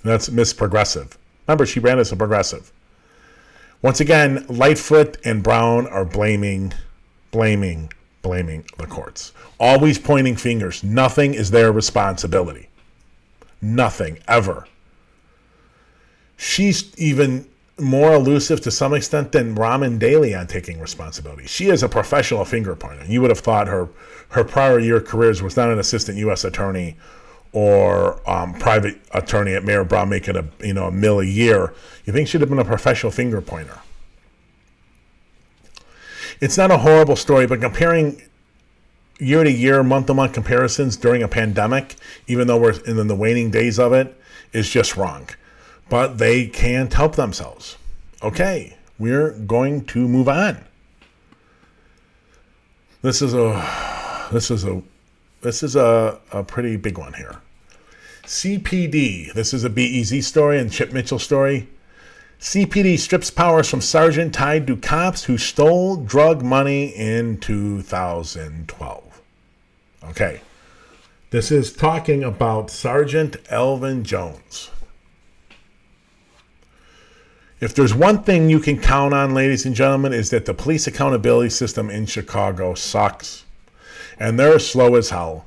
That's 0.03 0.29
Miss 0.29 0.53
Progressive. 0.53 1.17
Remember, 1.47 1.65
she 1.65 1.79
ran 1.79 1.99
as 1.99 2.11
a 2.11 2.15
progressive. 2.15 2.71
Once 3.81 3.99
again, 3.99 4.45
Lightfoot 4.47 5.17
and 5.25 5.43
Brown 5.43 5.87
are 5.87 6.05
blaming, 6.05 6.73
blaming, 7.31 7.91
blaming 8.21 8.65
the 8.77 8.87
courts. 8.87 9.33
Always 9.59 9.99
pointing 9.99 10.35
fingers. 10.35 10.83
Nothing 10.83 11.33
is 11.33 11.51
their 11.51 11.71
responsibility. 11.71 12.69
Nothing, 13.61 14.19
ever. 14.27 14.67
She's 16.37 16.97
even 16.97 17.47
more 17.77 18.13
elusive 18.13 18.61
to 18.61 18.71
some 18.71 18.93
extent 18.93 19.31
than 19.31 19.55
Raman 19.55 19.97
Daley 19.97 20.33
on 20.33 20.47
taking 20.47 20.79
responsibility. 20.79 21.45
She 21.45 21.67
is 21.67 21.83
a 21.83 21.89
professional 21.89 22.45
finger 22.45 22.75
pointer. 22.75 23.05
You 23.05 23.21
would 23.21 23.31
have 23.31 23.39
thought 23.39 23.67
her 23.67 23.89
her 24.29 24.43
prior 24.43 24.79
year 24.79 25.01
careers 25.01 25.41
was 25.41 25.55
not 25.55 25.69
an 25.69 25.79
assistant 25.79 26.17
U.S. 26.19 26.43
attorney 26.43 26.97
or 27.51 28.27
um, 28.29 28.53
private 28.53 28.99
attorney 29.11 29.53
at 29.53 29.63
Mayer 29.63 29.83
Brown 29.83 30.09
making 30.09 30.37
a 30.37 30.45
you 30.61 30.73
know 30.73 30.87
a 30.87 30.91
mill 30.91 31.19
a 31.19 31.25
year. 31.25 31.73
You 32.05 32.13
think 32.13 32.27
she'd 32.27 32.41
have 32.41 32.49
been 32.49 32.59
a 32.59 32.65
professional 32.65 33.11
finger 33.11 33.41
pointer? 33.41 33.79
It's 36.41 36.57
not 36.57 36.71
a 36.71 36.77
horrible 36.77 37.15
story, 37.15 37.47
but 37.47 37.61
comparing 37.61 38.21
year 39.19 39.43
to 39.43 39.51
year, 39.51 39.83
month 39.83 40.07
to 40.07 40.13
month 40.13 40.33
comparisons 40.33 40.97
during 40.97 41.23
a 41.23 41.27
pandemic, 41.27 41.95
even 42.27 42.47
though 42.47 42.57
we're 42.57 42.79
in 42.83 43.07
the 43.07 43.15
waning 43.15 43.51
days 43.51 43.79
of 43.79 43.93
it, 43.93 44.19
is 44.53 44.69
just 44.69 44.95
wrong 44.97 45.27
but 45.89 46.17
they 46.17 46.47
can't 46.47 46.93
help 46.93 47.15
themselves. 47.15 47.77
Okay, 48.21 48.77
we're 48.97 49.31
going 49.31 49.85
to 49.85 50.07
move 50.07 50.27
on. 50.27 50.63
This 53.01 53.21
is 53.21 53.33
a 53.33 54.27
this 54.31 54.49
is 54.49 54.65
a 54.65 54.81
this 55.41 55.61
is 55.61 55.75
a, 55.75 56.19
a 56.31 56.43
pretty 56.43 56.75
big 56.75 56.97
one 56.97 57.13
here. 57.13 57.35
CPD. 58.23 59.31
This 59.33 59.53
is 59.53 59.63
a 59.63 59.69
BEZ 59.69 60.23
story 60.23 60.57
and 60.57 60.71
Chip 60.71 60.91
Mitchell 60.91 61.19
story. 61.19 61.67
CPD 62.39 62.97
strips 62.97 63.29
powers 63.29 63.69
from 63.69 63.81
sergeant 63.81 64.33
tied 64.33 64.65
to 64.67 64.75
cops 64.75 65.25
who 65.25 65.37
stole 65.37 65.97
drug 65.97 66.41
money 66.43 66.87
in 66.87 67.37
2012. 67.37 69.21
Okay. 70.05 70.41
This 71.29 71.51
is 71.51 71.73
talking 71.73 72.23
about 72.23 72.71
Sergeant 72.71 73.37
Elvin 73.49 74.03
Jones. 74.03 74.71
If 77.65 77.73
there's 77.73 77.95
one 77.95 78.21
thing 78.21 78.47
you 78.47 78.59
can 78.59 78.79
count 78.79 79.15
on, 79.15 79.33
ladies 79.33 79.65
and 79.65 79.73
gentlemen, 79.73 80.13
is 80.13 80.29
that 80.29 80.45
the 80.45 80.53
police 80.53 80.85
accountability 80.85 81.49
system 81.49 81.89
in 81.89 82.05
Chicago 82.05 82.75
sucks. 82.75 83.43
And 84.19 84.39
they're 84.39 84.59
slow 84.59 84.93
as 84.93 85.09
hell. 85.09 85.45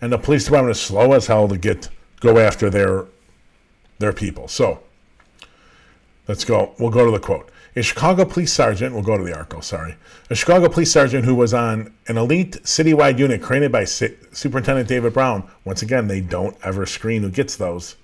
And 0.00 0.12
the 0.12 0.16
police 0.16 0.44
department 0.44 0.76
is 0.76 0.80
slow 0.80 1.12
as 1.12 1.26
hell 1.26 1.48
to 1.48 1.58
get 1.58 1.88
go 2.20 2.38
after 2.38 2.70
their 2.70 3.06
their 3.98 4.12
people. 4.12 4.46
So 4.46 4.78
let's 6.28 6.44
go. 6.44 6.72
We'll 6.78 6.90
go 6.90 7.04
to 7.04 7.10
the 7.10 7.18
quote. 7.18 7.50
A 7.74 7.82
Chicago 7.82 8.24
police 8.24 8.52
sergeant, 8.52 8.94
we'll 8.94 9.02
go 9.02 9.18
to 9.18 9.24
the 9.24 9.34
article, 9.34 9.60
sorry. 9.60 9.96
A 10.30 10.36
Chicago 10.36 10.68
police 10.68 10.92
sergeant 10.92 11.24
who 11.24 11.34
was 11.34 11.52
on 11.52 11.92
an 12.06 12.16
elite 12.16 12.62
citywide 12.62 13.18
unit 13.18 13.42
created 13.42 13.72
by 13.72 13.82
Superintendent 13.82 14.88
David 14.88 15.12
Brown. 15.12 15.50
Once 15.64 15.82
again, 15.82 16.06
they 16.06 16.20
don't 16.20 16.56
ever 16.62 16.86
screen 16.86 17.22
who 17.22 17.30
gets 17.30 17.56
those 17.56 17.96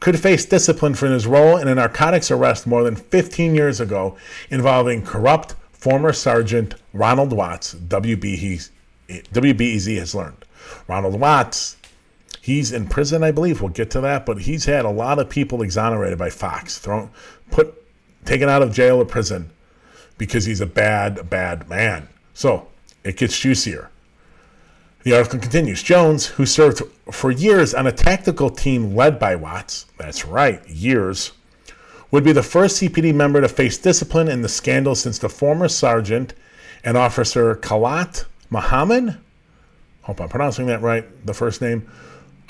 could 0.00 0.18
face 0.18 0.44
discipline 0.46 0.94
for 0.94 1.06
his 1.06 1.26
role 1.26 1.56
in 1.56 1.68
a 1.68 1.74
narcotics 1.74 2.30
arrest 2.30 2.66
more 2.66 2.82
than 2.82 2.96
15 2.96 3.54
years 3.54 3.80
ago 3.80 4.16
involving 4.50 5.02
corrupt 5.02 5.54
former 5.72 6.12
Sergeant 6.12 6.74
Ronald 6.92 7.32
Watts, 7.32 7.74
WBEZ 7.74 8.68
has 9.98 10.14
learned. 10.14 10.44
Ronald 10.88 11.18
Watts, 11.18 11.76
he's 12.42 12.72
in 12.72 12.86
prison, 12.86 13.24
I 13.24 13.30
believe. 13.30 13.60
We'll 13.62 13.70
get 13.70 13.90
to 13.92 14.00
that, 14.02 14.26
but 14.26 14.42
he's 14.42 14.66
had 14.66 14.84
a 14.84 14.90
lot 14.90 15.18
of 15.18 15.30
people 15.30 15.62
exonerated 15.62 16.18
by 16.18 16.30
Foxx, 16.30 16.78
thrown, 16.78 17.10
put, 17.50 17.74
taken 18.24 18.48
out 18.48 18.62
of 18.62 18.72
jail 18.72 18.96
or 18.96 19.06
prison 19.06 19.50
because 20.18 20.44
he's 20.44 20.60
a 20.60 20.66
bad, 20.66 21.30
bad 21.30 21.68
man. 21.68 22.08
So 22.34 22.68
it 23.04 23.16
gets 23.16 23.38
juicier. 23.38 23.90
The 25.02 25.16
article 25.16 25.38
continues 25.38 25.82
Jones, 25.82 26.26
who 26.26 26.44
served 26.44 26.82
for 27.10 27.30
years 27.30 27.72
on 27.72 27.86
a 27.86 27.92
tactical 27.92 28.50
team 28.50 28.94
led 28.94 29.18
by 29.18 29.34
Watts, 29.34 29.86
that's 29.96 30.26
right, 30.26 30.66
years, 30.68 31.32
would 32.10 32.22
be 32.22 32.32
the 32.32 32.42
first 32.42 32.82
CPD 32.82 33.14
member 33.14 33.40
to 33.40 33.48
face 33.48 33.78
discipline 33.78 34.28
in 34.28 34.42
the 34.42 34.48
scandal 34.48 34.94
since 34.94 35.18
the 35.18 35.30
former 35.30 35.68
sergeant 35.68 36.34
and 36.84 36.98
officer 36.98 37.54
Kallatt 37.54 38.26
Mohammed, 38.50 39.16
hope 40.02 40.20
I'm 40.20 40.28
pronouncing 40.28 40.66
that 40.66 40.82
right, 40.82 41.06
the 41.24 41.32
first 41.32 41.62
name, 41.62 41.90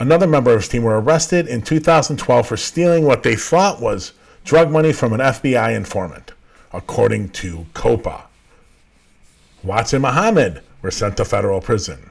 another 0.01 0.27
member 0.27 0.51
of 0.51 0.61
his 0.61 0.69
team 0.69 0.83
were 0.83 1.01
arrested 1.01 1.47
in 1.47 1.63
2012 1.63 2.49
for 2.49 2.57
stealing 2.57 3.05
what 3.05 3.23
they 3.23 3.37
thought 3.37 3.81
was 3.81 4.13
drug 4.45 4.73
money 4.73 4.93
from 4.93 5.13
an 5.13 5.21
FBI 5.21 5.77
informant, 5.77 6.33
according 6.73 7.29
to 7.29 7.67
COPA. 7.75 8.25
Watts 9.63 9.93
and 9.93 10.03
Mohammed 10.03 10.63
were 10.83 10.91
sent 10.91 11.17
to 11.19 11.25
federal 11.25 11.61
prison. 11.61 12.10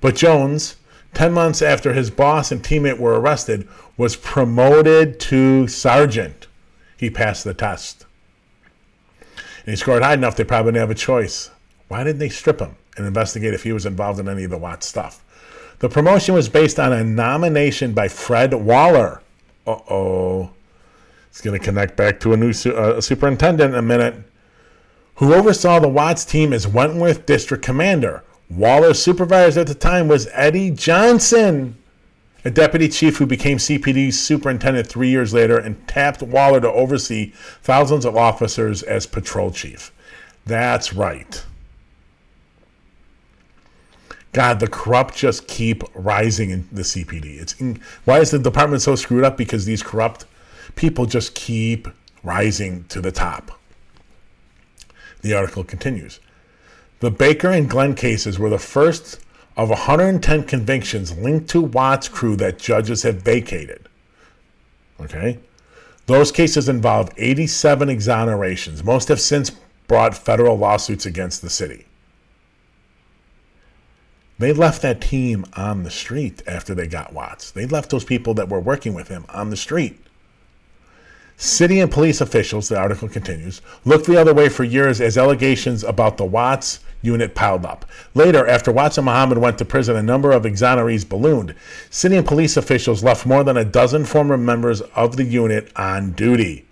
But 0.00 0.16
Jones, 0.16 0.76
10 1.14 1.32
months 1.32 1.62
after 1.62 1.92
his 1.92 2.10
boss 2.10 2.50
and 2.52 2.62
teammate 2.62 2.98
were 2.98 3.18
arrested, 3.18 3.68
was 3.96 4.16
promoted 4.16 5.20
to 5.20 5.68
sergeant. 5.68 6.46
He 6.96 7.10
passed 7.10 7.44
the 7.44 7.54
test. 7.54 8.06
And 9.28 9.72
he 9.72 9.76
scored 9.76 10.02
high 10.02 10.14
enough 10.14 10.36
they 10.36 10.44
probably 10.44 10.72
didn't 10.72 10.82
have 10.82 10.90
a 10.90 10.94
choice. 10.94 11.50
Why 11.88 12.04
didn't 12.04 12.18
they 12.18 12.28
strip 12.28 12.60
him 12.60 12.76
and 12.96 13.06
investigate 13.06 13.54
if 13.54 13.62
he 13.62 13.72
was 13.72 13.86
involved 13.86 14.20
in 14.20 14.28
any 14.28 14.44
of 14.44 14.50
the 14.50 14.58
Watts 14.58 14.86
stuff? 14.86 15.24
The 15.78 15.88
promotion 15.88 16.34
was 16.34 16.48
based 16.48 16.78
on 16.78 16.92
a 16.92 17.04
nomination 17.04 17.92
by 17.92 18.08
Fred 18.08 18.54
Waller. 18.54 19.20
Uh 19.66 19.78
oh. 19.90 20.50
It's 21.28 21.40
going 21.40 21.58
to 21.58 21.64
connect 21.64 21.96
back 21.96 22.20
to 22.20 22.32
a 22.32 22.36
new 22.36 22.52
su- 22.52 22.76
uh, 22.76 23.00
superintendent 23.00 23.72
in 23.72 23.78
a 23.78 23.82
minute. 23.82 24.14
Who 25.16 25.34
oversaw 25.34 25.80
the 25.80 25.88
Watts 25.88 26.24
team 26.24 26.52
as 26.52 26.66
Wentworth 26.66 27.26
District 27.26 27.62
Commander. 27.64 28.22
Waller's 28.50 29.02
supervisor 29.02 29.60
at 29.60 29.66
the 29.66 29.74
time 29.74 30.08
was 30.08 30.28
Eddie 30.32 30.70
Johnson, 30.70 31.76
a 32.44 32.50
deputy 32.50 32.88
chief 32.88 33.16
who 33.16 33.26
became 33.26 33.58
CPD 33.58 34.12
superintendent 34.12 34.86
three 34.86 35.08
years 35.08 35.32
later 35.32 35.58
and 35.58 35.86
tapped 35.88 36.22
Waller 36.22 36.60
to 36.60 36.70
oversee 36.70 37.32
thousands 37.62 38.04
of 38.04 38.16
officers 38.16 38.82
as 38.82 39.06
patrol 39.06 39.50
chief. 39.50 39.92
That's 40.44 40.92
right. 40.92 41.44
God, 44.32 44.60
the 44.60 44.66
corrupt 44.66 45.14
just 45.14 45.46
keep 45.46 45.84
rising 45.94 46.50
in 46.50 46.68
the 46.70 46.82
CPD. 46.82 47.40
It's 47.40 47.58
in, 47.60 47.80
why 48.04 48.18
is 48.18 48.32
the 48.32 48.38
department 48.38 48.82
so 48.82 48.96
screwed 48.96 49.24
up? 49.24 49.36
Because 49.36 49.64
these 49.64 49.82
corrupt 49.82 50.26
people 50.74 51.06
just 51.06 51.34
keep 51.34 51.88
rising 52.24 52.84
to 52.88 53.00
the 53.00 53.12
top. 53.12 53.58
The 55.22 55.34
article 55.34 55.62
continues. 55.62 56.18
The 57.00 57.10
Baker 57.10 57.50
and 57.50 57.68
Glenn 57.68 57.94
cases 57.94 58.38
were 58.38 58.50
the 58.50 58.58
first 58.58 59.20
of 59.56 59.68
110 59.68 60.44
convictions 60.44 61.16
linked 61.16 61.48
to 61.50 61.60
Watts' 61.60 62.08
crew 62.08 62.36
that 62.36 62.58
judges 62.58 63.02
have 63.02 63.22
vacated. 63.22 63.88
Okay? 65.00 65.38
Those 66.06 66.32
cases 66.32 66.68
involve 66.68 67.10
87 67.16 67.88
exonerations. 67.88 68.84
Most 68.84 69.08
have 69.08 69.20
since 69.20 69.50
brought 69.86 70.16
federal 70.16 70.56
lawsuits 70.56 71.06
against 71.06 71.42
the 71.42 71.50
city. 71.50 71.86
They 74.38 74.52
left 74.52 74.82
that 74.82 75.00
team 75.00 75.44
on 75.54 75.84
the 75.84 75.90
street 75.90 76.42
after 76.46 76.74
they 76.74 76.88
got 76.88 77.12
Watts. 77.12 77.50
They 77.50 77.66
left 77.66 77.90
those 77.90 78.04
people 78.04 78.34
that 78.34 78.48
were 78.48 78.60
working 78.60 78.92
with 78.92 79.08
him 79.08 79.24
on 79.28 79.50
the 79.50 79.56
street. 79.56 80.03
City 81.36 81.80
and 81.80 81.90
police 81.90 82.20
officials, 82.20 82.68
the 82.68 82.78
article 82.78 83.08
continues, 83.08 83.60
looked 83.84 84.06
the 84.06 84.20
other 84.20 84.32
way 84.32 84.48
for 84.48 84.64
years 84.64 85.00
as 85.00 85.18
allegations 85.18 85.82
about 85.82 86.16
the 86.16 86.24
Watts 86.24 86.80
unit 87.02 87.34
piled 87.34 87.66
up. 87.66 87.84
Later, 88.14 88.46
after 88.46 88.72
Watts 88.72 88.98
and 88.98 89.04
Mohammed 89.04 89.38
went 89.38 89.58
to 89.58 89.64
prison, 89.64 89.96
a 89.96 90.02
number 90.02 90.32
of 90.32 90.44
exonerees 90.44 91.08
ballooned. 91.08 91.54
City 91.90 92.16
and 92.16 92.26
police 92.26 92.56
officials 92.56 93.04
left 93.04 93.26
more 93.26 93.44
than 93.44 93.56
a 93.56 93.64
dozen 93.64 94.04
former 94.04 94.36
members 94.36 94.80
of 94.80 95.16
the 95.16 95.24
unit 95.24 95.70
on 95.76 96.12
duty. 96.12 96.64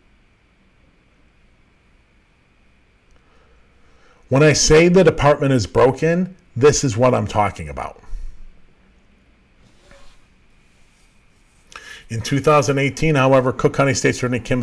When 4.28 4.42
I 4.42 4.54
say 4.54 4.88
the 4.88 5.04
department 5.04 5.52
is 5.52 5.66
broken, 5.66 6.36
this 6.56 6.84
is 6.84 6.96
what 6.96 7.14
I'm 7.14 7.26
talking 7.26 7.68
about. 7.68 8.01
In 12.12 12.20
2018, 12.20 13.14
however, 13.14 13.54
Cook 13.54 13.72
County 13.72 13.94
State's 13.94 14.18
Attorney 14.18 14.38
Kim, 14.38 14.62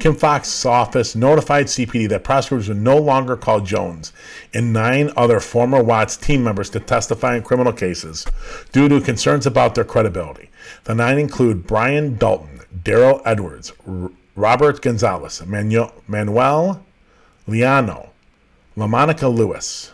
Kim 0.00 0.16
Foxx's 0.16 0.66
office 0.66 1.14
notified 1.14 1.66
CPD 1.66 2.08
that 2.08 2.24
prosecutors 2.24 2.66
would 2.66 2.78
no 2.78 2.96
longer 2.96 3.36
call 3.36 3.60
Jones 3.60 4.12
and 4.52 4.72
nine 4.72 5.12
other 5.16 5.38
former 5.38 5.80
Watts 5.80 6.16
team 6.16 6.42
members 6.42 6.70
to 6.70 6.80
testify 6.80 7.36
in 7.36 7.44
criminal 7.44 7.72
cases 7.72 8.26
due 8.72 8.88
to 8.88 9.00
concerns 9.00 9.46
about 9.46 9.76
their 9.76 9.84
credibility. 9.84 10.50
The 10.82 10.96
nine 10.96 11.20
include 11.20 11.68
Brian 11.68 12.16
Dalton, 12.16 12.62
Daryl 12.76 13.22
Edwards, 13.24 13.72
R- 13.86 14.10
Robert 14.34 14.82
Gonzalez, 14.82 15.40
Manuel, 15.46 15.94
Manuel 16.08 16.84
Leano, 17.46 18.08
LaMonica 18.76 19.32
Lewis, 19.32 19.92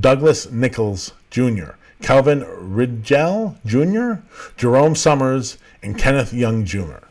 Douglas 0.00 0.50
Nichols 0.50 1.12
Jr., 1.28 1.72
Calvin 2.00 2.40
Ridgell 2.40 3.56
Jr., 3.66 4.22
Jerome 4.56 4.94
Summers, 4.94 5.58
and 5.84 5.98
Kenneth 5.98 6.32
Young 6.32 6.64
Jr. 6.64 7.04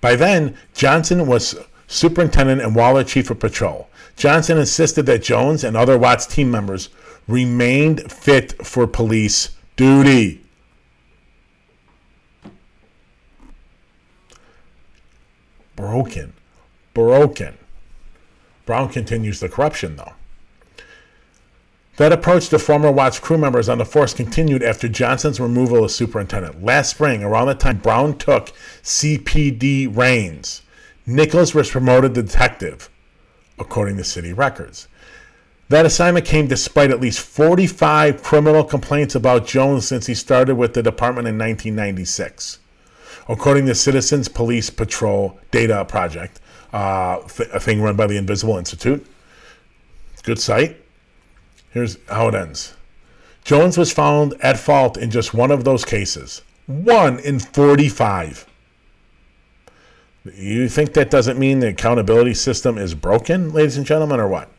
By 0.00 0.14
then, 0.14 0.56
Johnson 0.74 1.26
was 1.26 1.56
superintendent 1.86 2.60
and 2.60 2.76
Waller 2.76 3.02
chief 3.02 3.30
of 3.30 3.40
patrol. 3.40 3.88
Johnson 4.16 4.58
insisted 4.58 5.06
that 5.06 5.22
Jones 5.22 5.64
and 5.64 5.76
other 5.76 5.98
Watts 5.98 6.26
team 6.26 6.50
members 6.50 6.90
remained 7.26 8.12
fit 8.12 8.64
for 8.66 8.86
police 8.86 9.50
duty. 9.76 10.44
Broken. 15.74 16.34
Broken. 16.94 17.56
Brown 18.66 18.88
continues 18.88 19.40
the 19.40 19.48
corruption, 19.48 19.96
though. 19.96 20.12
That 21.98 22.12
approach 22.12 22.48
to 22.50 22.60
former 22.60 22.92
Watts 22.92 23.18
crew 23.18 23.38
members 23.38 23.68
on 23.68 23.78
the 23.78 23.84
force 23.84 24.14
continued 24.14 24.62
after 24.62 24.88
Johnson's 24.88 25.40
removal 25.40 25.84
as 25.84 25.96
superintendent. 25.96 26.62
Last 26.62 26.90
spring, 26.90 27.24
around 27.24 27.48
the 27.48 27.56
time 27.56 27.78
Brown 27.78 28.16
took 28.16 28.52
CPD 28.84 29.94
reins, 29.94 30.62
Nichols 31.06 31.54
was 31.54 31.70
promoted 31.70 32.14
to 32.14 32.22
detective, 32.22 32.88
according 33.58 33.96
to 33.96 34.04
city 34.04 34.32
records. 34.32 34.86
That 35.70 35.86
assignment 35.86 36.24
came 36.24 36.46
despite 36.46 36.92
at 36.92 37.00
least 37.00 37.18
45 37.18 38.22
criminal 38.22 38.62
complaints 38.62 39.16
about 39.16 39.48
Jones 39.48 39.88
since 39.88 40.06
he 40.06 40.14
started 40.14 40.54
with 40.54 40.74
the 40.74 40.84
department 40.84 41.26
in 41.26 41.36
1996. 41.36 42.60
According 43.28 43.66
to 43.66 43.74
Citizens 43.74 44.28
Police 44.28 44.70
Patrol 44.70 45.36
Data 45.50 45.84
Project, 45.84 46.40
uh, 46.72 47.18
a 47.52 47.58
thing 47.58 47.82
run 47.82 47.96
by 47.96 48.06
the 48.06 48.16
Invisible 48.16 48.56
Institute, 48.56 49.04
good 50.22 50.38
site. 50.38 50.76
Here's 51.78 51.96
how 52.08 52.26
it 52.26 52.34
ends 52.34 52.74
Jones 53.44 53.78
was 53.78 53.92
found 53.92 54.34
at 54.40 54.58
fault 54.58 54.96
in 54.96 55.12
just 55.12 55.32
one 55.32 55.52
of 55.52 55.62
those 55.62 55.84
cases. 55.84 56.42
One 56.66 57.20
in 57.20 57.38
45. 57.38 58.46
You 60.34 60.68
think 60.68 60.94
that 60.94 61.08
doesn't 61.08 61.38
mean 61.38 61.60
the 61.60 61.68
accountability 61.68 62.34
system 62.34 62.78
is 62.78 62.96
broken, 62.96 63.52
ladies 63.52 63.76
and 63.76 63.86
gentlemen, 63.86 64.18
or 64.18 64.26
what? 64.26 64.50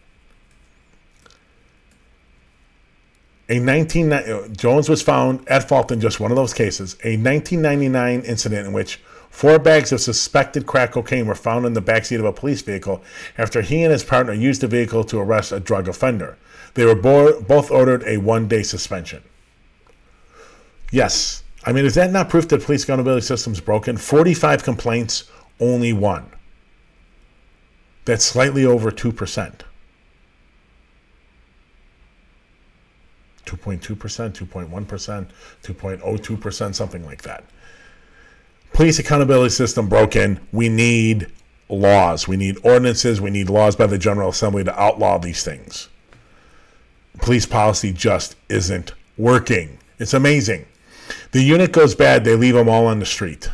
A 3.50 3.60
19 3.60 4.54
Jones 4.56 4.88
was 4.88 5.02
found 5.02 5.46
at 5.50 5.68
fault 5.68 5.92
in 5.92 6.00
just 6.00 6.22
one 6.22 6.32
of 6.32 6.38
those 6.38 6.54
cases. 6.54 6.94
A 7.04 7.18
1999 7.18 8.22
incident 8.22 8.68
in 8.68 8.74
which 8.74 9.02
four 9.30 9.60
bags 9.60 9.92
of 9.92 10.00
suspected 10.00 10.66
crack 10.66 10.94
cocaine 10.94 11.28
were 11.28 11.36
found 11.36 11.66
in 11.66 11.74
the 11.74 11.82
backseat 11.82 12.20
of 12.20 12.26
a 12.26 12.32
police 12.32 12.62
vehicle 12.62 13.04
after 13.38 13.62
he 13.62 13.84
and 13.84 13.92
his 13.92 14.06
partner 14.06 14.32
used 14.32 14.62
the 14.62 14.68
vehicle 14.68 15.04
to 15.04 15.20
arrest 15.20 15.52
a 15.52 15.60
drug 15.60 15.90
offender. 15.90 16.38
They 16.80 16.86
were 16.86 16.96
bo- 16.96 17.42
both 17.42 17.72
ordered 17.72 18.04
a 18.08 18.16
one 18.16 18.48
day 18.48 18.64
suspension. 18.64 19.22
Yes. 20.94 21.44
I 21.66 21.74
mean, 21.74 21.84
is 21.84 21.96
that 21.96 22.10
not 22.10 22.30
proof 22.30 22.48
that 22.48 22.64
police 22.64 22.86
accountability 22.86 23.26
system's 23.26 23.60
broken? 23.60 23.98
45 23.98 24.64
complaints, 24.64 25.30
only 25.60 25.92
one. 25.92 26.28
That's 28.06 28.24
slightly 28.24 28.64
over 28.64 28.92
2%. 28.92 29.12
2.2%, 29.12 29.60
2.1%, 33.46 35.28
2.02%, 35.62 36.76
something 36.76 37.06
like 37.06 37.24
that. 37.24 37.44
Police 38.72 39.00
accountability 39.00 39.50
system 39.50 39.90
broken. 39.90 40.40
We 40.54 40.70
need 40.70 41.30
laws. 41.68 42.26
We 42.26 42.38
need 42.38 42.56
ordinances. 42.64 43.20
We 43.20 43.32
need 43.32 43.50
laws 43.50 43.76
by 43.76 43.88
the 43.88 43.98
General 43.98 44.30
Assembly 44.30 44.64
to 44.64 44.82
outlaw 44.82 45.18
these 45.18 45.44
things 45.44 45.90
police 47.22 47.46
policy 47.46 47.92
just 47.92 48.36
isn't 48.50 48.94
working. 49.18 49.78
It's 49.98 50.14
amazing. 50.14 50.66
The 51.32 51.42
unit 51.42 51.72
goes 51.72 51.96
bad, 51.96 52.24
they 52.24 52.36
leave 52.36 52.56
them 52.56 52.70
all 52.70 52.86
on 52.86 53.00
the 53.00 53.06
street. 53.06 53.50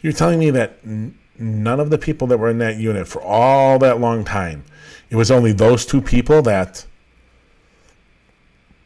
You're 0.00 0.12
telling 0.12 0.38
me 0.38 0.50
that 0.50 0.78
n- 0.84 1.18
none 1.38 1.80
of 1.80 1.90
the 1.90 1.98
people 1.98 2.26
that 2.28 2.38
were 2.38 2.50
in 2.50 2.58
that 2.58 2.76
unit 2.76 3.08
for 3.08 3.22
all 3.22 3.78
that 3.78 4.00
long 4.00 4.24
time, 4.24 4.64
it 5.10 5.16
was 5.16 5.30
only 5.30 5.52
those 5.52 5.86
two 5.86 6.00
people 6.00 6.42
that 6.42 6.86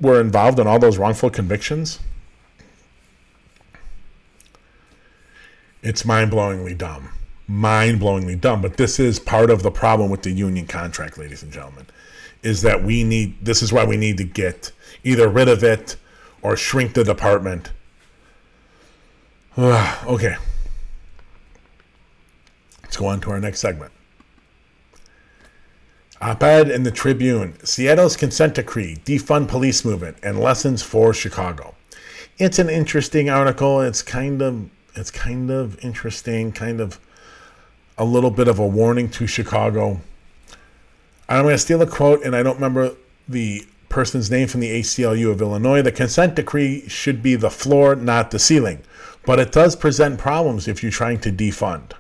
were 0.01 0.21
involved 0.21 0.59
in 0.61 0.67
all 0.67 0.79
those 0.79 0.97
wrongful 0.97 1.31
convictions? 1.31 1.99
It's 5.83 6.05
mind 6.05 6.31
blowingly 6.31 6.77
dumb 6.77 7.11
mind 7.49 8.01
blowingly 8.01 8.39
dumb. 8.41 8.63
But 8.63 8.77
this 8.77 9.01
is 9.01 9.19
part 9.19 9.51
of 9.51 9.63
the 9.63 9.71
problem 9.71 10.11
with 10.11 10.23
the 10.23 10.31
union 10.31 10.67
contract, 10.67 11.19
ladies 11.19 11.43
and 11.43 11.51
gentlemen, 11.51 11.87
is 12.43 12.63
that 12.63 12.85
we 12.85 13.03
need, 13.03 13.45
this 13.45 13.63
is 13.63 13.73
why 13.73 13.85
we 13.85 13.97
need 13.97 14.19
to 14.19 14.25
get 14.25 14.71
either 15.03 15.29
rid 15.29 15.49
of 15.49 15.65
it 15.65 15.97
or 16.43 16.57
shrink 16.57 16.95
the 16.95 17.03
department. 17.03 17.73
okay. 19.59 20.37
Let's 22.83 22.97
go 22.97 23.07
on 23.07 23.21
to 23.23 23.31
our 23.31 23.41
next 23.41 23.61
segment. 23.61 23.93
Op 26.21 26.43
ed 26.43 26.71
in 26.71 26.83
the 26.83 26.91
Tribune 26.91 27.55
Seattle's 27.65 28.17
consent 28.17 28.55
decree, 28.55 28.97
defund 29.05 29.49
police 29.49 29.85
movement, 29.85 30.17
and 30.23 30.41
lessons 30.41 30.83
for 30.83 31.15
Chicago. 31.15 31.75
It's 32.39 32.59
an 32.59 32.69
interesting 32.69 33.31
article. 33.31 33.81
It's 33.81 34.03
kind 34.03 34.43
of 34.43 34.69
it's 34.95 35.13
kind 35.13 35.51
of 35.51 35.83
interesting, 35.85 36.51
kind 36.51 36.81
of 36.81 36.99
a 37.99 38.05
little 38.05 38.31
bit 38.31 38.49
of 38.49 38.59
a 38.59 38.67
warning 38.67 39.11
to 39.11 39.27
Chicago. 39.27 40.01
I'm 41.29 41.43
going 41.43 41.55
to 41.55 41.59
steal 41.59 41.83
a 41.83 41.87
quote, 41.87 42.25
and 42.25 42.35
I 42.35 42.43
don't 42.43 42.55
remember 42.55 42.95
the 43.29 43.67
person's 43.89 44.31
name 44.31 44.49
from 44.49 44.61
the 44.61 44.81
ACLU 44.81 45.31
of 45.31 45.43
Illinois. 45.43 45.83
The 45.83 45.93
consent 45.93 46.37
decree 46.37 46.89
should 46.89 47.23
be 47.23 47.35
the 47.35 47.51
floor, 47.51 47.97
not 47.97 48.31
the 48.31 48.39
ceiling. 48.39 48.83
But 49.27 49.39
it 49.39 49.53
does 49.53 49.77
present 49.77 50.19
problems 50.19 50.69
if 50.69 50.83
you're 50.83 50.93
trying 50.93 51.21
to 51.21 51.33
defund. 51.33 51.93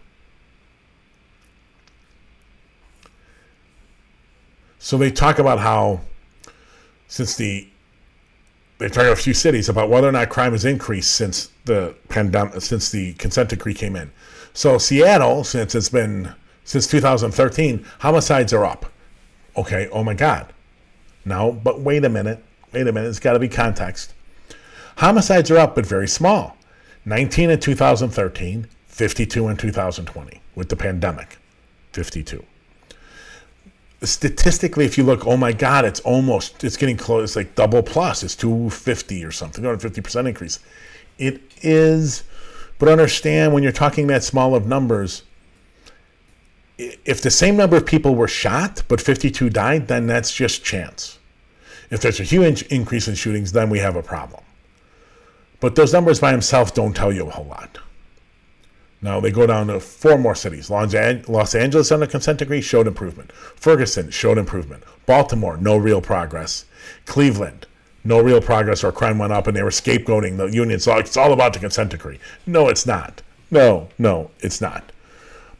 So 4.78 4.96
they 4.96 5.10
talk 5.10 5.38
about 5.38 5.58
how, 5.58 6.00
since 7.08 7.36
the, 7.36 7.68
they 8.78 8.88
talk 8.88 9.04
about 9.04 9.12
a 9.12 9.16
few 9.16 9.34
cities 9.34 9.68
about 9.68 9.90
whether 9.90 10.08
or 10.08 10.12
not 10.12 10.30
crime 10.30 10.52
has 10.52 10.64
increased 10.64 11.10
since 11.14 11.50
the 11.64 11.94
pandemic, 12.08 12.62
since 12.62 12.90
the 12.90 13.12
consent 13.14 13.50
decree 13.50 13.74
came 13.74 13.96
in. 13.96 14.10
So 14.58 14.76
Seattle, 14.76 15.44
since 15.44 15.76
it's 15.76 15.88
been 15.88 16.34
since 16.64 16.88
2013, 16.88 17.86
homicides 18.00 18.52
are 18.52 18.64
up. 18.64 18.86
Okay, 19.56 19.88
oh 19.92 20.02
my 20.02 20.14
God. 20.14 20.52
No, 21.24 21.52
but 21.52 21.80
wait 21.80 22.04
a 22.04 22.08
minute. 22.08 22.42
Wait 22.72 22.88
a 22.88 22.92
minute. 22.92 23.06
It's 23.06 23.20
got 23.20 23.34
to 23.34 23.38
be 23.38 23.46
context. 23.46 24.14
Homicides 24.96 25.48
are 25.52 25.58
up, 25.58 25.76
but 25.76 25.86
very 25.86 26.08
small. 26.08 26.56
19 27.04 27.50
in 27.50 27.60
2013, 27.60 28.66
52 28.88 29.46
in 29.46 29.56
2020 29.56 30.40
with 30.56 30.70
the 30.70 30.76
pandemic. 30.76 31.38
52. 31.92 32.44
Statistically, 34.02 34.84
if 34.84 34.98
you 34.98 35.04
look, 35.04 35.24
oh 35.24 35.36
my 35.36 35.52
God, 35.52 35.84
it's 35.84 36.00
almost, 36.00 36.64
it's 36.64 36.76
getting 36.76 36.96
close, 36.96 37.30
it's 37.30 37.36
like 37.36 37.54
double 37.54 37.84
plus. 37.84 38.24
It's 38.24 38.34
250 38.34 39.24
or 39.24 39.30
something, 39.30 39.62
250% 39.62 40.26
increase. 40.26 40.58
It 41.16 41.42
is, 41.62 42.24
but 42.78 42.88
understand 42.88 43.52
when 43.52 43.62
you're 43.62 43.72
talking 43.72 44.06
that 44.06 44.24
small 44.24 44.54
of 44.54 44.66
numbers, 44.66 45.22
if 46.78 47.20
the 47.20 47.30
same 47.30 47.56
number 47.56 47.76
of 47.76 47.86
people 47.86 48.14
were 48.14 48.28
shot 48.28 48.82
but 48.88 49.00
52 49.00 49.50
died, 49.50 49.88
then 49.88 50.06
that's 50.06 50.32
just 50.34 50.64
chance. 50.64 51.18
If 51.90 52.00
there's 52.00 52.20
a 52.20 52.24
huge 52.24 52.62
increase 52.62 53.08
in 53.08 53.14
shootings, 53.14 53.52
then 53.52 53.70
we 53.70 53.78
have 53.78 53.96
a 53.96 54.02
problem. 54.02 54.44
But 55.60 55.74
those 55.74 55.92
numbers 55.92 56.20
by 56.20 56.30
themselves 56.30 56.70
don't 56.70 56.94
tell 56.94 57.12
you 57.12 57.26
a 57.26 57.30
whole 57.30 57.46
lot. 57.46 57.78
Now 59.00 59.20
they 59.20 59.30
go 59.30 59.46
down 59.46 59.68
to 59.68 59.80
four 59.80 60.18
more 60.18 60.34
cities. 60.34 60.70
Los 60.70 61.54
Angeles 61.54 61.92
under 61.92 62.06
consent 62.06 62.38
decree 62.40 62.60
showed 62.60 62.86
improvement. 62.86 63.32
Ferguson 63.32 64.10
showed 64.10 64.38
improvement. 64.38 64.82
Baltimore, 65.06 65.56
no 65.56 65.76
real 65.76 66.00
progress. 66.00 66.64
Cleveland, 67.06 67.66
no 68.08 68.20
real 68.20 68.40
progress 68.40 68.82
or 68.82 68.90
crime 68.90 69.18
went 69.18 69.34
up 69.34 69.46
and 69.46 69.56
they 69.56 69.62
were 69.62 69.70
scapegoating 69.70 70.38
the 70.38 70.46
union. 70.46 70.80
So 70.80 70.96
it's 70.96 71.16
all 71.16 71.32
about 71.32 71.52
the 71.52 71.58
consent 71.58 71.90
decree. 71.90 72.18
No, 72.46 72.68
it's 72.68 72.86
not. 72.86 73.20
No, 73.50 73.88
no, 73.98 74.30
it's 74.40 74.60
not. 74.60 74.92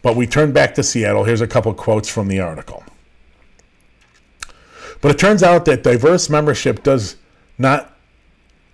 But 0.01 0.17
we 0.17 0.27
turn 0.27 0.53
back 0.53 0.75
to 0.75 0.83
Seattle. 0.83 1.25
Here's 1.25 1.43
a 1.43 1.47
couple 1.47 1.75
quotes 1.75 2.09
from 2.09 2.29
the 2.29 2.41
article. 2.41 2.85
But 5.03 5.11
it 5.11 5.19
turns 5.19 5.43
out 5.43 5.67
that 5.67 5.83
diverse 5.83 6.31
membership 6.31 6.83
does 6.83 7.17
not 7.59 7.95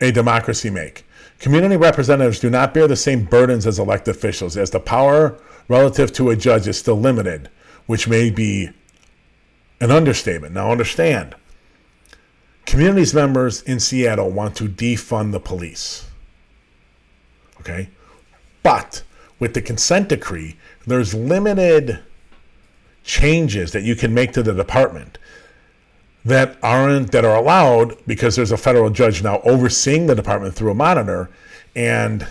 a 0.00 0.12
democracy 0.12 0.70
make. 0.70 1.04
Community 1.40 1.76
representatives 1.76 2.38
do 2.38 2.50
not 2.50 2.74
bear 2.74 2.86
the 2.86 2.96
same 2.96 3.24
burdens 3.24 3.66
as 3.66 3.78
elected 3.80 4.14
officials, 4.14 4.56
as 4.56 4.70
the 4.70 4.80
power 4.80 5.36
relative 5.68 6.12
to 6.12 6.30
a 6.30 6.36
judge 6.36 6.68
is 6.68 6.78
still 6.78 6.98
limited, 6.98 7.50
which 7.86 8.06
may 8.06 8.30
be 8.30 8.70
an 9.80 9.90
understatement. 9.90 10.54
Now, 10.54 10.70
understand, 10.70 11.34
communities 12.66 13.14
members 13.14 13.62
in 13.62 13.80
Seattle 13.80 14.30
want 14.30 14.56
to 14.56 14.64
defund 14.64 15.32
the 15.32 15.40
police. 15.40 16.06
Okay? 17.60 17.88
But 18.62 19.02
with 19.38 19.54
the 19.54 19.62
consent 19.62 20.08
decree, 20.08 20.56
there's 20.86 21.14
limited 21.14 22.00
changes 23.04 23.72
that 23.72 23.82
you 23.82 23.94
can 23.94 24.14
make 24.14 24.32
to 24.32 24.42
the 24.42 24.54
department 24.54 25.18
that 26.24 26.56
aren't 26.62 27.12
that 27.12 27.24
are 27.24 27.36
allowed 27.36 27.96
because 28.06 28.34
there's 28.34 28.52
a 28.52 28.56
federal 28.56 28.88
judge 28.88 29.22
now 29.22 29.40
overseeing 29.40 30.06
the 30.06 30.14
department 30.14 30.54
through 30.54 30.70
a 30.70 30.74
monitor 30.74 31.28
and 31.76 32.26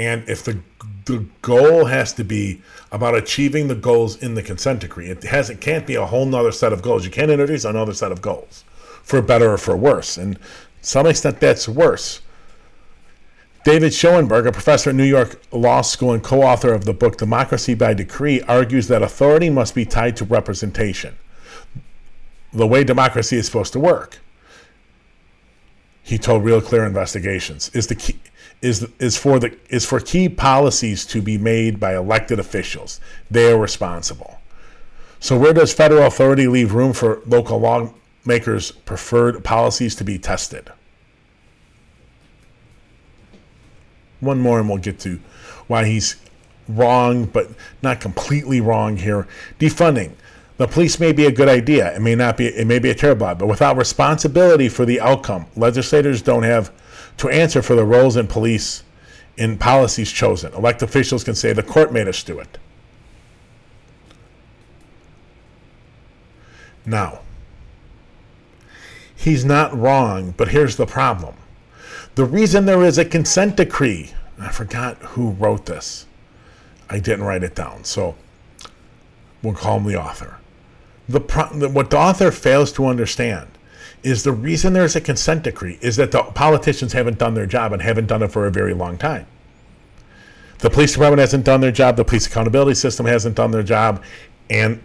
and 0.00 0.26
if 0.28 0.42
the 0.42 0.58
the 1.04 1.26
goal 1.42 1.84
has 1.84 2.12
to 2.14 2.24
be 2.24 2.62
about 2.90 3.14
achieving 3.14 3.68
the 3.68 3.74
goals 3.74 4.16
in 4.22 4.34
the 4.34 4.42
consent 4.42 4.80
decree 4.80 5.08
it 5.10 5.22
has 5.24 5.50
it 5.50 5.60
can't 5.60 5.86
be 5.86 5.94
a 5.94 6.06
whole 6.06 6.26
nother 6.26 6.52
set 6.52 6.72
of 6.72 6.82
goals. 6.82 7.04
You 7.04 7.10
can't 7.10 7.30
introduce 7.30 7.64
another 7.64 7.92
set 7.92 8.10
of 8.10 8.22
goals 8.22 8.64
for 9.02 9.20
better 9.20 9.52
or 9.52 9.58
for 9.58 9.76
worse. 9.76 10.16
And 10.16 10.38
some 10.80 11.06
extent 11.06 11.40
that's 11.40 11.68
worse. 11.68 12.22
David 13.64 13.92
Schoenbrod, 13.92 14.46
a 14.46 14.52
professor 14.52 14.88
at 14.88 14.96
New 14.96 15.04
York 15.04 15.42
Law 15.52 15.82
School 15.82 16.14
and 16.14 16.22
co 16.22 16.42
author 16.42 16.72
of 16.72 16.86
the 16.86 16.94
book 16.94 17.18
Democracy 17.18 17.74
by 17.74 17.92
Decree, 17.92 18.40
argues 18.42 18.88
that 18.88 19.02
authority 19.02 19.50
must 19.50 19.74
be 19.74 19.84
tied 19.84 20.16
to 20.16 20.24
representation, 20.24 21.16
the 22.54 22.66
way 22.66 22.84
democracy 22.84 23.36
is 23.36 23.44
supposed 23.44 23.74
to 23.74 23.80
work. 23.80 24.18
He 26.02 26.16
told 26.16 26.42
Real 26.42 26.62
Clear 26.62 26.86
Investigations 26.86 27.70
is 27.74 27.88
the 27.88 27.94
key 27.94 28.18
is 28.62 28.86
is 28.98 29.16
for 29.16 29.38
the 29.38 29.56
is 29.68 29.86
for 29.86 30.00
key 30.00 30.28
policies 30.28 31.06
to 31.06 31.22
be 31.22 31.38
made 31.38 31.80
by 31.80 31.96
elected 31.96 32.38
officials. 32.38 33.00
They 33.30 33.50
are 33.50 33.58
responsible. 33.58 34.38
So 35.18 35.38
where 35.38 35.52
does 35.52 35.72
federal 35.72 36.06
authority 36.06 36.46
leave 36.46 36.74
room 36.74 36.92
for 36.92 37.20
local 37.26 37.58
lawmakers' 37.58 38.70
preferred 38.70 39.44
policies 39.44 39.94
to 39.96 40.04
be 40.04 40.18
tested? 40.18 40.70
one 44.20 44.38
more 44.38 44.60
and 44.60 44.68
we'll 44.68 44.78
get 44.78 45.00
to 45.00 45.18
why 45.66 45.84
he's 45.84 46.16
wrong, 46.68 47.24
but 47.24 47.48
not 47.82 48.00
completely 48.00 48.60
wrong 48.60 48.96
here. 48.96 49.26
Defunding. 49.58 50.12
The 50.58 50.68
police 50.68 51.00
may 51.00 51.12
be 51.12 51.24
a 51.24 51.32
good 51.32 51.48
idea. 51.48 51.94
It 51.96 52.00
may 52.00 52.14
not 52.14 52.36
be. 52.36 52.46
It 52.46 52.66
may 52.66 52.78
be 52.78 52.90
a 52.90 52.94
terrible 52.94 53.26
idea, 53.26 53.36
but 53.36 53.46
without 53.46 53.76
responsibility 53.78 54.68
for 54.68 54.84
the 54.84 55.00
outcome, 55.00 55.46
legislators 55.56 56.20
don't 56.20 56.42
have 56.42 56.70
to 57.20 57.28
answer 57.28 57.60
for 57.60 57.74
the 57.74 57.84
roles 57.84 58.16
in 58.16 58.26
police 58.26 58.82
in 59.36 59.58
policies 59.58 60.10
chosen. 60.10 60.54
Elected 60.54 60.88
officials 60.88 61.22
can 61.22 61.34
say 61.34 61.52
the 61.52 61.62
court 61.62 61.92
made 61.92 62.08
us 62.08 62.22
do 62.22 62.40
it. 62.40 62.58
Now, 66.86 67.20
he's 69.14 69.44
not 69.44 69.76
wrong, 69.78 70.32
but 70.34 70.48
here's 70.48 70.76
the 70.76 70.86
problem. 70.86 71.34
The 72.14 72.24
reason 72.24 72.64
there 72.64 72.82
is 72.82 72.96
a 72.96 73.04
consent 73.04 73.56
decree, 73.56 74.12
I 74.38 74.48
forgot 74.48 74.96
who 74.98 75.32
wrote 75.32 75.66
this. 75.66 76.06
I 76.88 77.00
didn't 77.00 77.26
write 77.26 77.42
it 77.42 77.54
down, 77.54 77.84
so 77.84 78.14
we'll 79.42 79.52
call 79.52 79.76
him 79.76 79.84
the 79.84 80.00
author. 80.00 80.38
The, 81.06 81.20
what 81.70 81.90
the 81.90 81.98
author 81.98 82.30
fails 82.30 82.72
to 82.72 82.86
understand 82.86 83.48
is 84.02 84.22
the 84.22 84.32
reason 84.32 84.72
there's 84.72 84.96
a 84.96 85.00
consent 85.00 85.42
decree 85.42 85.78
is 85.80 85.96
that 85.96 86.10
the 86.12 86.22
politicians 86.22 86.92
haven't 86.92 87.18
done 87.18 87.34
their 87.34 87.46
job 87.46 87.72
and 87.72 87.82
haven't 87.82 88.06
done 88.06 88.22
it 88.22 88.32
for 88.32 88.46
a 88.46 88.50
very 88.50 88.74
long 88.74 88.96
time. 88.96 89.26
The 90.58 90.70
police 90.70 90.92
department 90.92 91.20
hasn't 91.20 91.44
done 91.44 91.60
their 91.60 91.72
job, 91.72 91.96
the 91.96 92.04
police 92.04 92.26
accountability 92.26 92.74
system 92.74 93.06
hasn't 93.06 93.34
done 93.34 93.50
their 93.50 93.62
job, 93.62 94.02
and 94.50 94.82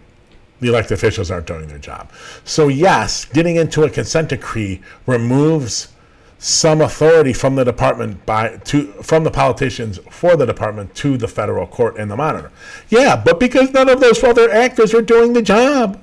the 0.61 0.69
elected 0.69 0.93
officials 0.93 1.29
aren't 1.29 1.47
doing 1.47 1.67
their 1.67 1.77
job. 1.77 2.11
So, 2.45 2.69
yes, 2.69 3.25
getting 3.25 3.57
into 3.57 3.83
a 3.83 3.89
consent 3.89 4.29
decree 4.29 4.81
removes 5.05 5.89
some 6.37 6.81
authority 6.81 7.33
from 7.33 7.55
the 7.55 7.63
department 7.63 8.25
by 8.25 8.57
to 8.57 8.91
from 9.01 9.23
the 9.23 9.31
politicians 9.31 9.99
for 10.09 10.35
the 10.35 10.45
department 10.45 10.93
to 10.93 11.17
the 11.17 11.27
federal 11.27 11.65
court 11.65 11.97
and 11.97 12.11
the 12.11 12.15
monitor. 12.15 12.51
Yeah, 12.89 13.15
but 13.15 13.39
because 13.39 13.71
none 13.71 13.89
of 13.89 13.99
those 13.99 14.23
other 14.23 14.51
actors 14.51 14.93
are 14.93 15.01
doing 15.01 15.33
the 15.33 15.41
job. 15.41 15.99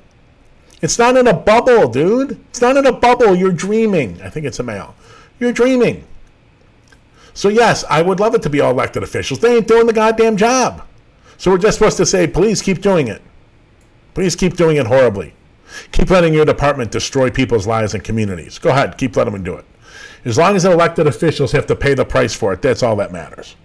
It's 0.82 0.98
not 0.98 1.16
in 1.16 1.28
a 1.28 1.32
bubble, 1.32 1.88
dude. 1.88 2.32
It's 2.50 2.60
not 2.60 2.76
in 2.76 2.86
a 2.86 2.92
bubble. 2.92 3.34
You're 3.34 3.52
dreaming. 3.52 4.20
I 4.20 4.28
think 4.28 4.44
it's 4.44 4.58
a 4.58 4.64
male. 4.64 4.94
You're 5.38 5.52
dreaming. 5.52 6.04
So 7.34 7.48
yes, 7.48 7.84
I 7.88 8.02
would 8.02 8.20
love 8.20 8.34
it 8.34 8.42
to 8.42 8.50
be 8.50 8.60
all 8.60 8.72
elected 8.72 9.02
officials. 9.02 9.40
They 9.40 9.56
ain't 9.56 9.68
doing 9.68 9.86
the 9.86 9.92
goddamn 9.92 10.36
job. 10.36 10.86
So 11.38 11.50
we're 11.50 11.58
just 11.58 11.78
supposed 11.78 11.96
to 11.96 12.06
say, 12.06 12.26
please 12.26 12.60
keep 12.60 12.82
doing 12.82 13.08
it. 13.08 13.22
Please 14.14 14.36
keep 14.36 14.56
doing 14.56 14.76
it 14.76 14.86
horribly. 14.86 15.34
Keep 15.92 16.10
letting 16.10 16.34
your 16.34 16.44
department 16.44 16.90
destroy 16.90 17.30
people's 17.30 17.66
lives 17.66 17.94
and 17.94 18.04
communities. 18.04 18.58
Go 18.58 18.70
ahead, 18.70 18.98
keep 18.98 19.16
letting 19.16 19.32
them 19.32 19.42
do 19.42 19.54
it. 19.54 19.64
As 20.24 20.36
long 20.36 20.54
as 20.54 20.64
elected 20.64 21.06
officials 21.06 21.52
have 21.52 21.66
to 21.66 21.74
pay 21.74 21.94
the 21.94 22.04
price 22.04 22.34
for 22.34 22.52
it, 22.52 22.62
that's 22.62 22.82
all 22.82 22.96
that 22.96 23.12
matters. 23.12 23.56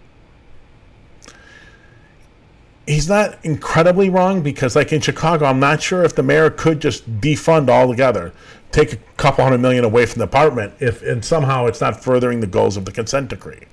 He's 2.87 3.09
not 3.09 3.37
incredibly 3.43 4.09
wrong 4.09 4.41
because, 4.41 4.75
like 4.75 4.93
in 4.93 5.01
Chicago, 5.01 5.45
I'm 5.45 5.59
not 5.59 5.81
sure 5.81 6.03
if 6.03 6.15
the 6.15 6.23
mayor 6.23 6.49
could 6.49 6.79
just 6.79 7.19
defund 7.19 7.69
altogether, 7.69 8.31
take 8.71 8.93
a 8.93 8.97
couple 9.17 9.43
hundred 9.43 9.59
million 9.59 9.83
away 9.83 10.05
from 10.05 10.19
the 10.19 10.25
department, 10.25 10.73
if 10.79 11.03
and 11.03 11.23
somehow 11.23 11.65
it's 11.65 11.81
not 11.81 12.01
furthering 12.01 12.39
the 12.39 12.47
goals 12.47 12.77
of 12.77 12.85
the 12.85 12.91
consent 12.91 13.29
decree. 13.29 13.63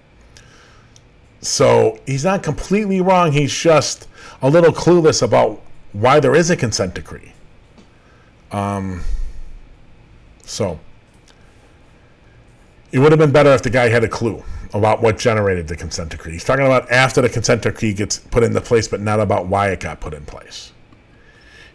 So 1.40 2.00
he's 2.06 2.24
not 2.24 2.42
completely 2.42 3.00
wrong. 3.00 3.32
He's 3.32 3.54
just 3.54 4.08
a 4.42 4.50
little 4.50 4.72
clueless 4.72 5.22
about 5.22 5.62
why 5.92 6.18
there 6.18 6.34
is 6.34 6.50
a 6.50 6.56
consent 6.56 6.94
decree. 6.94 7.32
Um, 8.50 9.02
so 10.44 10.80
it 12.90 12.98
would 12.98 13.12
have 13.12 13.18
been 13.18 13.32
better 13.32 13.52
if 13.52 13.62
the 13.62 13.70
guy 13.70 13.88
had 13.88 14.02
a 14.04 14.08
clue 14.08 14.42
about 14.74 15.00
what 15.00 15.16
generated 15.16 15.68
the 15.68 15.76
consent 15.76 16.10
decree. 16.10 16.32
He's 16.32 16.44
talking 16.44 16.66
about 16.66 16.90
after 16.90 17.22
the 17.22 17.28
consent 17.28 17.62
decree 17.62 17.94
gets 17.94 18.18
put 18.18 18.42
into 18.42 18.60
place, 18.60 18.88
but 18.88 19.00
not 19.00 19.20
about 19.20 19.46
why 19.46 19.68
it 19.68 19.78
got 19.78 20.00
put 20.00 20.12
in 20.12 20.26
place. 20.26 20.72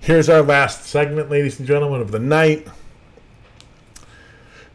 Here's 0.01 0.29
our 0.29 0.41
last 0.41 0.85
segment, 0.85 1.29
ladies 1.29 1.59
and 1.59 1.67
gentlemen, 1.67 2.01
of 2.01 2.11
the 2.11 2.19
night. 2.19 2.67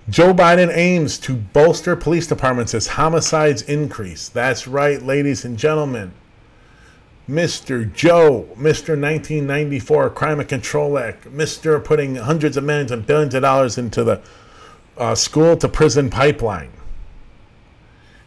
Joe 0.09 0.35
Biden 0.35 0.71
aims 0.75 1.19
to 1.21 1.35
bolster 1.35 1.97
police 1.97 2.27
departments 2.27 2.75
as 2.75 2.89
homicides 2.89 3.63
increase. 3.63 4.29
That's 4.29 4.67
right, 4.67 5.03
ladies 5.03 5.45
and 5.45 5.59
gentlemen. 5.59 6.13
Mr. 7.29 7.91
Joe, 7.91 8.49
Mr. 8.55 9.01
1994 9.01 10.11
Crime 10.11 10.41
and 10.41 10.49
Control 10.49 10.99
Act, 10.99 11.25
Mr. 11.25 11.83
putting 11.83 12.17
hundreds 12.17 12.59
of 12.59 12.65
millions 12.65 12.91
and 12.91 13.07
billions 13.07 13.35
of 13.35 13.43
dollars 13.43 13.79
into 13.79 14.05
the 14.05 14.21
uh, 14.99 15.15
school 15.15 15.57
to 15.57 15.69
prison 15.69 16.11
pipeline. 16.11 16.71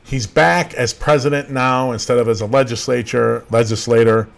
He's 0.08 0.26
back 0.26 0.74
as 0.76 0.94
president 0.94 1.50
now 1.50 1.92
instead 1.92 2.18
of 2.18 2.30
as 2.30 2.40
a 2.40 2.46
legislature 2.46 3.44
legislator, 3.52 4.30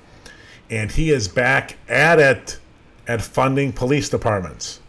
and 0.67 0.91
he 0.91 1.11
is 1.11 1.27
back 1.27 1.77
at 1.87 2.17
it 2.17 2.59
at 3.07 3.21
funding 3.21 3.71
police 3.71 4.09
departments. 4.09 4.79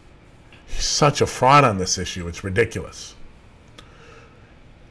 He's 0.65 0.85
such 0.85 1.21
a 1.21 1.27
fraud 1.27 1.63
on 1.63 1.77
this 1.77 1.99
issue; 1.99 2.27
it's 2.27 2.43
ridiculous. 2.43 3.13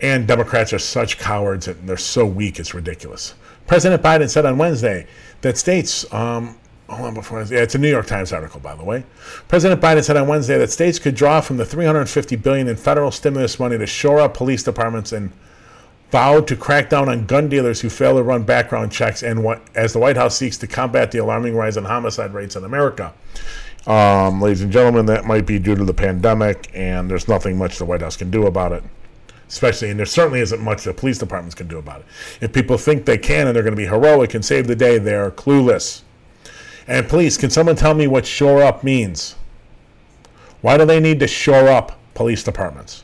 And 0.01 0.28
Democrats 0.28 0.72
are 0.72 0.78
such 0.78 1.18
cowards 1.18 1.66
and 1.66 1.88
they're 1.88 1.97
so 1.97 2.24
weak; 2.24 2.61
it's 2.61 2.72
ridiculous. 2.72 3.34
President 3.66 4.01
Biden 4.01 4.30
said 4.30 4.47
on 4.47 4.59
Wednesday 4.59 5.09
that 5.41 5.59
states, 5.59 6.11
um, 6.14 6.57
hold 6.88 7.09
on 7.09 7.14
before, 7.14 7.43
yeah, 7.43 7.62
it's 7.62 7.74
a 7.74 7.78
New 7.78 7.91
York 7.91 8.07
Times 8.07 8.32
article, 8.32 8.61
by 8.61 8.76
the 8.76 8.84
way. 8.84 9.05
President 9.49 9.80
Biden 9.80 10.05
said 10.05 10.16
on 10.16 10.28
Wednesday 10.28 10.57
that 10.57 10.70
states 10.70 11.01
could 11.01 11.16
draw 11.16 11.41
from 11.41 11.57
the 11.57 11.66
350 11.66 12.36
billion 12.36 12.68
in 12.68 12.76
federal 12.76 13.11
stimulus 13.11 13.59
money 13.59 13.76
to 13.76 13.86
shore 13.88 14.20
up 14.20 14.34
police 14.34 14.62
departments 14.62 15.11
and 15.11 15.32
vowed 16.11 16.46
to 16.48 16.56
crack 16.56 16.90
down 16.90 17.08
on 17.08 17.26
gun 17.26 17.48
dealers 17.48 17.80
who 17.80 17.88
fail 17.88 18.16
to 18.16 18.22
run 18.22 18.42
background 18.42 18.92
checks 18.92 19.22
and 19.22 19.42
what, 19.44 19.62
as 19.74 19.92
the 19.92 19.98
White 19.98 20.16
House 20.16 20.36
seeks 20.36 20.58
to 20.58 20.66
combat 20.66 21.11
the 21.12 21.18
alarming 21.18 21.54
rise 21.54 21.76
in 21.76 21.84
homicide 21.84 22.34
rates 22.34 22.56
in 22.56 22.64
America. 22.64 23.12
Um, 23.86 24.40
ladies 24.40 24.62
and 24.62 24.72
gentlemen, 24.72 25.06
that 25.06 25.24
might 25.24 25.46
be 25.46 25.58
due 25.58 25.74
to 25.74 25.84
the 25.84 25.94
pandemic, 25.94 26.70
and 26.74 27.11
there's 27.11 27.28
nothing 27.28 27.56
much 27.56 27.78
the 27.78 27.84
White 27.84 28.02
House 28.02 28.16
can 28.16 28.30
do 28.30 28.46
about 28.46 28.72
it 28.72 28.82
especially, 29.50 29.90
and 29.90 29.98
there 29.98 30.06
certainly 30.06 30.40
isn't 30.40 30.61
much 30.61 30.84
the 30.84 30.94
police 30.94 31.18
departments 31.18 31.56
can 31.56 31.66
do 31.66 31.76
about 31.76 32.00
it. 32.00 32.06
If 32.40 32.52
people 32.52 32.78
think 32.78 33.04
they 33.04 33.18
can 33.18 33.48
and 33.48 33.56
they're 33.56 33.64
going 33.64 33.74
to 33.74 33.76
be 33.76 33.86
heroic 33.86 34.32
and 34.32 34.44
save 34.44 34.68
the 34.68 34.76
day, 34.76 34.98
they're 34.98 35.32
clueless. 35.32 36.02
And 36.86 37.08
please, 37.08 37.36
can 37.36 37.50
someone 37.50 37.74
tell 37.74 37.94
me 37.94 38.06
what 38.06 38.26
shore 38.26 38.62
up 38.62 38.84
means? 38.84 39.34
Why 40.61 40.76
do 40.76 40.84
they 40.84 41.00
need 41.00 41.18
to 41.20 41.26
shore 41.26 41.68
up 41.68 41.98
police 42.14 42.44
departments? 42.44 43.02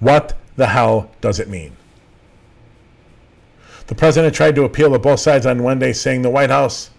What 0.00 0.34
the 0.56 0.66
hell 0.66 1.10
does 1.20 1.38
it 1.38 1.48
mean? 1.48 1.76
The 3.86 3.94
president 3.94 4.34
tried 4.34 4.56
to 4.56 4.64
appeal 4.64 4.90
to 4.92 4.98
both 4.98 5.20
sides 5.20 5.46
on 5.46 5.62
Monday, 5.62 5.92
saying 5.92 6.22
the 6.22 6.30
White 6.30 6.50
House, 6.50 6.90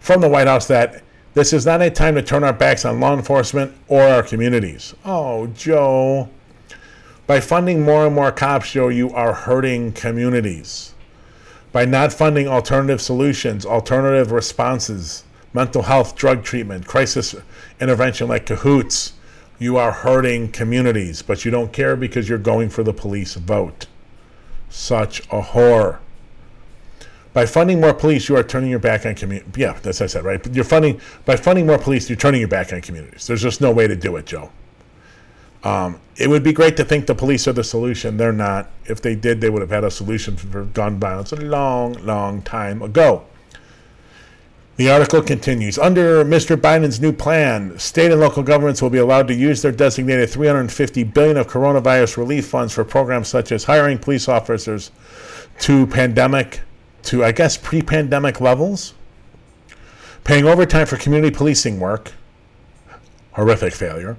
from 0.00 0.20
the 0.20 0.28
White 0.28 0.46
House, 0.46 0.66
that 0.66 1.02
this 1.34 1.52
is 1.52 1.66
not 1.66 1.82
a 1.82 1.90
time 1.90 2.14
to 2.14 2.22
turn 2.22 2.44
our 2.44 2.52
backs 2.52 2.84
on 2.84 3.00
law 3.00 3.14
enforcement 3.14 3.74
or 3.88 4.02
our 4.02 4.22
communities. 4.22 4.94
Oh, 5.04 5.46
Joe. 5.48 6.28
By 7.26 7.40
funding 7.40 7.82
more 7.82 8.06
and 8.06 8.14
more 8.14 8.30
cops, 8.32 8.72
Joe, 8.72 8.88
you 8.88 9.10
are 9.12 9.32
hurting 9.34 9.92
communities. 9.92 10.94
By 11.72 11.84
not 11.84 12.12
funding 12.12 12.48
alternative 12.48 13.02
solutions, 13.02 13.66
alternative 13.66 14.30
responses, 14.30 15.24
mental 15.52 15.82
health, 15.82 16.14
drug 16.14 16.44
treatment, 16.44 16.86
crisis 16.86 17.34
intervention 17.80 18.28
like 18.28 18.46
cahoots, 18.46 19.14
you 19.58 19.76
are 19.76 19.92
hurting 19.92 20.52
communities, 20.52 21.22
but 21.22 21.44
you 21.44 21.50
don't 21.50 21.72
care 21.72 21.96
because 21.96 22.28
you're 22.28 22.38
going 22.38 22.68
for 22.68 22.82
the 22.82 22.92
police 22.92 23.34
vote. 23.34 23.86
Such 24.68 25.20
a 25.28 25.40
whore. 25.40 25.98
By 27.32 27.46
funding 27.46 27.80
more 27.80 27.92
police, 27.92 28.28
you 28.28 28.36
are 28.36 28.42
turning 28.42 28.70
your 28.70 28.78
back 28.78 29.04
on 29.04 29.14
community. 29.14 29.50
Yeah, 29.60 29.78
that's 29.82 30.00
what 30.00 30.04
I 30.04 30.06
said, 30.06 30.24
right? 30.24 30.42
But 30.42 30.54
You're 30.54 30.64
funding 30.64 31.00
by 31.24 31.36
funding 31.36 31.66
more 31.66 31.78
police, 31.78 32.08
you're 32.08 32.16
turning 32.16 32.40
your 32.40 32.48
back 32.48 32.72
on 32.72 32.80
communities. 32.80 33.26
There's 33.26 33.42
just 33.42 33.60
no 33.60 33.70
way 33.70 33.86
to 33.86 33.96
do 33.96 34.16
it, 34.16 34.26
Joe. 34.26 34.50
Um, 35.62 36.00
it 36.16 36.30
would 36.30 36.42
be 36.42 36.52
great 36.52 36.76
to 36.76 36.84
think 36.84 37.06
the 37.06 37.14
police 37.14 37.48
are 37.48 37.52
the 37.52 37.64
solution. 37.64 38.16
They're 38.16 38.32
not. 38.32 38.70
If 38.86 39.02
they 39.02 39.14
did, 39.14 39.40
they 39.40 39.50
would 39.50 39.62
have 39.62 39.70
had 39.70 39.84
a 39.84 39.90
solution 39.90 40.36
for 40.36 40.64
gun 40.64 40.98
violence 40.98 41.32
a 41.32 41.36
long, 41.36 41.94
long 42.04 42.40
time 42.42 42.82
ago. 42.82 43.24
The 44.76 44.90
article 44.90 45.22
continues 45.22 45.78
Under 45.78 46.22
Mr. 46.22 46.54
Biden's 46.54 47.00
new 47.00 47.12
plan, 47.12 47.78
state 47.78 48.12
and 48.12 48.20
local 48.20 48.42
governments 48.42 48.82
will 48.82 48.90
be 48.90 48.98
allowed 48.98 49.26
to 49.28 49.34
use 49.34 49.62
their 49.62 49.72
designated 49.72 50.28
350 50.28 51.02
billion 51.04 51.38
of 51.38 51.48
coronavirus 51.48 52.18
relief 52.18 52.46
funds 52.46 52.74
for 52.74 52.84
programs 52.84 53.28
such 53.28 53.52
as 53.52 53.64
hiring 53.64 53.96
police 53.96 54.28
officers 54.28 54.90
to 55.60 55.86
pandemic, 55.86 56.60
to 57.04 57.24
I 57.24 57.32
guess 57.32 57.56
pre 57.56 57.80
pandemic 57.80 58.38
levels, 58.38 58.92
paying 60.24 60.44
overtime 60.44 60.86
for 60.86 60.98
community 60.98 61.34
policing 61.34 61.80
work, 61.80 62.12
horrific 63.32 63.72
failure, 63.72 64.18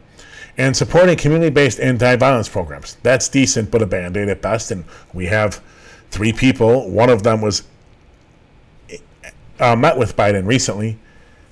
and 0.57 0.75
supporting 0.75 1.17
community 1.17 1.51
based 1.51 1.79
anti 1.79 2.15
violence 2.15 2.49
programs. 2.49 2.97
That's 3.03 3.29
decent, 3.29 3.69
but 3.69 3.83
a 3.83 3.85
band 3.85 4.17
aid 4.17 4.27
at 4.27 4.41
best. 4.41 4.71
And 4.71 4.85
we 5.13 5.27
have 5.27 5.61
three 6.09 6.33
people. 6.33 6.89
One 6.89 7.11
of 7.11 7.21
them 7.21 7.41
was 7.41 7.61
uh, 9.59 9.75
met 9.75 9.97
with 9.97 10.15
Biden 10.15 10.45
recently. 10.45 10.97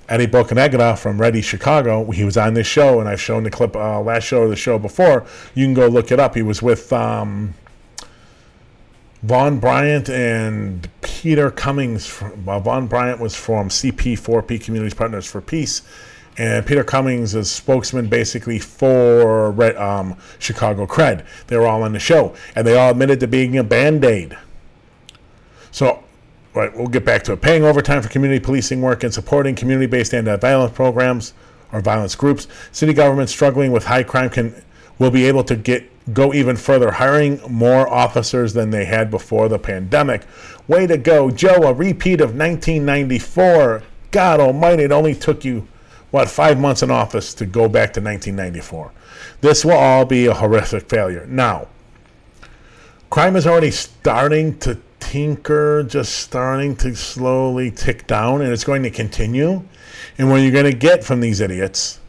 Eddie 0.08 0.28
Bocanegra 0.28 0.98
from 0.98 1.18
READI 1.18 1.44
Chicago. 1.44 2.12
He 2.12 2.24
was 2.24 2.38
on 2.38 2.54
this 2.54 2.68
show, 2.68 3.00
and 3.00 3.10
I've 3.10 3.22
shown 3.22 3.44
the 3.44 3.50
clip 3.50 3.76
uh, 3.76 4.02
last 4.02 4.24
show 4.24 4.44
of 4.44 4.52
the 4.52 4.56
show 4.56 4.78
before. 4.78 5.26
You 5.56 5.66
can 5.66 5.74
go 5.74 5.88
look 5.88 6.12
it 6.12 6.20
up. 6.20 6.36
He 6.36 6.44
was 6.44 6.62
with 6.62 6.94
um, 6.94 7.56
Vaughn 9.24 9.60
Bryant 9.60 10.08
and 10.10 10.88
Peter 11.02 11.50
Cummings. 11.50 12.06
From, 12.06 12.34
Vaughn 12.44 12.86
Bryant 12.86 13.20
was 13.20 13.36
from 13.36 13.70
CP4P 13.70 14.64
Communities 14.64 14.94
Partners 14.94 15.26
for 15.26 15.42
Peace 15.42 15.82
and 16.38 16.66
Peter 16.66 16.84
Cummings 16.84 17.34
is 17.34 17.50
spokesman 17.50 18.08
basically 18.08 18.60
for 18.60 19.50
um, 19.78 20.18
Chicago 20.40 20.86
Cred. 20.86 21.26
They 21.48 21.58
were 21.58 21.68
all 21.68 21.84
on 21.84 21.94
the 21.94 22.00
show, 22.00 22.36
and 22.56 22.68
they 22.68 22.76
all 22.76 22.92
admitted 22.92 23.20
to 23.22 23.28
being 23.28 23.58
a 23.58 23.64
band 23.64 24.04
aid. 24.04 24.38
So, 25.72 26.04
right, 26.62 26.76
we'll 26.76 26.88
get 26.88 27.06
back 27.06 27.24
to 27.24 27.34
it. 27.34 27.42
Paying 27.42 27.64
overtime 27.64 28.02
for 28.02 28.10
community 28.10 28.44
policing 28.44 28.82
work 28.82 29.04
and 29.04 29.14
supporting 29.14 29.56
community 29.56 29.88
based 29.88 30.14
anti 30.14 30.36
violence 30.38 30.74
programs 30.74 31.34
or 31.72 31.82
violence 31.82 32.16
groups. 32.16 32.48
City 32.72 32.94
governments 32.94 33.32
struggling 33.32 33.72
with 33.72 33.86
high 33.86 34.04
crime 34.04 34.30
can 34.30 34.64
will 34.98 35.12
be 35.12 35.26
able 35.26 35.44
to 35.44 35.56
get 35.56 35.90
go 36.14 36.34
even 36.34 36.56
further, 36.56 36.92
hiring 36.92 37.42
more 37.50 37.92
officers 37.92 38.54
than 38.54 38.70
they 38.70 38.86
had 38.86 39.10
before 39.10 39.50
the 39.50 39.58
pandemic. 39.58 40.24
Way 40.68 40.88
to 40.88 40.98
go, 40.98 41.32
Joe! 41.32 41.64
A 41.64 41.74
repeat 41.74 42.22
of 42.22 42.36
1994. 42.36 43.84
God 44.12 44.40
Almighty! 44.40 44.84
It 44.84 44.92
only 44.92 45.16
took 45.16 45.44
you 45.44 45.68
what, 46.12 46.30
five 46.30 46.58
months 46.58 46.82
in 46.82 46.92
office 46.92 47.34
to 47.34 47.46
go 47.46 47.68
back 47.68 47.92
to 47.92 48.00
1994. 48.00 48.92
This 49.42 49.66
will 49.66 49.74
all 49.74 50.06
be 50.06 50.28
a 50.28 50.34
horrific 50.34 50.88
failure. 50.88 51.26
Now, 51.28 51.68
crime 53.10 53.36
is 53.36 53.46
already 53.46 53.72
starting 53.72 54.58
to 54.60 54.80
tinker, 55.16 55.82
just 55.84 56.18
starting 56.18 56.76
to 56.76 56.94
slowly 56.94 57.72
tick 57.72 58.06
down, 58.06 58.42
and 58.42 58.52
it's 58.52 58.66
going 58.66 58.84
to 58.84 58.90
continue. 58.90 59.64
And 60.18 60.30
what 60.30 60.42
you're 60.42 60.52
going 60.52 60.70
to 60.70 60.78
get 60.78 61.06
from 61.06 61.22
these 61.22 61.40
idiots, 61.40 62.02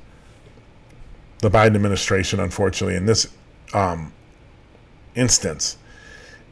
the 1.39 1.49
Biden 1.49 1.77
administration, 1.77 2.41
unfortunately, 2.41 2.97
in 2.97 3.07
this 3.07 3.29
um, 3.73 4.13
instance, 5.15 5.77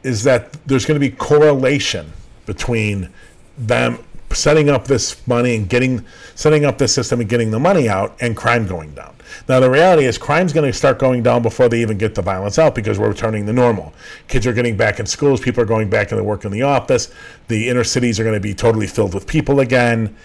is 0.03 0.23
that 0.23 0.53
there's 0.65 0.85
going 0.85 0.97
to 0.97 1.05
be 1.05 1.13
correlation 1.13 2.13
between 2.45 3.09
them 3.57 3.99
setting 4.31 4.69
up 4.69 4.85
this 4.85 5.27
money 5.27 5.55
and 5.55 5.67
getting 5.67 6.05
setting 6.35 6.63
up 6.63 6.77
this 6.77 6.93
system 6.93 7.19
and 7.19 7.27
getting 7.27 7.51
the 7.51 7.59
money 7.59 7.89
out 7.89 8.15
and 8.21 8.37
crime 8.37 8.65
going 8.65 8.93
down. 8.93 9.14
Now 9.47 9.59
the 9.59 9.69
reality 9.69 10.05
is 10.05 10.17
crime's 10.17 10.53
going 10.53 10.69
to 10.69 10.77
start 10.77 10.99
going 10.99 11.23
down 11.23 11.41
before 11.41 11.69
they 11.69 11.81
even 11.81 11.97
get 11.97 12.15
the 12.15 12.21
violence 12.21 12.57
out 12.57 12.75
because 12.75 12.99
we're 12.99 13.09
returning 13.09 13.45
to 13.45 13.53
normal. 13.53 13.93
Kids 14.27 14.47
are 14.47 14.53
getting 14.53 14.77
back 14.77 14.99
in 14.99 15.05
schools, 15.05 15.39
people 15.39 15.61
are 15.61 15.67
going 15.67 15.89
back 15.89 16.09
to 16.09 16.23
work 16.23 16.45
in 16.45 16.51
the 16.51 16.61
office, 16.61 17.11
the 17.47 17.69
inner 17.69 17.83
cities 17.83 18.19
are 18.19 18.23
going 18.23 18.35
to 18.35 18.39
be 18.39 18.53
totally 18.53 18.87
filled 18.87 19.13
with 19.13 19.27
people 19.27 19.59
again. 19.59 20.15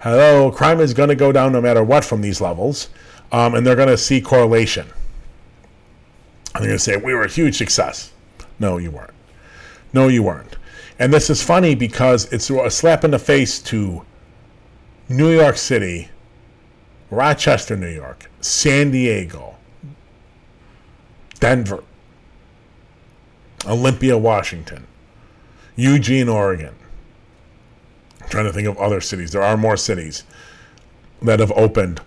Hello, 0.00 0.50
crime 0.50 0.80
is 0.80 0.94
going 0.94 1.08
to 1.08 1.16
go 1.16 1.32
down 1.32 1.52
no 1.52 1.60
matter 1.60 1.82
what 1.82 2.04
from 2.04 2.20
these 2.20 2.40
levels, 2.40 2.88
um, 3.32 3.54
and 3.54 3.66
they're 3.66 3.76
going 3.76 3.88
to 3.88 3.98
see 3.98 4.20
correlation. 4.20 4.86
And 6.54 6.62
they're 6.62 6.70
going 6.70 6.78
to 6.78 6.84
say, 6.84 6.96
We 6.96 7.14
were 7.14 7.24
a 7.24 7.30
huge 7.30 7.56
success. 7.56 8.12
No, 8.58 8.78
you 8.78 8.90
weren't. 8.90 9.12
No, 9.92 10.08
you 10.08 10.22
weren't. 10.22 10.56
And 10.98 11.12
this 11.12 11.30
is 11.30 11.42
funny 11.42 11.74
because 11.74 12.30
it's 12.32 12.50
a 12.50 12.70
slap 12.70 13.04
in 13.04 13.12
the 13.12 13.18
face 13.18 13.60
to 13.62 14.04
New 15.08 15.30
York 15.30 15.56
City, 15.56 16.08
Rochester, 17.10 17.76
New 17.76 17.88
York, 17.88 18.27
San 18.40 18.90
Diego, 18.90 19.56
Denver, 21.40 21.82
Olympia, 23.66 24.16
Washington, 24.16 24.86
Eugene, 25.76 26.28
Oregon. 26.28 26.74
I'm 28.22 28.28
trying 28.28 28.46
to 28.46 28.52
think 28.52 28.68
of 28.68 28.78
other 28.78 29.00
cities. 29.00 29.32
There 29.32 29.42
are 29.42 29.56
more 29.56 29.76
cities 29.76 30.24
that 31.22 31.40
have 31.40 31.52
opened 31.52 32.00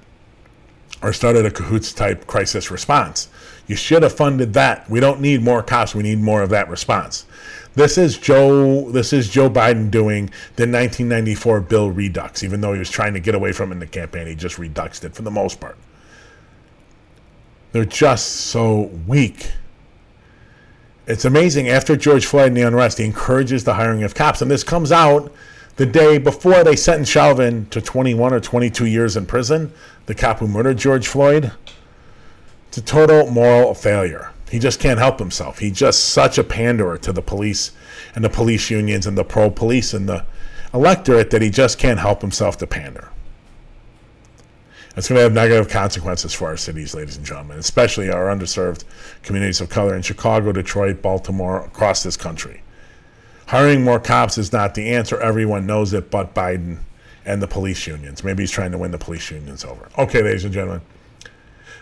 or 1.01 1.11
started 1.13 1.45
a 1.45 1.51
cahoots 1.51 1.93
type 1.93 2.27
crisis 2.27 2.69
response. 2.69 3.27
You 3.67 3.75
should 3.75 4.03
have 4.03 4.13
funded 4.13 4.53
that. 4.53 4.89
We 4.89 4.99
don't 4.99 5.19
need 5.19 5.41
more 5.41 5.63
cops. 5.63 5.95
We 5.95 6.03
need 6.03 6.19
more 6.19 6.41
of 6.41 6.49
that 6.49 6.69
response. 6.69 7.25
This 7.73 7.97
is 7.97 8.17
Joe. 8.17 8.91
This 8.91 9.13
is 9.13 9.29
Joe 9.29 9.49
Biden 9.49 9.89
doing 9.89 10.25
the 10.57 10.63
1994 10.63 11.61
bill 11.61 11.89
redux. 11.89 12.43
Even 12.43 12.61
though 12.61 12.73
he 12.73 12.79
was 12.79 12.89
trying 12.89 13.13
to 13.13 13.19
get 13.19 13.33
away 13.33 13.51
from 13.51 13.71
it 13.71 13.75
in 13.75 13.79
the 13.79 13.87
campaign, 13.87 14.27
he 14.27 14.35
just 14.35 14.59
reduxed 14.59 15.03
it 15.03 15.15
for 15.15 15.23
the 15.23 15.31
most 15.31 15.59
part. 15.59 15.77
They're 17.71 17.85
just 17.85 18.27
so 18.27 18.91
weak. 19.07 19.51
It's 21.07 21.25
amazing. 21.25 21.69
After 21.69 21.95
George 21.95 22.25
Floyd 22.25 22.49
and 22.49 22.57
the 22.57 22.61
unrest, 22.61 22.97
he 22.97 23.05
encourages 23.05 23.63
the 23.63 23.73
hiring 23.75 24.03
of 24.03 24.13
cops, 24.13 24.41
and 24.41 24.51
this 24.51 24.63
comes 24.63 24.91
out 24.91 25.31
the 25.77 25.85
day 25.85 26.17
before 26.17 26.63
they 26.63 26.75
sentence 26.75 27.09
Chauvin 27.09 27.65
to 27.69 27.81
21 27.81 28.33
or 28.33 28.39
22 28.39 28.85
years 28.85 29.17
in 29.17 29.25
prison, 29.25 29.73
the 30.05 30.13
cop 30.13 30.39
who 30.39 30.47
murdered 30.47 30.77
George 30.77 31.07
Floyd. 31.07 31.51
It's 32.67 32.77
a 32.77 32.81
total 32.81 33.29
moral 33.31 33.73
failure. 33.73 34.31
He 34.49 34.59
just 34.59 34.79
can't 34.79 34.99
help 34.99 35.17
himself. 35.19 35.59
He's 35.59 35.77
just 35.77 36.09
such 36.09 36.37
a 36.37 36.43
panderer 36.43 36.97
to 36.99 37.13
the 37.13 37.21
police 37.21 37.71
and 38.13 38.23
the 38.23 38.29
police 38.29 38.69
unions 38.69 39.07
and 39.07 39.17
the 39.17 39.23
pro 39.23 39.49
police 39.49 39.93
and 39.93 40.09
the 40.09 40.25
electorate 40.73 41.29
that 41.31 41.41
he 41.41 41.49
just 41.49 41.77
can't 41.77 41.99
help 41.99 42.21
himself 42.21 42.57
to 42.57 42.67
pander. 42.67 43.09
It's 44.97 45.07
going 45.07 45.17
to 45.17 45.23
have 45.23 45.33
negative 45.33 45.69
consequences 45.69 46.33
for 46.33 46.47
our 46.47 46.57
cities, 46.57 46.93
ladies 46.93 47.15
and 47.15 47.25
gentlemen, 47.25 47.57
especially 47.57 48.09
our 48.09 48.25
underserved 48.25 48.83
communities 49.23 49.61
of 49.61 49.69
color 49.69 49.95
in 49.95 50.01
Chicago, 50.01 50.51
Detroit, 50.51 51.01
Baltimore, 51.01 51.63
across 51.63 52.03
this 52.03 52.17
country. 52.17 52.61
Hiring 53.47 53.83
more 53.83 53.99
cops 53.99 54.37
is 54.37 54.51
not 54.51 54.75
the 54.75 54.89
answer. 54.89 55.19
Everyone 55.19 55.65
knows 55.65 55.93
it 55.93 56.11
but 56.11 56.33
Biden 56.33 56.79
and 57.25 57.41
the 57.41 57.47
police 57.47 57.87
unions. 57.87 58.23
Maybe 58.23 58.43
he's 58.43 58.51
trying 58.51 58.71
to 58.71 58.77
win 58.77 58.91
the 58.91 58.97
police 58.97 59.31
unions 59.31 59.63
over. 59.63 59.87
Okay, 59.97 60.21
ladies 60.23 60.43
and 60.43 60.53
gentlemen. 60.53 60.81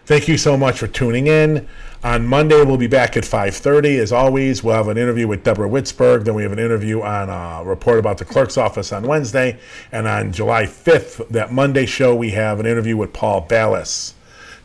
Thank 0.10 0.28
you 0.28 0.39
so 0.39 0.57
much 0.57 0.80
for 0.80 0.88
tuning 0.88 1.28
in. 1.28 1.68
On 2.03 2.26
Monday, 2.26 2.64
we'll 2.64 2.78
be 2.78 2.88
back 2.88 3.16
at 3.16 3.24
5.30. 3.24 3.99
As 3.99 4.12
always, 4.12 4.64
we'll 4.64 4.74
have 4.74 4.88
an 4.88 4.97
interview 4.97 5.28
with 5.28 5.43
Deborah 5.43 5.70
Witzburg. 5.70 6.24
Then 6.24 6.34
we 6.34 6.41
have 6.41 6.51
an 6.51 6.57
interview 6.57 7.03
on 7.03 7.30
a 7.30 7.64
report 7.64 7.99
about 7.99 8.18
the 8.18 8.26
clerk's 8.26 8.57
office 8.57 8.91
on 8.91 9.03
Wednesday. 9.03 9.60
And 9.91 10.07
on 10.07 10.32
July 10.32 10.64
5th, 10.64 11.28
that 11.28 11.53
Monday 11.53 11.86
show, 11.86 12.16
we 12.16 12.32
have 12.32 12.60
an 12.60 12.66
interview 12.66 12.97
with 12.97 13.14
Paul 13.14 13.41
Vallas. 13.41 14.16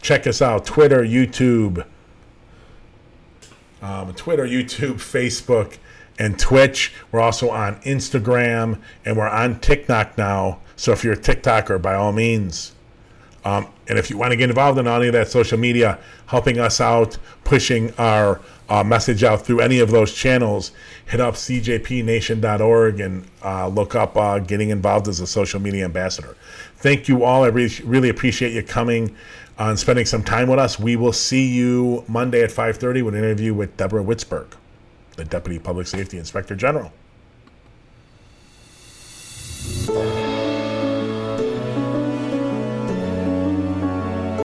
Check 0.01 0.26
us 0.26 0.40
out, 0.40 0.64
Twitter, 0.64 1.03
YouTube, 1.05 1.84
um, 3.82 4.14
Twitter, 4.14 4.47
YouTube, 4.47 4.95
Facebook, 4.95 5.76
and 6.18 6.38
Twitch. 6.38 6.95
We're 7.12 7.20
also 7.20 7.51
on 7.51 7.82
Instagram 7.82 8.80
and 9.05 9.18
we're 9.18 9.28
on 9.28 9.61
TikTok 9.61 10.16
now. 10.16 10.61
So 10.74 10.92
if 10.92 11.05
you're 11.05 11.12
a 11.12 11.18
TikToker, 11.18 11.82
by 11.82 11.97
all 11.97 12.12
means. 12.12 12.74
Um, 13.45 13.68
and 13.88 13.99
if 13.99 14.09
you 14.11 14.16
want 14.16 14.30
to 14.30 14.36
get 14.36 14.49
involved 14.49 14.78
in 14.78 14.86
any 14.88 15.09
of 15.09 15.12
that 15.12 15.28
social 15.28 15.59
media, 15.59 15.99
helping 16.26 16.59
us 16.59 16.80
out, 16.80 17.18
pushing 17.45 17.92
our 17.99 18.40
uh, 18.68 18.82
message 18.82 19.22
out 19.22 19.45
through 19.45 19.61
any 19.61 19.80
of 19.80 19.90
those 19.90 20.14
channels, 20.14 20.72
hit 21.05 21.20
up 21.20 21.34
cjpnation.org 21.34 23.01
and 23.01 23.26
uh, 23.42 23.68
look 23.68 23.95
up 23.95 24.16
uh, 24.16 24.38
getting 24.38 24.70
involved 24.70 25.09
as 25.09 25.20
a 25.20 25.26
social 25.26 25.61
media 25.61 25.84
ambassador. 25.84 26.36
Thank 26.76 27.09
you 27.09 27.24
all. 27.24 27.45
I 27.45 27.49
re- 27.49 27.80
really 27.84 28.09
appreciate 28.09 28.53
you 28.53 28.62
coming 28.62 29.14
and 29.59 29.78
spending 29.78 30.07
some 30.07 30.22
time 30.22 30.49
with 30.49 30.59
us. 30.59 30.78
We 30.78 30.97
will 30.97 31.12
see 31.12 31.47
you 31.47 32.05
Monday 32.09 32.42
at 32.42 32.51
5.30 32.51 33.05
with 33.05 33.14
an 33.14 33.22
interview 33.22 33.53
with 33.53 33.76
Deborah 33.76 34.03
Witzburg, 34.03 34.49
the 35.16 35.24
Deputy 35.24 35.59
Public 35.59 35.86
Safety 35.86 36.16
Inspector 36.18 36.55
General. 36.57 36.92